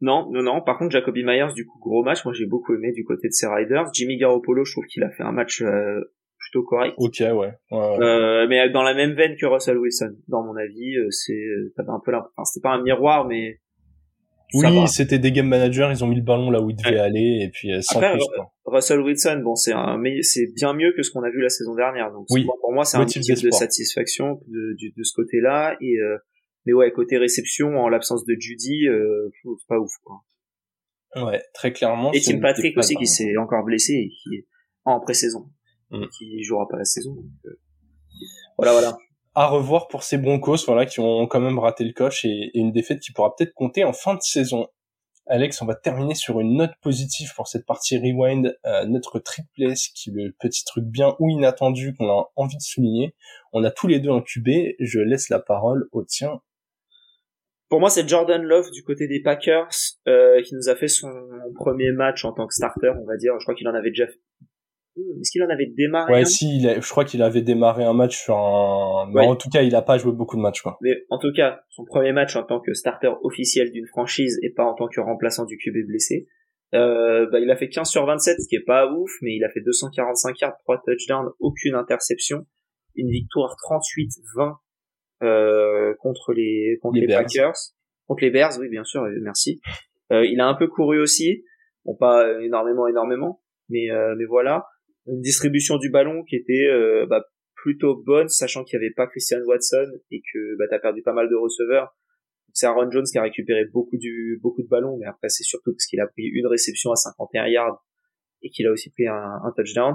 Non, 0.00 0.30
non, 0.30 0.42
non. 0.42 0.60
Par 0.60 0.76
contre, 0.76 0.90
Jacoby 0.90 1.24
Myers, 1.24 1.54
du 1.54 1.64
coup, 1.64 1.78
gros 1.78 2.02
match. 2.02 2.24
Moi, 2.24 2.34
j'ai 2.34 2.46
beaucoup 2.46 2.74
aimé 2.74 2.92
du 2.92 3.04
côté 3.04 3.28
de 3.28 3.32
ses 3.32 3.46
Riders. 3.46 3.86
Jimmy 3.94 4.18
Garoppolo, 4.18 4.64
je 4.64 4.72
trouve 4.72 4.84
qu'il 4.84 5.02
a 5.02 5.10
fait 5.10 5.22
un 5.22 5.32
match 5.32 5.62
euh, 5.62 6.00
plutôt 6.36 6.62
correct. 6.62 6.94
Ok, 6.98 7.20
ouais. 7.20 7.52
Euh, 7.72 8.46
mais 8.48 8.68
dans 8.70 8.82
la 8.82 8.92
même 8.92 9.14
veine 9.14 9.34
que 9.40 9.46
Russell 9.46 9.78
Wilson, 9.78 10.14
dans 10.28 10.42
mon 10.42 10.56
avis, 10.56 10.96
c'est, 11.10 11.42
t'avais 11.76 11.90
un 11.90 12.00
peu 12.04 12.14
enfin, 12.14 12.44
c'était 12.44 12.62
pas 12.62 12.74
un 12.74 12.82
miroir, 12.82 13.26
mais 13.26 13.60
oui, 14.52 14.86
c'était 14.88 15.18
des 15.18 15.32
game 15.32 15.48
managers, 15.48 15.88
ils 15.90 16.04
ont 16.04 16.06
mis 16.06 16.16
le 16.16 16.22
ballon 16.22 16.50
là 16.50 16.60
où 16.60 16.70
il 16.70 16.76
devait 16.76 16.98
aller 16.98 17.40
et 17.42 17.50
puis 17.50 17.70
sans 17.82 18.00
plus. 18.00 18.22
Russell 18.66 19.00
Wilson, 19.00 19.40
bon, 19.44 19.54
c'est 19.54 19.72
un, 19.72 20.00
c'est 20.22 20.46
bien 20.54 20.72
mieux 20.74 20.92
que 20.96 21.02
ce 21.02 21.10
qu'on 21.10 21.22
a 21.22 21.30
vu 21.30 21.40
la 21.40 21.48
saison 21.48 21.74
dernière. 21.74 22.12
Donc 22.12 22.26
oui. 22.30 22.46
pour 22.60 22.72
moi, 22.72 22.84
c'est 22.84 22.96
un 22.96 23.04
petit 23.04 23.20
de 23.20 23.50
satisfaction 23.50 24.40
de, 24.46 24.76
de, 24.80 24.92
de 24.96 25.02
ce 25.02 25.12
côté-là. 25.14 25.76
Et 25.80 25.96
euh, 25.98 26.18
mais 26.66 26.72
ouais, 26.72 26.90
côté 26.92 27.18
réception, 27.18 27.76
en 27.76 27.88
l'absence 27.88 28.24
de 28.24 28.34
Judy, 28.38 28.88
euh, 28.88 29.30
c'est 29.44 29.68
pas 29.68 29.78
ouf. 29.78 29.92
Quoi. 30.02 31.26
Ouais, 31.26 31.42
très 31.52 31.72
clairement. 31.72 32.12
Et 32.12 32.20
Tim 32.20 32.40
Patrick 32.40 32.76
aussi 32.78 32.96
qui 32.96 33.06
s'est 33.06 33.36
encore 33.36 33.64
blessé 33.64 33.92
et 33.92 34.08
qui 34.08 34.36
est 34.36 34.46
en 34.84 35.00
pré-saison, 35.00 35.50
mm. 35.90 36.06
qui 36.16 36.42
jouera 36.42 36.66
pas 36.68 36.78
la 36.78 36.84
saison. 36.84 37.14
Donc, 37.14 37.24
euh, 37.46 37.60
voilà, 38.56 38.72
voilà 38.72 38.96
à 39.34 39.46
revoir 39.46 39.88
pour 39.88 40.02
ces 40.02 40.18
Broncos, 40.18 40.64
voilà, 40.66 40.86
qui 40.86 41.00
ont 41.00 41.26
quand 41.26 41.40
même 41.40 41.58
raté 41.58 41.84
le 41.84 41.92
coche 41.92 42.24
et, 42.24 42.50
une 42.54 42.72
défaite 42.72 43.00
qui 43.00 43.12
pourra 43.12 43.34
peut-être 43.34 43.54
compter 43.54 43.84
en 43.84 43.92
fin 43.92 44.14
de 44.14 44.20
saison. 44.20 44.68
Alex, 45.26 45.62
on 45.62 45.66
va 45.66 45.74
terminer 45.74 46.14
sur 46.14 46.38
une 46.38 46.56
note 46.56 46.72
positive 46.82 47.32
pour 47.34 47.48
cette 47.48 47.64
partie 47.64 47.96
rewind, 47.96 48.58
euh, 48.66 48.84
notre 48.84 49.18
tripless, 49.18 49.88
qui 49.88 50.10
est 50.10 50.12
le 50.12 50.34
petit 50.38 50.64
truc 50.64 50.84
bien 50.84 51.16
ou 51.18 51.30
inattendu 51.30 51.94
qu'on 51.94 52.10
a 52.10 52.30
envie 52.36 52.56
de 52.56 52.62
souligner. 52.62 53.14
On 53.52 53.64
a 53.64 53.70
tous 53.70 53.86
les 53.86 54.00
deux 54.00 54.10
un. 54.10 54.22
Je 54.80 55.00
laisse 55.00 55.30
la 55.30 55.40
parole 55.40 55.88
au 55.92 56.04
tien. 56.04 56.40
Pour 57.70 57.80
moi, 57.80 57.88
c'est 57.88 58.06
Jordan 58.06 58.42
Love 58.42 58.70
du 58.70 58.84
côté 58.84 59.08
des 59.08 59.20
Packers 59.20 59.70
euh, 60.06 60.42
qui 60.42 60.54
nous 60.54 60.68
a 60.68 60.76
fait 60.76 60.88
son 60.88 61.10
premier 61.54 61.90
match 61.90 62.24
en 62.26 62.32
tant 62.32 62.46
que 62.46 62.54
starter, 62.54 62.90
on 62.90 63.06
va 63.06 63.16
dire. 63.16 63.32
Je 63.38 63.44
crois 63.44 63.54
qu'il 63.54 63.66
en 63.66 63.74
avait 63.74 63.90
déjà 63.90 64.06
est-ce 64.96 65.30
qu'il 65.30 65.42
en 65.42 65.48
avait 65.48 65.66
démarré 65.66 66.12
Ouais, 66.12 66.24
si, 66.24 66.62
je 66.62 66.88
crois 66.88 67.04
qu'il 67.04 67.22
avait 67.22 67.42
démarré 67.42 67.84
un 67.84 67.94
match 67.94 68.22
sur 68.22 68.36
un. 68.36 69.10
Mais 69.12 69.26
en 69.26 69.36
tout 69.36 69.48
cas, 69.50 69.62
il 69.62 69.74
a 69.74 69.82
pas 69.82 69.98
joué 69.98 70.12
beaucoup 70.12 70.36
de 70.36 70.42
matchs, 70.42 70.62
quoi. 70.62 70.78
Mais 70.80 71.04
en 71.10 71.18
tout 71.18 71.32
cas, 71.34 71.60
son 71.70 71.84
premier 71.84 72.12
match 72.12 72.36
en 72.36 72.44
tant 72.44 72.60
que 72.60 72.74
starter 72.74 73.12
officiel 73.22 73.72
d'une 73.72 73.86
franchise 73.86 74.38
et 74.42 74.50
pas 74.50 74.64
en 74.64 74.74
tant 74.74 74.88
que 74.88 75.00
remplaçant 75.00 75.44
du 75.44 75.56
QB 75.58 75.86
blessé. 75.86 76.28
Euh, 76.74 77.28
bah, 77.30 77.38
il 77.38 77.50
a 77.50 77.56
fait 77.56 77.68
15 77.68 77.88
sur 77.88 78.04
27, 78.04 78.40
ce 78.40 78.48
qui 78.48 78.56
est 78.56 78.64
pas 78.64 78.90
ouf, 78.90 79.10
mais 79.22 79.36
il 79.36 79.44
a 79.44 79.48
fait 79.48 79.60
245 79.60 80.40
yards, 80.40 80.56
3 80.64 80.82
touchdowns, 80.84 81.30
aucune 81.38 81.74
interception, 81.74 82.46
une 82.96 83.10
victoire 83.10 83.54
38-20 83.70 84.56
euh, 85.22 85.94
contre 86.00 86.32
les 86.32 86.78
contre 86.82 86.98
les, 86.98 87.06
Packers, 87.06 87.54
contre 88.06 88.24
les 88.24 88.30
Bears, 88.30 88.58
oui 88.58 88.68
bien 88.68 88.82
sûr, 88.82 89.06
merci. 89.22 89.60
Euh, 90.10 90.26
il 90.26 90.40
a 90.40 90.46
un 90.46 90.54
peu 90.54 90.66
couru 90.66 91.00
aussi, 91.00 91.44
bon 91.84 91.94
pas 91.94 92.26
énormément 92.42 92.88
énormément, 92.88 93.40
mais 93.68 93.90
euh, 93.90 94.14
mais 94.18 94.24
voilà 94.24 94.66
une 95.06 95.20
distribution 95.20 95.78
du 95.78 95.90
ballon 95.90 96.24
qui 96.24 96.36
était 96.36 96.66
euh, 96.66 97.06
bah, 97.06 97.24
plutôt 97.54 98.02
bonne, 98.04 98.28
sachant 98.28 98.64
qu'il 98.64 98.78
n'y 98.78 98.84
avait 98.84 98.94
pas 98.94 99.06
Christian 99.06 99.40
Watson 99.46 99.90
et 100.10 100.20
que 100.20 100.56
bah, 100.58 100.64
tu 100.68 100.74
as 100.74 100.78
perdu 100.78 101.02
pas 101.02 101.12
mal 101.12 101.28
de 101.28 101.34
receveurs. 101.34 101.96
C'est 102.52 102.66
Aaron 102.66 102.90
Jones 102.90 103.04
qui 103.10 103.18
a 103.18 103.22
récupéré 103.22 103.64
beaucoup 103.72 103.96
du 103.96 104.38
beaucoup 104.42 104.62
de 104.62 104.68
ballons, 104.68 104.96
mais 104.98 105.06
après 105.06 105.28
c'est 105.28 105.42
surtout 105.42 105.72
parce 105.72 105.86
qu'il 105.86 106.00
a 106.00 106.06
pris 106.06 106.22
une 106.24 106.46
réception 106.46 106.92
à 106.92 106.96
51 106.96 107.48
yards 107.48 107.84
et 108.42 108.50
qu'il 108.50 108.66
a 108.66 108.70
aussi 108.70 108.90
pris 108.90 109.08
un, 109.08 109.40
un 109.44 109.52
touchdown. 109.56 109.94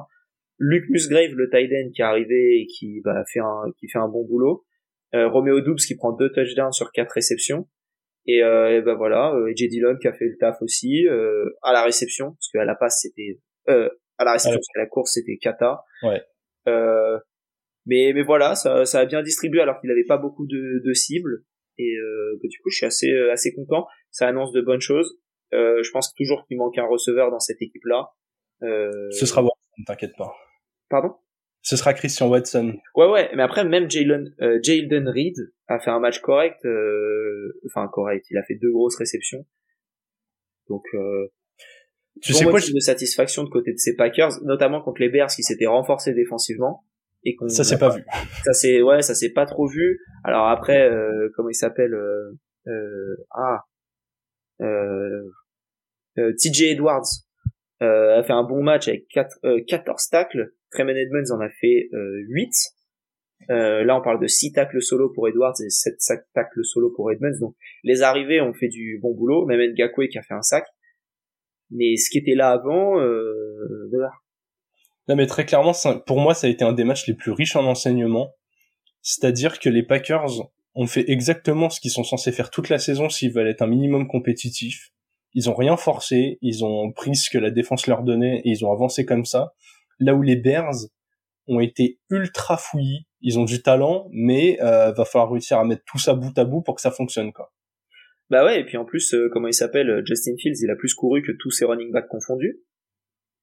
Luke 0.58 0.90
Musgrave, 0.90 1.32
le 1.36 1.50
tight 1.50 1.72
end 1.72 1.92
qui 1.96 2.02
est 2.02 2.06
arrivé 2.06 2.62
et 2.62 2.66
qui 2.68 3.00
bah, 3.02 3.24
fait 3.32 3.40
un 3.40 3.72
qui 3.80 3.88
fait 3.88 4.00
un 4.00 4.10
bon 4.10 4.26
boulot. 4.26 4.66
Euh, 5.16 5.30
Romeo 5.30 5.62
Doubs 5.62 5.78
qui 5.78 5.96
prend 5.96 6.12
deux 6.12 6.32
touchdowns 6.32 6.74
sur 6.74 6.92
quatre 6.92 7.14
réceptions. 7.14 7.68
Et, 8.26 8.44
euh, 8.44 8.78
et 8.78 8.82
ben 8.82 8.96
voilà, 8.96 9.34
euh, 9.34 9.52
J. 9.56 9.70
Dillon 9.70 9.98
qui 10.00 10.08
a 10.08 10.14
fait 10.14 10.26
le 10.26 10.38
taf 10.38 10.62
aussi 10.62 11.08
euh, 11.08 11.50
à 11.64 11.74
la 11.74 11.84
réception 11.84 12.32
parce 12.32 12.52
qu'à 12.52 12.66
la 12.66 12.76
passe 12.76 13.00
c'était 13.02 13.40
euh, 13.70 13.90
à 14.20 14.26
la 14.26 14.34
réception, 14.34 14.58
parce 14.58 14.68
que 14.74 14.80
la 14.80 14.86
course 14.86 15.14
c'était 15.14 15.38
Kata. 15.38 15.84
Ouais. 16.04 16.22
Euh, 16.68 17.18
mais 17.88 18.12
mais 18.14 18.22
voilà, 18.22 18.54
ça, 18.54 18.86
ça 18.86 19.00
a 19.00 19.06
bien 19.06 19.24
distribué 19.24 19.62
alors 19.62 19.80
qu'il 19.80 19.90
n'avait 19.90 20.06
pas 20.08 20.18
beaucoup 20.18 20.46
de, 20.46 20.84
de 20.86 20.94
cibles. 20.94 21.44
Et 21.80 21.96
euh, 21.96 22.40
bah, 22.44 22.48
du 22.48 22.60
coup, 22.60 22.70
je 22.70 22.76
suis 22.76 22.86
assez 22.86 23.10
euh, 23.10 23.32
assez 23.32 23.56
content. 23.56 23.88
Ça 24.12 24.28
annonce 24.28 24.52
de 24.52 24.62
bonnes 24.62 24.82
choses. 24.82 25.18
Euh, 25.54 25.82
je 25.82 25.90
pense 25.92 26.14
toujours 26.14 26.46
qu'il 26.46 26.58
manque 26.58 26.78
un 26.78 26.86
receveur 26.86 27.32
dans 27.32 27.40
cette 27.40 27.62
équipe-là. 27.62 28.12
Euh... 28.62 29.10
Ce 29.12 29.26
sera 29.26 29.42
Watson, 29.42 29.84
t'inquiète 29.88 30.16
pas. 30.16 30.32
Pardon? 30.90 31.16
Ce 31.62 31.76
sera 31.76 31.94
Christian 31.94 32.30
Watson. 32.30 32.78
Ouais 32.96 33.08
ouais, 33.08 33.32
mais 33.36 33.44
après 33.44 33.64
même 33.66 33.90
Jalen 33.90 34.34
euh, 34.42 34.60
Jalen 34.62 35.08
Reed 35.10 35.36
a 35.68 35.80
fait 35.80 35.90
un 35.90 36.00
match 36.00 36.20
correct. 36.20 36.64
Euh, 36.66 37.60
enfin 37.66 37.88
correct, 37.88 38.26
il 38.30 38.38
a 38.38 38.44
fait 38.44 38.56
deux 38.56 38.72
grosses 38.72 38.98
réceptions. 38.98 39.46
Donc 40.70 40.84
tu 42.22 42.34
sais 42.34 42.46
quoi 42.46 42.60
de 42.60 42.80
satisfaction 42.80 43.44
de 43.44 43.50
côté 43.50 43.72
de 43.72 43.78
ces 43.78 43.96
Packers, 43.96 44.42
notamment 44.44 44.82
contre 44.82 45.02
les 45.02 45.10
Bears 45.10 45.30
qui 45.30 45.44
s'étaient 45.44 45.68
renforcés 45.68 46.14
défensivement 46.14 46.84
et 47.24 47.36
qu'on 47.36 47.50
ça 47.50 47.64
s'est 47.64 47.78
pas 47.78 47.90
vu. 47.90 48.04
Ça 48.46 48.54
c'est 48.54 48.82
ouais, 48.82 49.02
ça 49.02 49.16
s'est 49.16 49.32
pas 49.32 49.46
trop 49.46 49.68
vu. 49.68 50.00
Alors 50.24 50.48
après, 50.48 50.90
euh, 50.90 51.30
comment 51.36 51.50
il 51.50 51.56
s'appelle 51.56 51.94
euh, 51.94 52.38
euh, 52.68 53.16
Ah, 53.32 53.64
euh, 54.62 55.24
euh 56.18 56.34
TJ 56.38 56.64
Edwards 56.72 57.08
a 57.82 58.24
fait 58.24 58.34
un 58.34 58.44
bon 58.44 58.62
match 58.62 58.88
avec 58.88 59.08
4, 59.10 59.40
14 59.68 60.10
tacles. 60.10 60.54
Tremaine 60.72 60.98
Edmonds 60.98 61.34
en 61.34 61.40
a 61.40 61.50
fait 61.50 61.90
8. 61.94 62.52
là, 63.48 63.98
on 63.98 64.02
parle 64.02 64.20
de 64.22 64.28
6 64.28 64.52
tacles 64.52 64.82
solo 64.82 65.10
pour 65.14 65.30
Edwards 65.30 65.56
et 65.66 65.70
7 65.70 65.96
tacles 66.34 66.66
solo 66.66 66.92
pour 66.94 67.10
Edmonds. 67.10 67.40
Donc, 67.40 67.56
les 67.86 68.02
arrivées 68.02 68.42
ont 68.42 68.54
fait 68.54 68.68
du 68.68 69.00
bon 69.02 69.16
boulot. 69.16 69.46
Même 69.46 69.62
Ngakwe 69.72 70.10
qui 70.10 70.18
a 70.18 70.22
fait 70.22 70.34
un 70.34 70.42
sac. 70.42 70.66
Mais 71.72 71.96
ce 71.98 72.10
qui 72.10 72.18
était 72.18 72.36
là 72.36 72.50
avant, 72.52 73.00
euh, 73.00 73.90
non 75.08 75.16
mais 75.16 75.26
très 75.26 75.46
clairement, 75.46 75.74
pour 76.06 76.20
moi, 76.20 76.34
ça 76.34 76.48
a 76.48 76.50
été 76.50 76.64
un 76.64 76.74
des 76.74 76.84
matchs 76.84 77.08
les 77.08 77.16
plus 77.16 77.32
riches 77.32 77.56
en 77.56 77.66
enseignement. 77.66 78.36
C'est-à-dire 79.02 79.60
que 79.60 79.70
les 79.70 79.84
Packers 79.84 80.52
ont 80.76 80.88
fait 80.88 81.10
exactement 81.10 81.70
ce 81.70 81.80
qu'ils 81.80 81.92
sont 81.92 82.04
censés 82.04 82.32
faire 82.32 82.52
toute 82.52 82.70
la 82.70 82.78
saison 82.78 83.10
s'ils 83.10 83.34
veulent 83.34 83.48
être 83.48 83.62
un 83.62 83.68
minimum 83.68 84.08
compétitif. 84.08 84.92
Ils 85.34 85.50
ont 85.50 85.56
rien 85.56 85.78
forcé, 85.78 86.38
ils 86.42 86.64
ont 86.64 86.92
pris 86.92 87.16
ce 87.16 87.30
que 87.30 87.38
la 87.38 87.52
défense 87.52 87.88
leur 87.88 88.04
donnait 88.04 88.42
et 88.46 88.50
ils 88.50 88.66
ont 88.66 88.72
avancé 88.72 89.06
comme 89.06 89.26
ça. 89.26 89.54
Là 90.00 90.14
où 90.14 90.22
les 90.22 90.36
Bears 90.36 90.76
ont 91.48 91.60
été 91.60 92.00
ultra 92.10 92.58
fouillis, 92.58 93.08
ils 93.22 93.40
ont 93.40 93.46
du 93.46 93.62
talent, 93.62 94.08
mais 94.12 94.62
euh, 94.62 94.92
va 94.92 95.06
falloir 95.06 95.32
réussir 95.32 95.58
à 95.58 95.66
mettre 95.66 95.84
tout 95.86 95.98
ça 95.98 96.14
bout 96.14 96.38
à 96.38 96.46
bout 96.46 96.62
pour 96.62 96.76
que 96.76 96.82
ça 96.82 96.92
fonctionne 96.92 97.34
quoi. 97.34 97.52
Bah 98.30 98.46
ouais, 98.46 98.60
et 98.60 98.64
puis 98.64 98.78
en 98.78 98.86
plus, 98.86 99.14
euh, 99.14 99.30
comment 99.32 99.48
il 99.48 99.54
s'appelle, 99.54 99.90
euh, 99.90 100.02
Justin 100.06 100.36
Fields, 100.38 100.58
il 100.62 100.70
a 100.70 100.76
plus 100.76 100.94
couru 100.94 101.24
que 101.24 101.32
tous 101.32 101.50
ses 101.50 101.66
running 101.66 101.92
backs 101.92 102.08
confondus. 102.08 102.60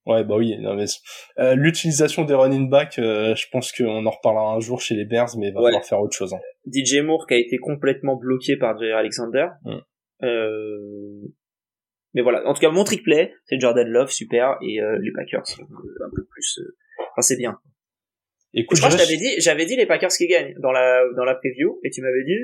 Ouais, 0.05 0.23
bah 0.23 0.37
oui, 0.37 0.57
non, 0.59 0.75
mais 0.75 0.85
euh, 1.39 1.55
l'utilisation 1.55 2.23
des 2.23 2.33
running 2.33 2.69
backs, 2.69 2.95
je 2.95 3.45
pense 3.51 3.73
qu'on 3.73 4.05
en 4.05 4.09
reparlera 4.09 4.53
un 4.53 4.59
jour 4.61 4.79
chez 4.79 4.95
les 4.95 5.03
Bears, 5.03 5.37
mais 5.37 5.49
il 5.49 5.53
va 5.53 5.61
falloir 5.61 5.83
faire 5.83 5.99
autre 5.99 6.15
chose. 6.15 6.33
Hein. 6.33 6.39
DJ 6.65 7.01
Moore 7.01 7.27
qui 7.27 7.33
a 7.33 7.37
été 7.37 7.57
complètement 7.57 8.15
bloqué 8.15 8.55
par 8.55 8.79
Jerry 8.79 8.93
Alexander. 8.93 9.47
Mm. 9.65 11.27
Mais 12.13 12.21
voilà, 12.21 12.47
en 12.47 12.53
tout 12.53 12.61
cas, 12.61 12.71
mon 12.71 12.85
trick 12.85 13.03
play, 13.03 13.33
c'est 13.45 13.59
Jordan 13.59 13.85
Love, 13.85 14.09
super, 14.09 14.57
et 14.61 14.79
les 15.01 15.11
Packers, 15.11 15.43
un 15.59 16.09
peu 16.15 16.25
plus... 16.31 16.61
Enfin, 17.11 17.21
c'est 17.21 17.35
bien. 17.35 17.59
Écoute, 18.53 18.77
je 18.77 18.81
crois 18.81 18.95
que 18.95 18.97
j'avais 18.97 19.17
dit, 19.17 19.35
j'avais 19.39 19.65
dit 19.65 19.75
les 19.75 19.85
Packers 19.85 20.09
qui 20.09 20.25
gagnent 20.25 20.55
dans 20.61 20.71
la 20.71 21.03
dans 21.17 21.25
la 21.25 21.35
preview, 21.35 21.79
et 21.83 21.89
tu 21.89 22.01
m'avais 22.01 22.23
dit. 22.23 22.37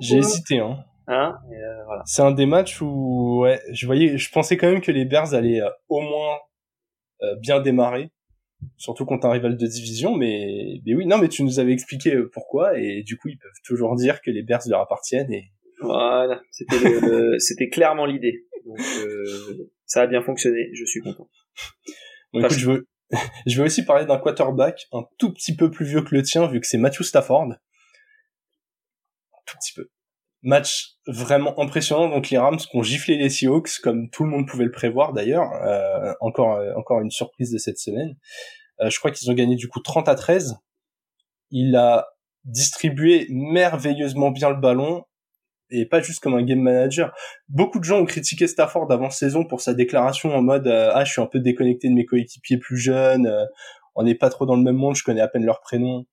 J'ai 0.00 0.18
hésité, 0.18 0.58
hein. 0.58 0.84
Hein 1.12 1.36
euh, 1.50 1.84
voilà. 1.86 2.02
C'est 2.06 2.22
un 2.22 2.30
des 2.30 2.46
matchs 2.46 2.80
où 2.80 3.40
ouais, 3.40 3.60
je 3.72 3.84
voyais, 3.84 4.16
je 4.16 4.30
pensais 4.30 4.56
quand 4.56 4.70
même 4.70 4.80
que 4.80 4.92
les 4.92 5.04
Bears 5.04 5.34
allaient 5.34 5.60
euh, 5.60 5.68
au 5.88 6.00
moins 6.00 6.38
euh, 7.22 7.34
bien 7.40 7.60
démarrer, 7.60 8.12
surtout 8.76 9.04
contre 9.04 9.26
un 9.26 9.32
rival 9.32 9.56
de 9.56 9.66
division. 9.66 10.14
Mais, 10.14 10.80
mais 10.86 10.94
oui, 10.94 11.06
non, 11.06 11.18
mais 11.18 11.26
tu 11.26 11.42
nous 11.42 11.58
avais 11.58 11.72
expliqué 11.72 12.16
pourquoi 12.32 12.78
et 12.78 13.02
du 13.02 13.16
coup 13.16 13.28
ils 13.28 13.38
peuvent 13.38 13.50
toujours 13.64 13.96
dire 13.96 14.22
que 14.22 14.30
les 14.30 14.44
Bears 14.44 14.62
leur 14.66 14.80
appartiennent 14.80 15.32
et. 15.32 15.50
Voilà, 15.82 16.40
c'était 16.50 16.76
c'était 17.38 17.68
clairement 17.70 18.06
l'idée. 18.06 18.46
Donc 18.64 18.78
ça 19.86 20.02
a 20.02 20.06
bien 20.06 20.22
fonctionné, 20.22 20.70
je 20.74 20.84
suis 20.84 21.00
content. 21.00 21.28
Bon, 22.32 22.40
écoute, 22.40 22.56
je 22.56 22.70
veux 22.70 22.86
je 23.46 23.58
veux 23.58 23.64
aussi 23.64 23.84
parler 23.84 24.06
d'un 24.06 24.18
quarterback 24.18 24.86
un 24.92 25.02
tout 25.18 25.32
petit 25.32 25.56
peu 25.56 25.72
plus 25.72 25.86
vieux 25.86 26.02
que 26.02 26.14
le 26.14 26.22
tien 26.22 26.46
vu 26.46 26.60
que 26.60 26.66
c'est 26.68 26.78
Matthew 26.78 27.02
Stafford. 27.02 27.50
Un 29.32 29.42
tout 29.46 29.56
petit 29.58 29.72
peu 29.74 29.88
match 30.42 30.96
vraiment 31.06 31.58
impressionnant. 31.60 32.08
Donc 32.08 32.30
les 32.30 32.38
Rams 32.38 32.58
qui 32.58 32.76
ont 32.76 32.82
giflé 32.82 33.16
les 33.16 33.30
Seahawks, 33.30 33.80
comme 33.82 34.10
tout 34.10 34.24
le 34.24 34.30
monde 34.30 34.46
pouvait 34.46 34.64
le 34.64 34.70
prévoir 34.70 35.12
d'ailleurs. 35.12 35.52
Euh, 35.64 36.12
encore, 36.20 36.56
euh, 36.56 36.72
encore 36.76 37.00
une 37.00 37.10
surprise 37.10 37.50
de 37.50 37.58
cette 37.58 37.78
semaine. 37.78 38.16
Euh, 38.80 38.90
je 38.90 38.98
crois 38.98 39.10
qu'ils 39.10 39.30
ont 39.30 39.34
gagné 39.34 39.56
du 39.56 39.68
coup 39.68 39.80
30 39.80 40.08
à 40.08 40.14
13. 40.14 40.56
Il 41.50 41.76
a 41.76 42.06
distribué 42.44 43.26
merveilleusement 43.30 44.30
bien 44.30 44.50
le 44.50 44.56
ballon 44.56 45.04
et 45.72 45.86
pas 45.86 46.00
juste 46.00 46.20
comme 46.20 46.34
un 46.34 46.42
game 46.42 46.60
manager. 46.60 47.14
Beaucoup 47.48 47.78
de 47.78 47.84
gens 47.84 48.00
ont 48.00 48.06
critiqué 48.06 48.46
Stafford 48.46 48.90
avant 48.90 49.10
saison 49.10 49.44
pour 49.44 49.60
sa 49.60 49.74
déclaration 49.74 50.34
en 50.34 50.42
mode 50.42 50.66
ah 50.66 51.04
je 51.04 51.12
suis 51.12 51.20
un 51.20 51.26
peu 51.26 51.38
déconnecté 51.38 51.88
de 51.88 51.94
mes 51.94 52.06
coéquipiers 52.06 52.58
plus 52.58 52.78
jeunes, 52.78 53.30
on 53.94 54.02
n'est 54.02 54.14
pas 54.14 54.30
trop 54.30 54.46
dans 54.46 54.56
le 54.56 54.62
même 54.62 54.76
monde, 54.76 54.96
je 54.96 55.04
connais 55.04 55.20
à 55.20 55.28
peine 55.28 55.44
leur 55.44 55.60
prénom. 55.60 56.06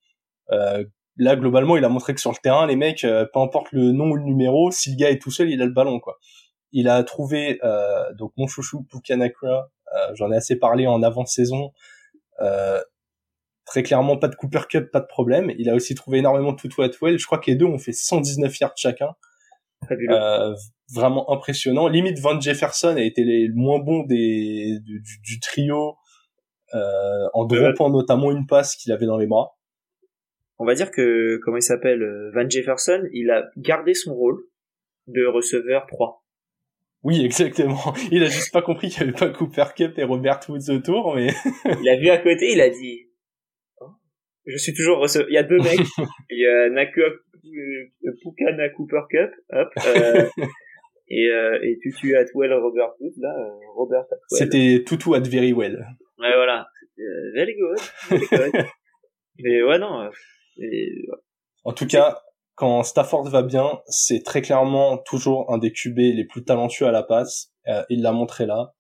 Euh, 0.51 0.84
Là, 1.18 1.36
globalement, 1.36 1.78
il 1.78 1.84
a 1.84 1.89
montré 1.89 2.13
que 2.13 2.22
sur 2.22 2.32
le 2.32 2.38
terrain, 2.38 2.68
les 2.68 2.76
mecs, 2.76 3.03
euh, 3.03 3.26
peu 3.34 3.39
importe 3.39 3.72
le 3.72 3.91
nom 3.91 4.11
ou 4.11 4.15
le 4.15 4.24
numéro, 4.24 4.70
si 4.72 4.91
le 4.91 4.97
gars 4.97 5.09
est 5.09 5.20
tout 5.20 5.32
seul, 5.32 5.49
il 5.49 5.61
a 5.61 5.65
le 5.65 5.72
ballon, 5.72 5.99
quoi. 5.99 6.20
Il 6.72 6.88
a 6.89 7.03
trouvé 7.03 7.59
euh, 7.63 8.13
donc 8.13 8.34
mon 8.38 8.45
chouchou 8.45 8.84
Pukanakura, 8.84 9.70
euh, 9.95 10.11
j'en 10.13 10.32
ai 10.32 10.36
assez 10.36 10.57
parlé 10.57 10.86
en 10.86 11.01
avant-saison. 11.01 11.72
très 13.65 13.84
clairement, 13.84 14.18
pas 14.18 14.28
de 14.28 14.36
Cooper 14.36 14.61
Cup, 14.70 14.91
pas 14.91 14.99
de 14.99 15.07
problème. 15.07 15.51
Il 15.57 15.70
a 15.70 15.76
aussi 15.76 15.95
trouvé 15.95 16.20
énormément 16.20 16.53
de 16.53 16.57
Tutu 16.57 16.82
Atwell. 16.84 17.18
Je 17.18 17.26
crois 17.26 17.39
que 17.39 17.49
les 17.51 17.57
deux 17.57 17.65
ont 17.65 17.80
fait 17.80 17.93
119 17.93 18.59
yards 18.59 18.78
chacun. 18.78 19.15
vraiment 20.93 21.32
impressionnant. 21.32 21.88
Limite, 21.88 22.20
Van 22.20 22.39
Jefferson 22.39 22.95
a 22.95 23.01
été 23.01 23.24
le 23.24 23.53
moins 23.55 23.80
bon 23.80 24.03
des, 24.03 24.78
du, 24.82 25.39
trio 25.41 25.97
en 26.74 27.45
droppant 27.45 27.89
notamment 27.89 28.32
une 28.32 28.45
passe 28.45 28.76
qu'il 28.76 28.91
avait 28.91 29.07
dans 29.07 29.18
les 29.18 29.28
bras 29.28 29.57
on 30.60 30.66
va 30.66 30.74
dire 30.74 30.91
que, 30.91 31.38
comment 31.43 31.58
il 31.58 31.64
s'appelle, 31.64 32.01
euh, 32.01 32.32
Van 32.34 32.49
Jefferson, 32.49 33.03
il 33.14 33.30
a 33.30 33.49
gardé 33.58 33.93
son 33.93 34.14
rôle 34.14 34.39
de 35.08 35.26
receveur 35.26 35.86
3. 35.88 36.24
Oui, 37.03 37.24
exactement. 37.24 37.93
Il 38.12 38.24
a 38.24 38.28
juste 38.28 38.51
pas 38.51 38.62
compris 38.62 38.89
qu'il 38.89 39.01
y 39.01 39.03
avait 39.03 39.18
pas 39.18 39.30
Cooper 39.30 39.66
Cup 39.76 39.97
et 39.97 40.03
Robert 40.03 40.39
Woods 40.49 40.70
autour, 40.70 41.16
mais... 41.16 41.28
il 41.82 41.88
a 41.88 41.95
vu 41.97 42.10
à 42.10 42.18
côté, 42.18 42.51
il 42.51 42.60
a 42.60 42.70
dit, 42.70 43.08
oh, 43.80 43.91
je 44.45 44.58
suis 44.58 44.74
toujours 44.74 44.97
receveur. 44.97 45.30
Il 45.30 45.34
y 45.34 45.38
a 45.38 45.43
deux 45.43 45.60
mecs. 45.60 45.80
il 46.30 46.39
y 46.39 46.47
a 46.47 46.70
Nakua, 46.70 47.05
euh, 47.05 48.12
Pukana 48.22 48.70
Cooper 48.70 49.01
Cup, 49.10 49.32
hop, 49.51 49.70
euh, 49.86 50.28
et, 51.10 51.30
euh, 51.30 51.60
et 51.62 51.78
Tutu 51.82 52.18
Atwell 52.18 52.51
Robert 52.53 52.93
Woods, 52.99 53.14
là, 53.22 53.34
euh, 53.39 53.51
Robert 53.76 54.01
Atwell. 54.01 54.20
C'était 54.30 54.84
Tutu 54.84 55.16
at 55.16 55.22
very 55.22 55.53
well. 55.53 55.88
Ouais, 56.20 56.34
voilà. 56.36 56.68
Very 57.36 57.55
good, 57.55 57.80
very 58.10 58.51
good. 58.51 58.66
mais 59.39 59.62
ouais, 59.62 59.78
non, 59.78 60.10
en 61.64 61.74
tout 61.74 61.88
cas, 61.88 62.22
quand 62.58 62.82
Stafford 62.82 63.30
va 63.30 63.43
bien, 63.43 63.80
c'est 63.88 64.24
très 64.24 64.41
clairement 64.41 64.97
toujours 64.97 65.53
un 65.53 65.60
des 65.60 65.72
QB 65.72 65.97
les 65.97 66.26
plus 66.26 66.43
talentueux 66.43 66.88
à 66.88 66.91
la 66.91 67.03
passe. 67.03 67.51
Euh, 67.68 67.84
il 67.89 68.01
l'a 68.01 68.12
montré 68.12 68.47
là. 68.47 68.74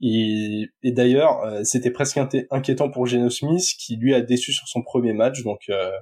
Et, 0.00 0.70
d'ailleurs, 0.82 1.40
euh, 1.44 1.64
c'était 1.64 1.90
presque 1.90 2.18
inquiétant 2.50 2.90
pour 2.90 3.06
Geno 3.06 3.28
Smith, 3.28 3.64
qui 3.78 3.96
lui 3.96 4.14
a 4.14 4.22
déçu 4.22 4.52
sur 4.52 4.66
son 4.68 4.82
premier 4.82 5.12
match. 5.12 5.42
Donc, 5.42 5.60
euh, 5.68 5.92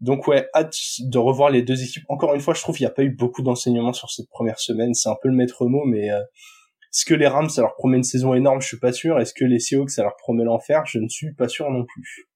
donc 0.00 0.26
ouais, 0.26 0.48
hâte 0.54 0.74
de 1.00 1.18
revoir 1.18 1.50
les 1.50 1.62
deux 1.62 1.84
équipes. 1.84 2.04
Encore 2.08 2.34
une 2.34 2.40
fois, 2.40 2.54
je 2.54 2.62
trouve 2.62 2.76
qu'il 2.76 2.84
n'y 2.84 2.90
a 2.90 2.94
pas 2.94 3.04
eu 3.04 3.10
beaucoup 3.10 3.42
d'enseignements 3.42 3.92
sur 3.92 4.10
cette 4.10 4.28
première 4.28 4.58
semaine. 4.58 4.94
C'est 4.94 5.08
un 5.08 5.16
peu 5.22 5.28
le 5.28 5.34
maître 5.36 5.66
mot, 5.66 5.84
mais 5.84 6.08
est-ce 6.08 7.04
que 7.04 7.14
les 7.14 7.28
Rams, 7.28 7.48
ça 7.48 7.62
leur 7.62 7.76
promet 7.76 7.96
une 7.96 8.04
saison 8.04 8.34
énorme? 8.34 8.60
Je 8.60 8.66
suis 8.66 8.78
pas 8.80 8.92
sûr. 8.92 9.20
Est-ce 9.20 9.34
que 9.34 9.44
les 9.44 9.60
Seahawks, 9.60 9.90
ça 9.90 10.02
leur 10.02 10.16
promet 10.16 10.44
l'enfer? 10.44 10.82
Je 10.86 10.98
ne 10.98 11.08
suis 11.08 11.32
pas 11.34 11.48
sûr 11.48 11.70
non 11.70 11.84
plus. 11.84 12.27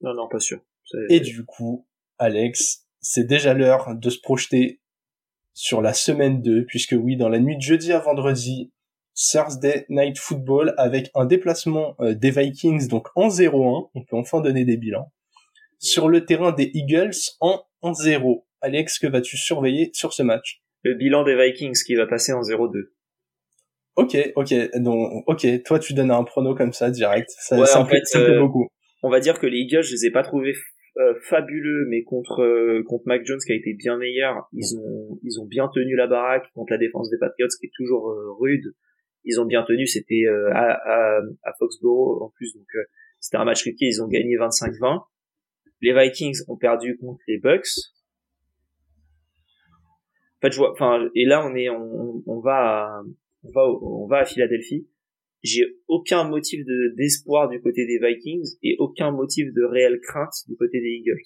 Non, 0.00 0.14
non, 0.14 0.28
pas 0.28 0.40
sûr. 0.40 0.60
Et 1.08 1.20
du 1.20 1.44
coup, 1.44 1.86
Alex, 2.18 2.86
c'est 3.00 3.24
déjà 3.24 3.54
l'heure 3.54 3.94
de 3.94 4.10
se 4.10 4.20
projeter 4.20 4.80
sur 5.52 5.82
la 5.82 5.92
semaine 5.92 6.42
2, 6.42 6.64
puisque 6.64 6.96
oui, 6.98 7.16
dans 7.16 7.28
la 7.28 7.38
nuit 7.38 7.56
de 7.56 7.62
jeudi 7.62 7.92
à 7.92 7.98
vendredi, 7.98 8.72
Thursday 9.14 9.84
Night 9.88 10.18
Football 10.18 10.74
avec 10.78 11.10
un 11.14 11.26
déplacement 11.26 11.94
euh, 12.00 12.14
des 12.14 12.30
Vikings, 12.30 12.88
donc 12.88 13.08
en 13.14 13.28
0-1, 13.28 13.90
on 13.94 14.04
peut 14.04 14.16
enfin 14.16 14.40
donner 14.40 14.64
des 14.64 14.76
bilans, 14.76 15.12
sur 15.78 16.08
le 16.08 16.24
terrain 16.24 16.52
des 16.52 16.70
Eagles 16.74 17.16
en 17.40 17.64
0 17.92 18.46
Alex, 18.62 18.98
que 18.98 19.06
vas-tu 19.06 19.36
surveiller 19.36 19.90
sur 19.94 20.12
ce 20.12 20.22
match? 20.22 20.62
Le 20.82 20.94
bilan 20.94 21.24
des 21.24 21.34
Vikings 21.34 21.82
qui 21.84 21.94
va 21.94 22.06
passer 22.06 22.32
en 22.32 22.42
0-2. 22.42 22.90
Ok, 23.96 24.16
ok, 24.36 24.54
donc 24.76 25.24
ok, 25.26 25.62
toi 25.64 25.78
tu 25.78 25.94
donnes 25.94 26.10
un 26.10 26.24
prono 26.24 26.54
comme 26.54 26.72
ça 26.72 26.90
direct, 26.90 27.30
ça, 27.38 27.64
ça, 27.66 27.84
fait, 27.84 28.02
euh, 28.16 28.40
beaucoup 28.40 28.68
on 29.02 29.10
va 29.10 29.20
dire 29.20 29.38
que 29.38 29.46
les 29.46 29.58
Eagles, 29.58 29.82
je 29.82 29.92
les 29.92 30.06
ai 30.06 30.10
pas 30.10 30.22
trouvés 30.22 30.54
euh, 30.98 31.14
fabuleux, 31.22 31.86
mais 31.88 32.02
contre 32.02 32.42
euh, 32.42 32.82
contre 32.84 33.04
Mac 33.06 33.24
Jones 33.24 33.38
qui 33.44 33.52
a 33.52 33.54
été 33.54 33.74
bien 33.74 33.96
meilleur, 33.96 34.48
ils 34.52 34.76
ont 34.76 35.18
ils 35.22 35.40
ont 35.40 35.46
bien 35.46 35.68
tenu 35.72 35.94
la 35.94 36.06
baraque 36.06 36.50
contre 36.52 36.72
la 36.72 36.78
défense 36.78 37.10
des 37.10 37.18
Patriots 37.18 37.48
qui 37.60 37.66
est 37.66 37.72
toujours 37.74 38.10
euh, 38.10 38.32
rude. 38.38 38.74
Ils 39.24 39.40
ont 39.40 39.44
bien 39.44 39.62
tenu, 39.62 39.86
c'était 39.86 40.24
à, 40.52 40.72
à, 40.72 41.20
à, 41.42 41.52
Foxborough 41.58 42.22
en 42.22 42.30
plus, 42.30 42.54
donc 42.54 42.66
c'était 43.20 43.36
un 43.36 43.44
match 43.44 43.62
risqué, 43.64 43.84
ils 43.84 44.02
ont 44.02 44.08
gagné 44.08 44.34
25-20. 44.36 45.04
Les 45.82 45.92
Vikings 45.92 46.38
ont 46.48 46.56
perdu 46.56 46.96
contre 46.96 47.20
les 47.28 47.38
Bucks. 47.38 47.68
En 50.38 50.40
fait, 50.40 50.52
je 50.52 50.56
vois, 50.56 50.72
enfin, 50.72 51.06
et 51.14 51.26
là 51.26 51.46
on 51.46 51.54
est, 51.54 51.68
on, 51.68 52.22
on 52.26 52.40
va, 52.40 53.02
on 53.44 53.50
va, 53.52 53.68
on 53.68 54.06
va 54.06 54.20
à 54.20 54.24
Philadelphie 54.24 54.88
j'ai 55.42 55.62
aucun 55.88 56.24
motif 56.24 56.64
de 56.64 56.94
d'espoir 56.96 57.48
du 57.48 57.60
côté 57.60 57.86
des 57.86 57.98
Vikings 57.98 58.56
et 58.62 58.76
aucun 58.78 59.10
motif 59.10 59.46
de 59.54 59.64
réelle 59.64 60.00
crainte 60.00 60.34
du 60.48 60.56
côté 60.56 60.80
des 60.80 61.00
Eagles. 61.00 61.22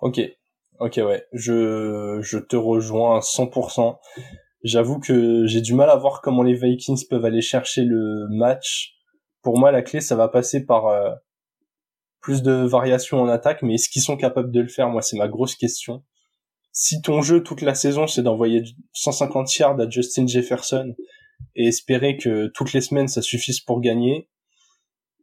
Ok, 0.00 0.20
ok 0.80 1.00
ouais, 1.06 1.24
je 1.32 2.18
je 2.22 2.38
te 2.38 2.56
rejoins 2.56 3.16
à 3.16 3.20
100%. 3.20 3.98
J'avoue 4.62 4.98
que 4.98 5.46
j'ai 5.46 5.60
du 5.60 5.74
mal 5.74 5.90
à 5.90 5.96
voir 5.96 6.20
comment 6.22 6.42
les 6.42 6.54
Vikings 6.54 7.06
peuvent 7.08 7.24
aller 7.24 7.42
chercher 7.42 7.82
le 7.84 8.26
match. 8.30 8.94
Pour 9.42 9.58
moi, 9.58 9.70
la 9.70 9.82
clé, 9.82 10.00
ça 10.00 10.16
va 10.16 10.26
passer 10.26 10.66
par 10.66 10.88
euh, 10.88 11.10
plus 12.20 12.42
de 12.42 12.50
variations 12.50 13.20
en 13.20 13.28
attaque, 13.28 13.62
mais 13.62 13.74
est-ce 13.74 13.88
qu'ils 13.88 14.02
sont 14.02 14.16
capables 14.16 14.50
de 14.50 14.60
le 14.60 14.68
faire? 14.68 14.88
Moi, 14.88 15.02
c'est 15.02 15.16
ma 15.16 15.28
grosse 15.28 15.54
question. 15.54 16.02
Si 16.72 17.00
ton 17.00 17.22
jeu 17.22 17.42
toute 17.44 17.62
la 17.62 17.74
saison, 17.74 18.08
c'est 18.08 18.22
d'envoyer 18.22 18.64
150 18.92 19.54
yards 19.56 19.80
à 19.80 19.88
Justin 19.88 20.26
Jefferson 20.26 20.94
et 21.54 21.68
espérer 21.68 22.16
que 22.16 22.48
toutes 22.48 22.72
les 22.72 22.80
semaines 22.80 23.08
ça 23.08 23.22
suffise 23.22 23.60
pour 23.60 23.80
gagner, 23.80 24.28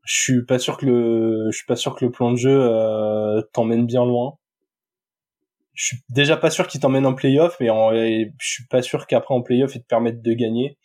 je 0.05 0.21
suis 0.21 0.45
pas 0.45 0.59
sûr 0.59 0.77
que 0.77 0.85
le, 0.85 1.47
je 1.51 1.57
suis 1.57 1.65
pas 1.65 1.75
sûr 1.75 1.95
que 1.95 2.05
le 2.05 2.11
plan 2.11 2.31
de 2.31 2.37
jeu 2.37 2.59
euh, 2.61 3.41
t'emmène 3.53 3.85
bien 3.85 4.05
loin 4.05 4.37
je 5.73 5.85
suis 5.85 5.97
déjà 6.09 6.37
pas 6.37 6.49
sûr 6.49 6.67
qu'il 6.67 6.79
t'emmène 6.79 7.05
en 7.05 7.13
playoff, 7.13 7.57
mais 7.59 7.67
je 8.39 8.47
suis 8.47 8.65
pas 8.67 8.81
sûr 8.81 9.07
qu'après 9.07 9.33
en 9.33 9.41
playoff 9.41 9.75
il 9.75 9.81
te 9.81 9.87
permette 9.87 10.21
de 10.21 10.33
gagner. 10.33 10.77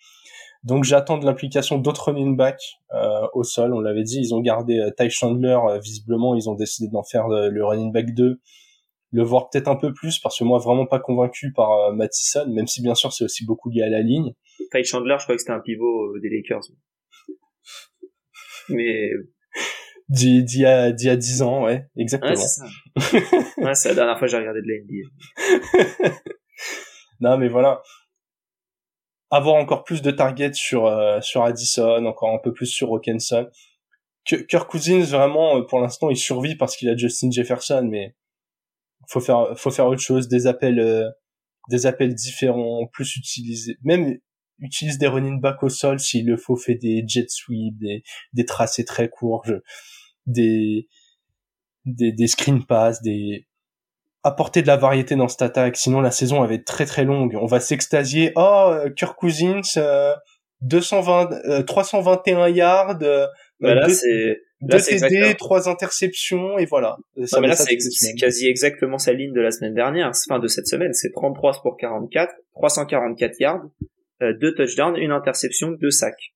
Donc 0.64 0.85
j'attends 0.85 1.18
de 1.18 1.24
l'implication 1.24 1.79
d'autres 1.79 2.11
running 2.11 2.37
backs 2.37 2.79
euh, 2.93 3.26
au 3.33 3.45
sol. 3.45 3.72
On 3.74 3.81
l'avait 3.81 4.03
dit, 4.03 4.18
ils 4.18 4.35
ont 4.35 4.41
gardé 4.41 4.79
euh, 4.79 4.91
Ty 4.91 5.09
Chandler. 5.09 5.59
Euh, 5.68 5.79
visiblement, 5.79 6.35
ils 6.35 6.51
ont 6.51 6.55
décidé 6.55 6.89
d'en 6.91 7.05
faire 7.05 7.29
le, 7.29 7.64
running 7.64 7.93
back 7.93 8.12
2. 8.12 8.41
Le 9.11 9.23
voir 9.23 9.49
peut-être 9.49 9.69
un 9.69 9.77
peu 9.77 9.95
plus 9.95 10.19
parce 10.19 10.39
que 10.39 10.45
moi 10.45 10.59
vraiment 10.59 10.87
pas 10.87 11.01
convaincu 11.01 11.53
par 11.53 11.73
euh, 11.73 11.93
Mattison, 11.93 12.47
même 12.49 12.67
si 12.67 12.83
bien 12.83 12.95
sûr 12.95 13.13
c'est 13.13 13.25
aussi 13.25 13.47
beaucoup 13.47 13.71
lié 13.71 13.83
à 13.83 13.89
la 13.89 14.03
ligne. 14.03 14.35
Ty 14.71 14.85
Chandler, 14.85 15.17
je 15.19 15.25
crois 15.25 15.35
que 15.35 15.41
c'était 15.41 15.53
un 15.53 15.61
pivot 15.61 16.19
des 16.19 16.29
Lakers. 16.29 16.65
Mais 18.69 19.11
d'il 20.09 20.59
y 20.59 20.65
a 20.65 20.91
d'il 20.91 21.07
y 21.07 21.11
a 21.11 21.17
10 21.17 21.43
ans 21.43 21.65
ouais 21.65 21.87
exactement 21.97 22.31
ouais, 22.31 22.37
c'est 22.37 22.49
ça. 22.49 22.67
ouais, 23.59 23.75
c'est 23.75 23.91
la 23.91 23.95
dernière 23.95 24.19
fois 24.19 24.27
que 24.27 24.31
j'ai 24.31 24.39
regardé 24.39 24.61
de 24.63 24.67
la 24.67 26.09
NBA 26.09 26.15
non 27.21 27.37
mais 27.37 27.49
voilà 27.49 27.83
avoir 29.31 29.57
encore 29.57 29.85
plus 29.85 30.01
de 30.01 30.11
targets 30.11 30.55
sur 30.55 30.87
euh, 30.87 31.21
sur 31.21 31.45
Addison 31.45 32.07
encore 32.07 32.31
un 32.31 32.39
peu 32.39 32.55
plus 32.55 32.67
sur 32.67 32.91
Hawkinson 32.91 33.49
Kirk 34.25 34.71
Cousins 34.71 35.05
vraiment 35.05 35.59
euh, 35.59 35.63
pour 35.63 35.79
l'instant 35.79 36.09
il 36.09 36.17
survit 36.17 36.57
parce 36.57 36.75
qu'il 36.77 36.89
a 36.89 36.97
Justin 36.97 37.31
Jefferson 37.31 37.87
mais 37.91 38.15
faut 39.09 39.21
faire 39.21 39.59
faut 39.59 39.71
faire 39.71 39.87
autre 39.87 40.03
chose 40.03 40.29
des 40.29 40.47
appels 40.47 40.81
euh, 40.81 41.09
des 41.69 41.87
appels 41.87 42.15
différents 42.15 42.87
plus 42.93 43.17
utilisés 43.17 43.77
même 43.83 44.19
utilise 44.61 44.99
des 44.99 45.07
running 45.07 45.41
back 45.41 45.63
au 45.63 45.69
sol 45.69 46.01
s'il 46.01 46.27
le 46.27 46.37
faut 46.37 46.57
fait 46.57 46.75
des 46.75 47.05
jet 47.07 47.29
sweep 47.29 47.79
des 47.79 48.03
des 48.33 48.45
tracés 48.45 48.85
très 48.85 49.09
courts 49.09 49.43
je, 49.47 49.55
des, 50.29 50.89
des, 51.85 52.13
des 52.13 52.27
screen 52.29 52.65
pass, 52.65 53.03
des, 53.03 53.47
apporter 54.23 54.63
de 54.63 54.67
la 54.67 54.77
variété 54.77 55.17
dans 55.17 55.29
cette 55.29 55.43
attaque. 55.43 55.77
Sinon, 55.77 56.01
la 56.01 56.11
saison 56.11 56.45
va 56.45 56.53
être 56.53 56.65
très 56.65 56.87
très 56.87 57.05
longue. 57.05 57.37
On 57.41 57.47
va 57.47 57.61
s'extasier. 57.61 58.33
Oh, 58.37 58.71
euh, 58.71 58.91
Kirk 58.91 59.19
Cousins, 59.19 59.61
220, 60.61 61.65
321 61.67 62.49
yards, 62.49 62.99
euh, 63.03 63.27
bah 63.61 63.75
là, 63.75 63.89
c'est, 63.89 64.41
deux 64.61 64.79
TD, 64.79 65.35
trois 65.37 65.69
interceptions, 65.69 66.59
et 66.59 66.67
voilà. 66.67 66.97
Ça, 67.25 67.41
là, 67.41 67.55
c'est 67.55 68.15
quasi 68.15 68.49
exactement 68.49 68.99
sa 68.99 69.13
ligne 69.13 69.33
de 69.33 69.41
la 69.41 69.51
semaine 69.51 69.75
dernière, 69.75 70.13
fin 70.29 70.39
de 70.39 70.49
cette 70.49 70.67
semaine. 70.67 70.93
C'est 70.93 71.13
33 71.13 71.61
pour 71.63 71.77
44, 71.77 72.33
344 72.55 73.41
yards, 73.41 73.63
euh, 74.23 74.33
deux 74.41 74.55
touchdowns, 74.55 74.97
une 74.97 75.13
interception, 75.13 75.71
deux 75.71 75.91
sacs. 75.91 76.35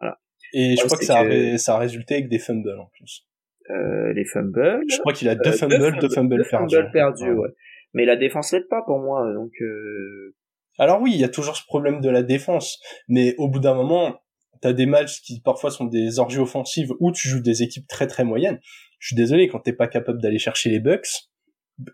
Voilà. 0.00 0.18
Et 0.52 0.76
je 0.76 0.84
crois 0.84 0.98
que 0.98 1.04
ça, 1.04 1.20
A, 1.20 1.58
ça 1.58 1.76
a 1.76 1.78
résulté 1.78 2.14
avec 2.14 2.28
des 2.28 2.38
fumbles 2.38 2.78
en 2.78 2.86
plus. 2.86 3.26
Euh, 3.70 4.12
les 4.14 4.24
fumbles. 4.24 4.82
Je 4.90 4.98
crois 4.98 5.12
qu'il 5.12 5.28
a 5.28 5.36
deux 5.36 5.52
fumbles, 5.52 5.74
euh, 5.74 5.92
deux 6.00 6.08
fumbles, 6.08 6.44
perdus. 6.92 7.30
ouais. 7.30 7.48
Mais 7.94 8.04
la 8.04 8.16
défense 8.16 8.52
l'aide 8.52 8.68
pas 8.68 8.82
pour 8.82 8.98
moi, 8.98 9.32
donc. 9.32 9.52
Euh... 9.60 10.34
Alors 10.78 11.00
oui, 11.00 11.12
il 11.14 11.20
y 11.20 11.24
a 11.24 11.28
toujours 11.28 11.56
ce 11.56 11.64
problème 11.66 12.00
de 12.00 12.08
la 12.08 12.22
défense, 12.22 12.80
mais 13.08 13.34
au 13.36 13.48
bout 13.48 13.60
d'un 13.60 13.74
moment, 13.74 14.20
t'as 14.60 14.72
des 14.72 14.86
matchs 14.86 15.20
qui 15.22 15.40
parfois 15.40 15.70
sont 15.70 15.84
des 15.84 16.18
orgies 16.18 16.38
offensives 16.38 16.92
où 17.00 17.12
tu 17.12 17.28
joues 17.28 17.40
des 17.40 17.62
équipes 17.62 17.86
très 17.88 18.06
très 18.06 18.24
moyennes. 18.24 18.58
Je 18.98 19.08
suis 19.08 19.16
désolé 19.16 19.48
quand 19.48 19.60
t'es 19.60 19.72
pas 19.72 19.88
capable 19.88 20.20
d'aller 20.20 20.38
chercher 20.38 20.70
les 20.70 20.80
Bucks. 20.80 21.08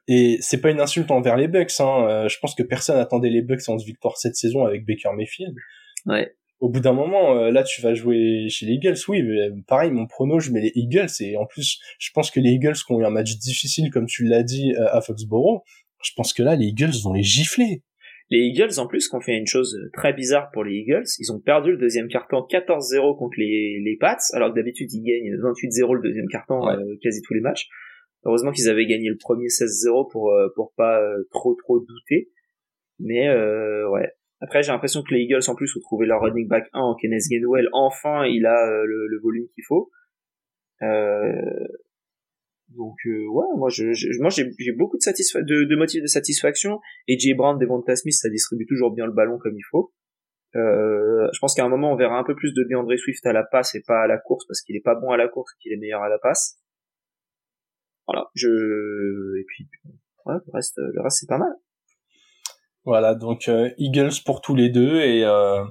Et 0.09 0.39
c'est 0.41 0.61
pas 0.61 0.71
une 0.71 0.81
insulte 0.81 1.11
envers 1.13 1.37
les 1.37 1.47
Bucks. 1.47 1.79
Hein. 1.79 2.09
Euh, 2.09 2.29
je 2.29 2.39
pense 2.41 2.55
que 2.55 2.65
personne 2.65 2.99
attendait 2.99 3.31
les 3.31 3.43
Bucks 3.43 3.69
en 3.69 3.77
victoire 3.77 4.17
cette 4.17 4.35
saison 4.35 4.65
avec 4.65 4.85
Baker 4.85 5.11
Mayfield. 5.17 5.55
Ouais 6.07 6.35
au 6.61 6.71
bout 6.71 6.81
d'un 6.81 6.93
moment, 6.93 7.37
euh, 7.37 7.51
là, 7.51 7.63
tu 7.63 7.83
vas 7.83 7.95
jouer 7.95 8.47
chez 8.49 8.67
les 8.67 8.75
Eagles. 8.75 8.97
Oui, 9.09 9.23
mais 9.23 9.51
pareil, 9.67 9.91
mon 9.91 10.07
prono, 10.07 10.41
je 10.41 10.51
mets 10.51 10.63
les 10.63 10.73
Eagles. 10.75 11.11
Et 11.21 11.37
en 11.37 11.47
plus, 11.47 11.79
je 11.99 12.11
pense 12.15 12.31
que 12.31 12.41
les 12.41 12.51
Eagles 12.51 12.75
qui 12.75 12.93
ont 12.93 13.01
eu 13.01 13.05
un 13.05 13.11
match 13.11 13.37
difficile, 13.37 13.91
comme 13.91 14.07
tu 14.07 14.25
l'as 14.25 14.43
dit, 14.43 14.73
euh, 14.75 14.89
à 14.91 15.01
Foxborough, 15.01 15.63
je 16.03 16.13
pense 16.17 16.33
que 16.33 16.43
là, 16.43 16.57
les 16.57 16.67
Eagles 16.67 16.95
vont 17.03 17.13
les 17.13 17.23
gifler. 17.23 17.83
Les 18.31 18.39
Eagles, 18.39 18.79
en 18.79 18.87
plus, 18.87 19.13
ont 19.13 19.21
fait 19.21 19.37
une 19.37 19.47
chose 19.47 19.79
très 19.93 20.13
bizarre 20.13 20.51
pour 20.53 20.65
les 20.65 20.75
Eagles, 20.75 21.05
ils 21.19 21.33
ont 21.33 21.39
perdu 21.39 21.73
le 21.73 21.77
deuxième 21.77 22.09
carton 22.09 22.39
14-0 22.39 23.17
contre 23.19 23.39
les, 23.39 23.81
les 23.85 23.97
Pats, 23.97 24.17
alors 24.33 24.51
que 24.51 24.57
d'habitude, 24.57 24.93
ils 24.93 25.03
gagnent 25.03 25.37
28-0 25.37 25.95
le 25.95 26.03
deuxième 26.03 26.29
carton 26.29 26.69
euh, 26.69 26.97
quasi 27.03 27.23
tous 27.23 27.35
les 27.35 27.41
matchs. 27.41 27.69
Heureusement 28.25 28.51
qu'ils 28.51 28.69
avaient 28.69 28.87
gagné 28.87 29.09
le 29.09 29.17
premier 29.17 29.47
16-0 29.47 30.11
pour, 30.11 30.35
pour 30.57 30.73
pas 30.77 31.01
trop 31.31 31.55
trop 31.55 31.79
douter. 31.79 32.29
Mais 32.99 33.29
ouais, 33.31 34.11
après, 34.41 34.63
j'ai 34.63 34.73
l'impression 34.73 35.03
que 35.03 35.15
les 35.15 35.23
Eagles, 35.23 35.41
en 35.49 35.55
plus, 35.55 35.75
ont 35.77 35.81
trouvé 35.81 36.07
leur 36.07 36.21
running 36.21 36.47
back 36.47 36.69
1 36.73 36.81
en 36.81 36.95
Kenneth 36.95 37.23
Gainwell. 37.31 37.69
Enfin, 37.73 38.27
il 38.27 38.45
a 38.45 38.69
euh, 38.69 38.85
le, 38.85 39.19
volume 39.23 39.47
qu'il 39.55 39.65
faut. 39.67 39.91
Euh... 40.83 41.67
Donc, 42.77 42.97
euh, 43.07 43.27
ouais, 43.29 43.47
moi, 43.57 43.69
je, 43.71 43.85
moi, 44.21 44.31
j'ai, 44.31 44.73
beaucoup 44.73 44.97
de, 44.97 45.03
satisfa 45.03 45.43
de, 45.43 45.65
de 45.65 45.77
motifs 45.77 46.03
de 46.03 46.07
satisfaction. 46.07 46.81
Et 47.09 47.19
Jay 47.19 47.35
Brown, 47.35 47.59
Devonta 47.59 47.97
Smith, 47.97 48.15
ça 48.15 48.29
distribue 48.29 48.67
toujours 48.67 48.93
bien 48.93 49.07
le 49.07 49.13
ballon 49.13 49.39
comme 49.39 49.57
il 49.57 49.65
faut. 49.71 49.93
Euh, 50.55 51.29
je 51.33 51.39
pense 51.39 51.55
qu'à 51.55 51.65
un 51.65 51.69
moment, 51.69 51.93
on 51.93 51.97
verra 51.97 52.19
un 52.19 52.25
peu 52.25 52.35
plus 52.35 52.53
de 52.55 52.65
DeAndre 52.65 52.97
Swift 52.99 53.25
à 53.27 53.33
la 53.33 53.45
passe 53.45 53.75
et 53.75 53.83
pas 53.87 54.03
à 54.03 54.07
la 54.07 54.19
course, 54.19 54.47
parce 54.47 54.63
qu'il 54.63 54.77
est 54.77 54.85
pas 54.85 54.95
bon 54.95 55.11
à 55.11 55.17
la 55.17 55.29
course, 55.29 55.53
qu'il 55.61 55.73
est 55.73 55.77
meilleur 55.77 56.03
à 56.03 56.09
la 56.09 56.19
passe. 56.19 56.59
Voilà, 58.07 58.31
je, 58.35 58.49
et 59.41 59.45
puis, 59.47 59.69
ouais, 60.27 60.35
le 60.35 60.53
reste, 60.53 60.77
le 60.79 61.03
reste, 61.03 61.19
c'est 61.21 61.29
pas 61.29 61.39
mal. 61.39 61.53
Voilà, 62.85 63.17
donc 63.17 63.49
euh, 63.49 63.71
Eagles 63.79 64.23
pour 64.25 64.41
tous 64.41 64.55
les 64.55 64.69
deux 64.69 65.01
et 65.01 65.25
euh, 65.25 65.65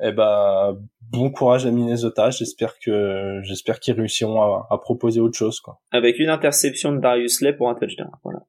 eh 0.00 0.12
ben 0.12 0.78
bon 1.00 1.30
courage 1.30 1.66
à 1.66 1.70
Minnesota. 1.70 2.30
J'espère 2.30 2.78
que 2.78 3.40
j'espère 3.42 3.80
qu'ils 3.80 3.94
réussiront 3.94 4.40
à, 4.40 4.66
à, 4.70 4.78
proposer 4.78 5.20
autre 5.20 5.36
chose 5.36 5.60
quoi. 5.60 5.80
Avec 5.92 6.18
une 6.18 6.28
interception 6.28 6.92
de 6.92 6.98
Darius 6.98 7.40
Lay 7.40 7.52
pour 7.52 7.68
un 7.68 7.74
touchdown. 7.74 8.10
Voilà. 8.22 8.40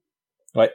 Ouais. 0.54 0.72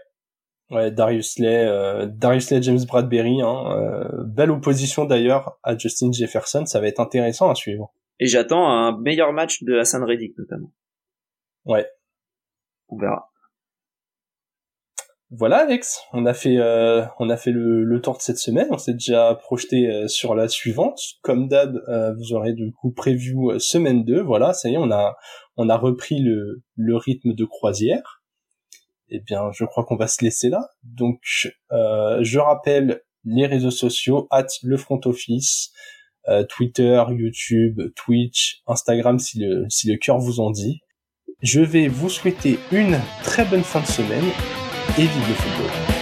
Ouais, 0.71 0.91
Darius 0.91 1.37
Lay, 1.39 1.65
euh, 1.67 2.07
Darius 2.07 2.49
Lay, 2.49 2.61
James 2.63 2.83
Bradbury, 2.87 3.41
hein, 3.41 3.77
euh, 3.77 4.23
belle 4.23 4.49
opposition 4.49 5.05
d'ailleurs 5.05 5.59
à 5.61 5.77
Justin 5.77 6.11
Jefferson, 6.11 6.65
ça 6.65 6.79
va 6.79 6.87
être 6.87 6.99
intéressant 6.99 7.49
à 7.49 7.55
suivre. 7.55 7.93
Et 8.19 8.27
j'attends 8.27 8.67
un 8.67 8.97
meilleur 8.97 9.33
match 9.33 9.63
de 9.63 9.77
Hassan 9.77 10.03
Reddick 10.03 10.37
notamment. 10.37 10.71
Ouais. 11.65 11.87
On 12.87 12.97
verra 12.97 13.32
voilà 15.35 15.63
Alex, 15.63 16.01
on 16.13 16.27
a 16.27 16.33
fait 16.35 16.57
euh, 16.57 17.03
on 17.17 17.29
a 17.29 17.37
fait 17.37 17.49
le, 17.49 17.83
le, 17.83 18.01
tour 18.01 18.15
de 18.15 18.21
cette 18.21 18.37
semaine, 18.37 18.67
on 18.69 18.77
s'est 18.77 18.93
déjà 18.93 19.33
projeté 19.33 19.87
euh, 19.87 20.07
sur 20.07 20.35
la 20.35 20.47
suivante. 20.47 20.99
Comme 21.23 21.47
d'hab, 21.47 21.81
euh, 21.87 22.13
vous 22.13 22.33
aurez 22.33 22.53
du 22.53 22.71
coup 22.71 22.91
preview 22.91 23.57
semaine 23.57 24.05
2, 24.05 24.21
voilà, 24.21 24.53
ça 24.53 24.69
y 24.69 24.75
est, 24.75 24.77
on 24.77 24.91
a 24.91 25.15
on 25.57 25.69
a 25.69 25.77
repris 25.77 26.19
le, 26.19 26.61
le 26.75 26.95
rythme 26.97 27.33
de 27.33 27.45
croisière. 27.45 28.21
Eh 29.09 29.19
bien, 29.19 29.51
je 29.51 29.65
crois 29.65 29.83
qu'on 29.85 29.95
va 29.95 30.07
se 30.07 30.23
laisser 30.23 30.49
là. 30.49 30.69
Donc 30.83 31.19
je 31.71 32.37
rappelle 32.37 33.01
les 33.25 33.47
réseaux 33.47 33.71
sociaux 33.71 34.27
at 34.29 34.47
le 34.61 34.77
front 34.77 35.01
office, 35.05 35.71
Twitter, 36.47 37.03
YouTube, 37.09 37.81
Twitch, 37.95 38.61
Instagram 38.67 39.17
si 39.17 39.39
le 39.39 39.65
si 39.69 39.89
le 39.89 39.97
cœur 39.97 40.19
vous 40.19 40.39
en 40.39 40.51
dit. 40.51 40.81
Je 41.41 41.61
vais 41.61 41.87
vous 41.87 42.09
souhaiter 42.09 42.59
une 42.71 42.99
très 43.23 43.45
bonne 43.45 43.63
fin 43.63 43.81
de 43.81 43.87
semaine 43.87 44.25
et 44.97 45.01
vive 45.01 45.27
le 45.27 45.33
football. 45.33 45.92